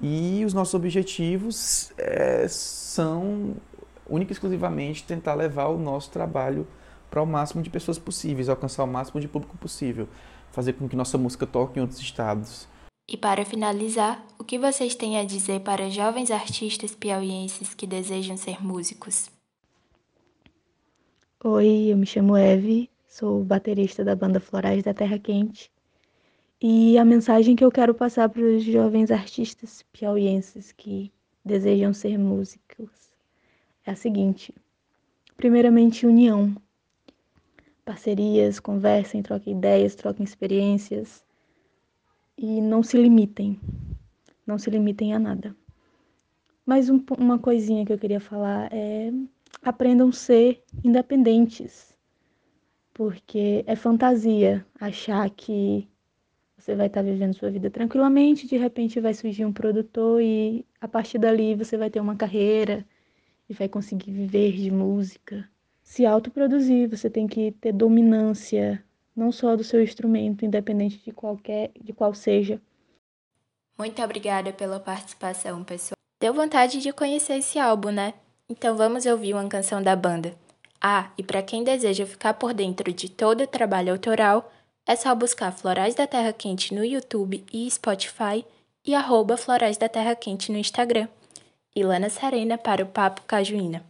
E 0.00 0.44
os 0.44 0.54
nossos 0.54 0.74
objetivos 0.74 1.92
é, 1.98 2.46
são 2.48 3.56
única 4.08 4.32
e 4.32 4.34
exclusivamente 4.34 5.04
tentar 5.04 5.34
levar 5.34 5.68
o 5.68 5.78
nosso 5.78 6.10
trabalho 6.10 6.66
para 7.10 7.22
o 7.22 7.26
máximo 7.26 7.62
de 7.62 7.70
pessoas 7.70 7.98
possíveis, 7.98 8.48
alcançar 8.48 8.84
o 8.84 8.86
máximo 8.86 9.20
de 9.20 9.28
público 9.28 9.56
possível, 9.58 10.08
fazer 10.50 10.74
com 10.74 10.88
que 10.88 10.96
nossa 10.96 11.18
música 11.18 11.46
toque 11.46 11.78
em 11.78 11.82
outros 11.82 12.00
estados. 12.00 12.68
E 13.08 13.16
para 13.16 13.44
finalizar, 13.44 14.24
o 14.38 14.44
que 14.44 14.58
vocês 14.58 14.94
têm 14.94 15.18
a 15.18 15.24
dizer 15.24 15.60
para 15.60 15.88
jovens 15.88 16.30
artistas 16.30 16.94
piauienses 16.94 17.74
que 17.74 17.86
desejam 17.86 18.36
ser 18.36 18.62
músicos? 18.62 19.30
Oi, 21.42 21.88
eu 21.90 21.96
me 21.96 22.04
chamo 22.04 22.36
Eve, 22.36 22.90
sou 23.08 23.42
baterista 23.42 24.04
da 24.04 24.14
banda 24.14 24.40
Florais 24.40 24.82
da 24.82 24.92
Terra 24.92 25.18
Quente. 25.18 25.70
E 26.60 26.98
a 26.98 27.04
mensagem 27.04 27.54
que 27.54 27.64
eu 27.64 27.70
quero 27.70 27.94
passar 27.94 28.28
para 28.28 28.42
os 28.42 28.64
jovens 28.64 29.12
artistas 29.12 29.84
piauienses 29.92 30.72
que 30.72 31.12
desejam 31.44 31.94
ser 31.94 32.18
músicos 32.18 32.90
é 33.86 33.92
a 33.92 33.94
seguinte: 33.94 34.52
primeiramente, 35.36 36.04
união. 36.04 36.56
Parcerias, 37.84 38.58
conversem, 38.58 39.22
troquem 39.22 39.56
ideias, 39.56 39.94
troquem 39.94 40.24
experiências 40.24 41.24
e 42.36 42.60
não 42.60 42.82
se 42.82 43.00
limitem. 43.00 43.58
Não 44.44 44.58
se 44.58 44.68
limitem 44.68 45.14
a 45.14 45.18
nada. 45.18 45.56
Mas 46.66 46.90
um, 46.90 47.00
uma 47.16 47.38
coisinha 47.38 47.86
que 47.86 47.92
eu 47.92 47.98
queria 47.98 48.20
falar 48.20 48.68
é 48.72 49.12
aprendam 49.62 50.08
a 50.08 50.12
ser 50.12 50.62
independentes, 50.84 51.96
porque 52.92 53.64
é 53.66 53.76
fantasia 53.76 54.66
achar 54.78 55.30
que 55.30 55.88
você 56.68 56.74
vai 56.74 56.86
estar 56.88 57.00
vivendo 57.00 57.32
sua 57.34 57.50
vida 57.50 57.70
tranquilamente, 57.70 58.46
de 58.46 58.58
repente 58.58 59.00
vai 59.00 59.14
surgir 59.14 59.46
um 59.46 59.52
produtor 59.52 60.20
e 60.20 60.66
a 60.78 60.86
partir 60.86 61.16
dali 61.16 61.54
você 61.54 61.78
vai 61.78 61.88
ter 61.88 61.98
uma 61.98 62.14
carreira 62.14 62.84
e 63.48 63.54
vai 63.54 63.70
conseguir 63.70 64.10
viver 64.10 64.52
de 64.52 64.70
música. 64.70 65.48
Se 65.82 66.04
autoproduzir, 66.04 66.90
você 66.90 67.08
tem 67.08 67.26
que 67.26 67.52
ter 67.52 67.72
dominância 67.72 68.84
não 69.16 69.32
só 69.32 69.56
do 69.56 69.64
seu 69.64 69.82
instrumento, 69.82 70.44
independente 70.44 71.02
de 71.02 71.10
qualquer 71.10 71.70
de 71.80 71.94
qual 71.94 72.12
seja. 72.12 72.60
Muito 73.78 74.02
obrigada 74.02 74.52
pela 74.52 74.78
participação, 74.78 75.64
pessoal. 75.64 75.96
Deu 76.20 76.34
vontade 76.34 76.82
de 76.82 76.92
conhecer 76.92 77.38
esse 77.38 77.58
álbum, 77.58 77.90
né? 77.90 78.12
Então 78.46 78.76
vamos 78.76 79.06
ouvir 79.06 79.32
uma 79.32 79.48
canção 79.48 79.82
da 79.82 79.96
banda. 79.96 80.34
Ah, 80.78 81.10
e 81.16 81.22
para 81.22 81.42
quem 81.42 81.64
deseja 81.64 82.04
ficar 82.04 82.34
por 82.34 82.52
dentro 82.52 82.92
de 82.92 83.10
todo 83.10 83.44
o 83.44 83.46
trabalho 83.46 83.90
autoral, 83.90 84.52
é 84.88 84.96
só 84.96 85.14
buscar 85.14 85.52
Florais 85.52 85.94
da 85.94 86.06
Terra 86.06 86.32
Quente 86.32 86.74
no 86.74 86.82
YouTube 86.82 87.44
e 87.52 87.70
Spotify 87.70 88.42
e 88.86 88.94
arroba 88.94 89.36
Florais 89.36 89.76
da 89.76 89.86
Terra 89.86 90.16
Quente 90.16 90.50
no 90.50 90.56
Instagram. 90.56 91.06
Ilana 91.76 92.08
Serena 92.08 92.56
para 92.56 92.82
o 92.82 92.86
Papo 92.86 93.20
Cajuína. 93.26 93.84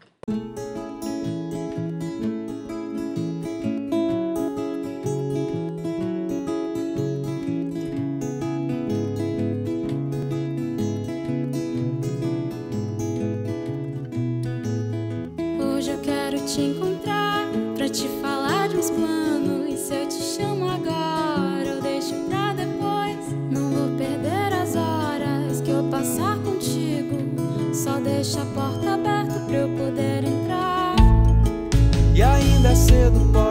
Hoje 15.60 15.92
eu 15.92 16.00
quero 16.02 16.44
te 16.44 16.60
encontrar. 16.60 16.87
the 33.10 33.20
ball. 33.32 33.47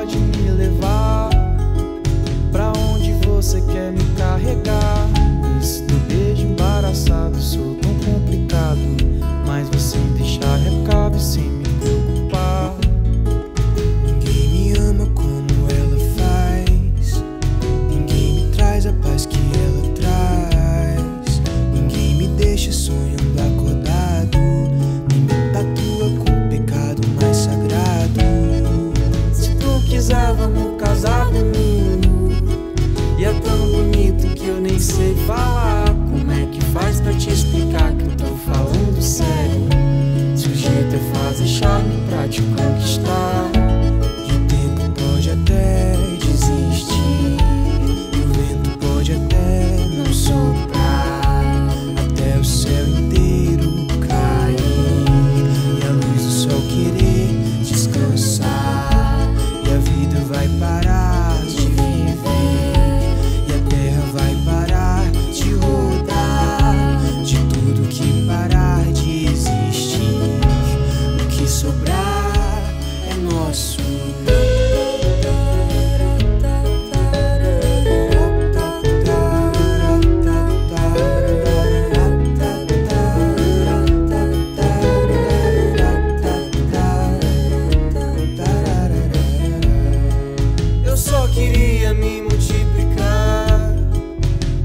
me 91.98 92.22
multiplicar 92.22 93.76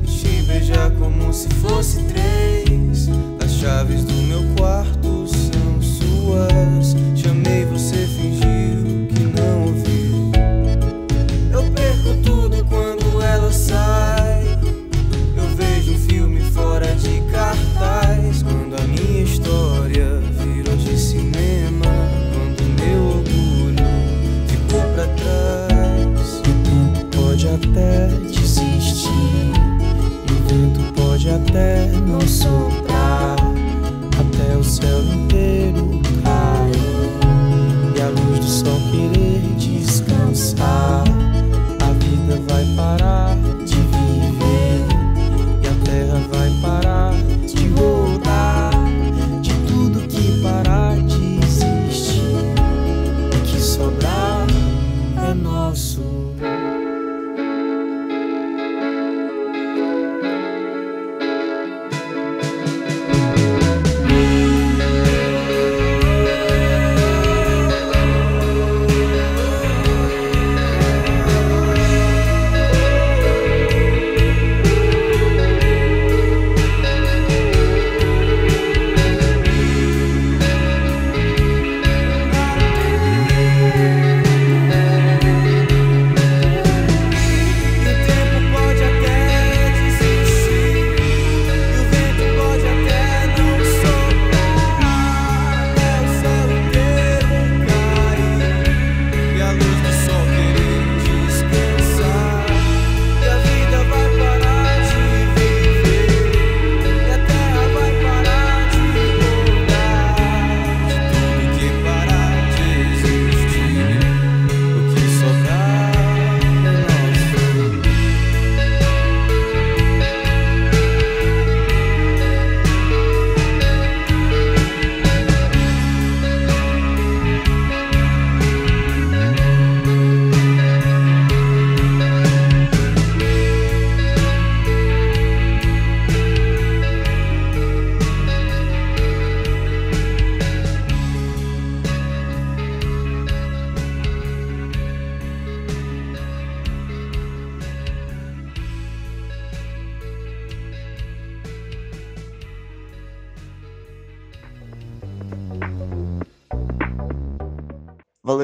e 0.03 0.07
te 0.07 0.43
beijar 0.43 0.91
como 0.93 1.33
se 1.33 1.49
fosse 1.55 2.03
três 2.05 3.09
as 3.43 3.53
chaves 3.53 4.05
do 4.05 4.15
meu 4.15 4.43
quarto. 4.57 4.82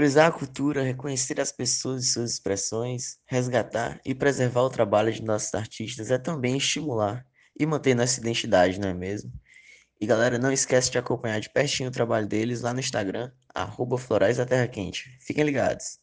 Valorizar 0.09 0.29
a 0.29 0.33
cultura, 0.33 0.83
reconhecer 0.83 1.39
as 1.39 1.53
pessoas 1.53 2.03
e 2.03 2.07
suas 2.07 2.33
expressões, 2.33 3.19
resgatar 3.27 4.01
e 4.07 4.15
preservar 4.15 4.63
o 4.63 4.71
trabalho 4.71 5.13
de 5.13 5.23
nossos 5.23 5.53
artistas 5.53 6.11
é 6.11 6.17
também 6.17 6.57
estimular 6.57 7.27
e 7.61 7.67
manter 7.67 7.95
nossa 7.95 8.19
identidade, 8.19 8.81
não 8.81 8.89
é 8.89 8.95
mesmo? 8.95 9.31
E 10.01 10.07
galera, 10.07 10.39
não 10.39 10.51
esquece 10.51 10.91
de 10.91 10.97
acompanhar 10.97 11.41
de 11.41 11.51
pertinho 11.51 11.91
o 11.91 11.93
trabalho 11.93 12.27
deles 12.27 12.63
lá 12.63 12.73
no 12.73 12.81
Instagram, 12.81 13.31
arroba 13.55 13.99
Florais 13.99 14.39
da 14.39 14.47
Terra 14.47 14.67
Quente. 14.67 15.15
Fiquem 15.21 15.45
ligados! 15.45 15.99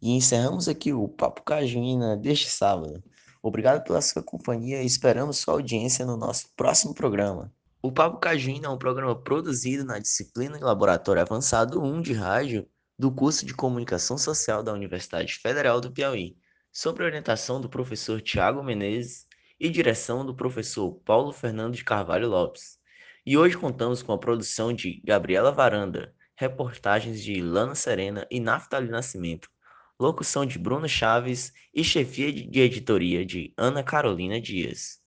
E 0.00 0.12
encerramos 0.12 0.68
aqui 0.68 0.92
o 0.92 1.08
Papo 1.08 1.42
Cajuína 1.42 2.16
deste 2.16 2.48
sábado. 2.48 3.02
Obrigado 3.42 3.82
pela 3.82 4.00
sua 4.00 4.22
companhia 4.22 4.80
e 4.80 4.86
esperamos 4.86 5.38
sua 5.38 5.54
audiência 5.54 6.06
no 6.06 6.16
nosso 6.16 6.50
próximo 6.54 6.94
programa. 6.94 7.52
O 7.86 7.92
Papo 7.92 8.16
Cajuína 8.16 8.68
é 8.68 8.70
um 8.70 8.78
programa 8.78 9.14
produzido 9.14 9.84
na 9.84 9.98
disciplina 9.98 10.56
de 10.56 10.64
Laboratório 10.64 11.20
Avançado 11.20 11.82
1 11.82 12.00
de 12.00 12.14
Rádio 12.14 12.66
do 12.98 13.12
curso 13.12 13.44
de 13.44 13.52
Comunicação 13.52 14.16
Social 14.16 14.62
da 14.62 14.72
Universidade 14.72 15.34
Federal 15.34 15.82
do 15.82 15.92
Piauí 15.92 16.34
sob 16.72 17.04
orientação 17.04 17.60
do 17.60 17.68
professor 17.68 18.22
Tiago 18.22 18.62
Menezes 18.62 19.26
e 19.60 19.68
direção 19.68 20.24
do 20.24 20.34
professor 20.34 20.94
Paulo 21.04 21.30
Fernando 21.30 21.74
de 21.74 21.84
Carvalho 21.84 22.26
Lopes. 22.26 22.78
E 23.26 23.36
hoje 23.36 23.58
contamos 23.58 24.02
com 24.02 24.12
a 24.12 24.18
produção 24.18 24.72
de 24.72 25.02
Gabriela 25.04 25.52
Varanda, 25.52 26.14
reportagens 26.38 27.22
de 27.22 27.42
Lana 27.42 27.74
Serena 27.74 28.26
e 28.30 28.40
Naftali 28.40 28.88
Nascimento, 28.88 29.50
locução 30.00 30.46
de 30.46 30.58
Bruno 30.58 30.88
Chaves 30.88 31.52
e 31.74 31.84
chefia 31.84 32.32
de 32.32 32.60
editoria 32.60 33.26
de 33.26 33.52
Ana 33.58 33.82
Carolina 33.82 34.40
Dias. 34.40 35.03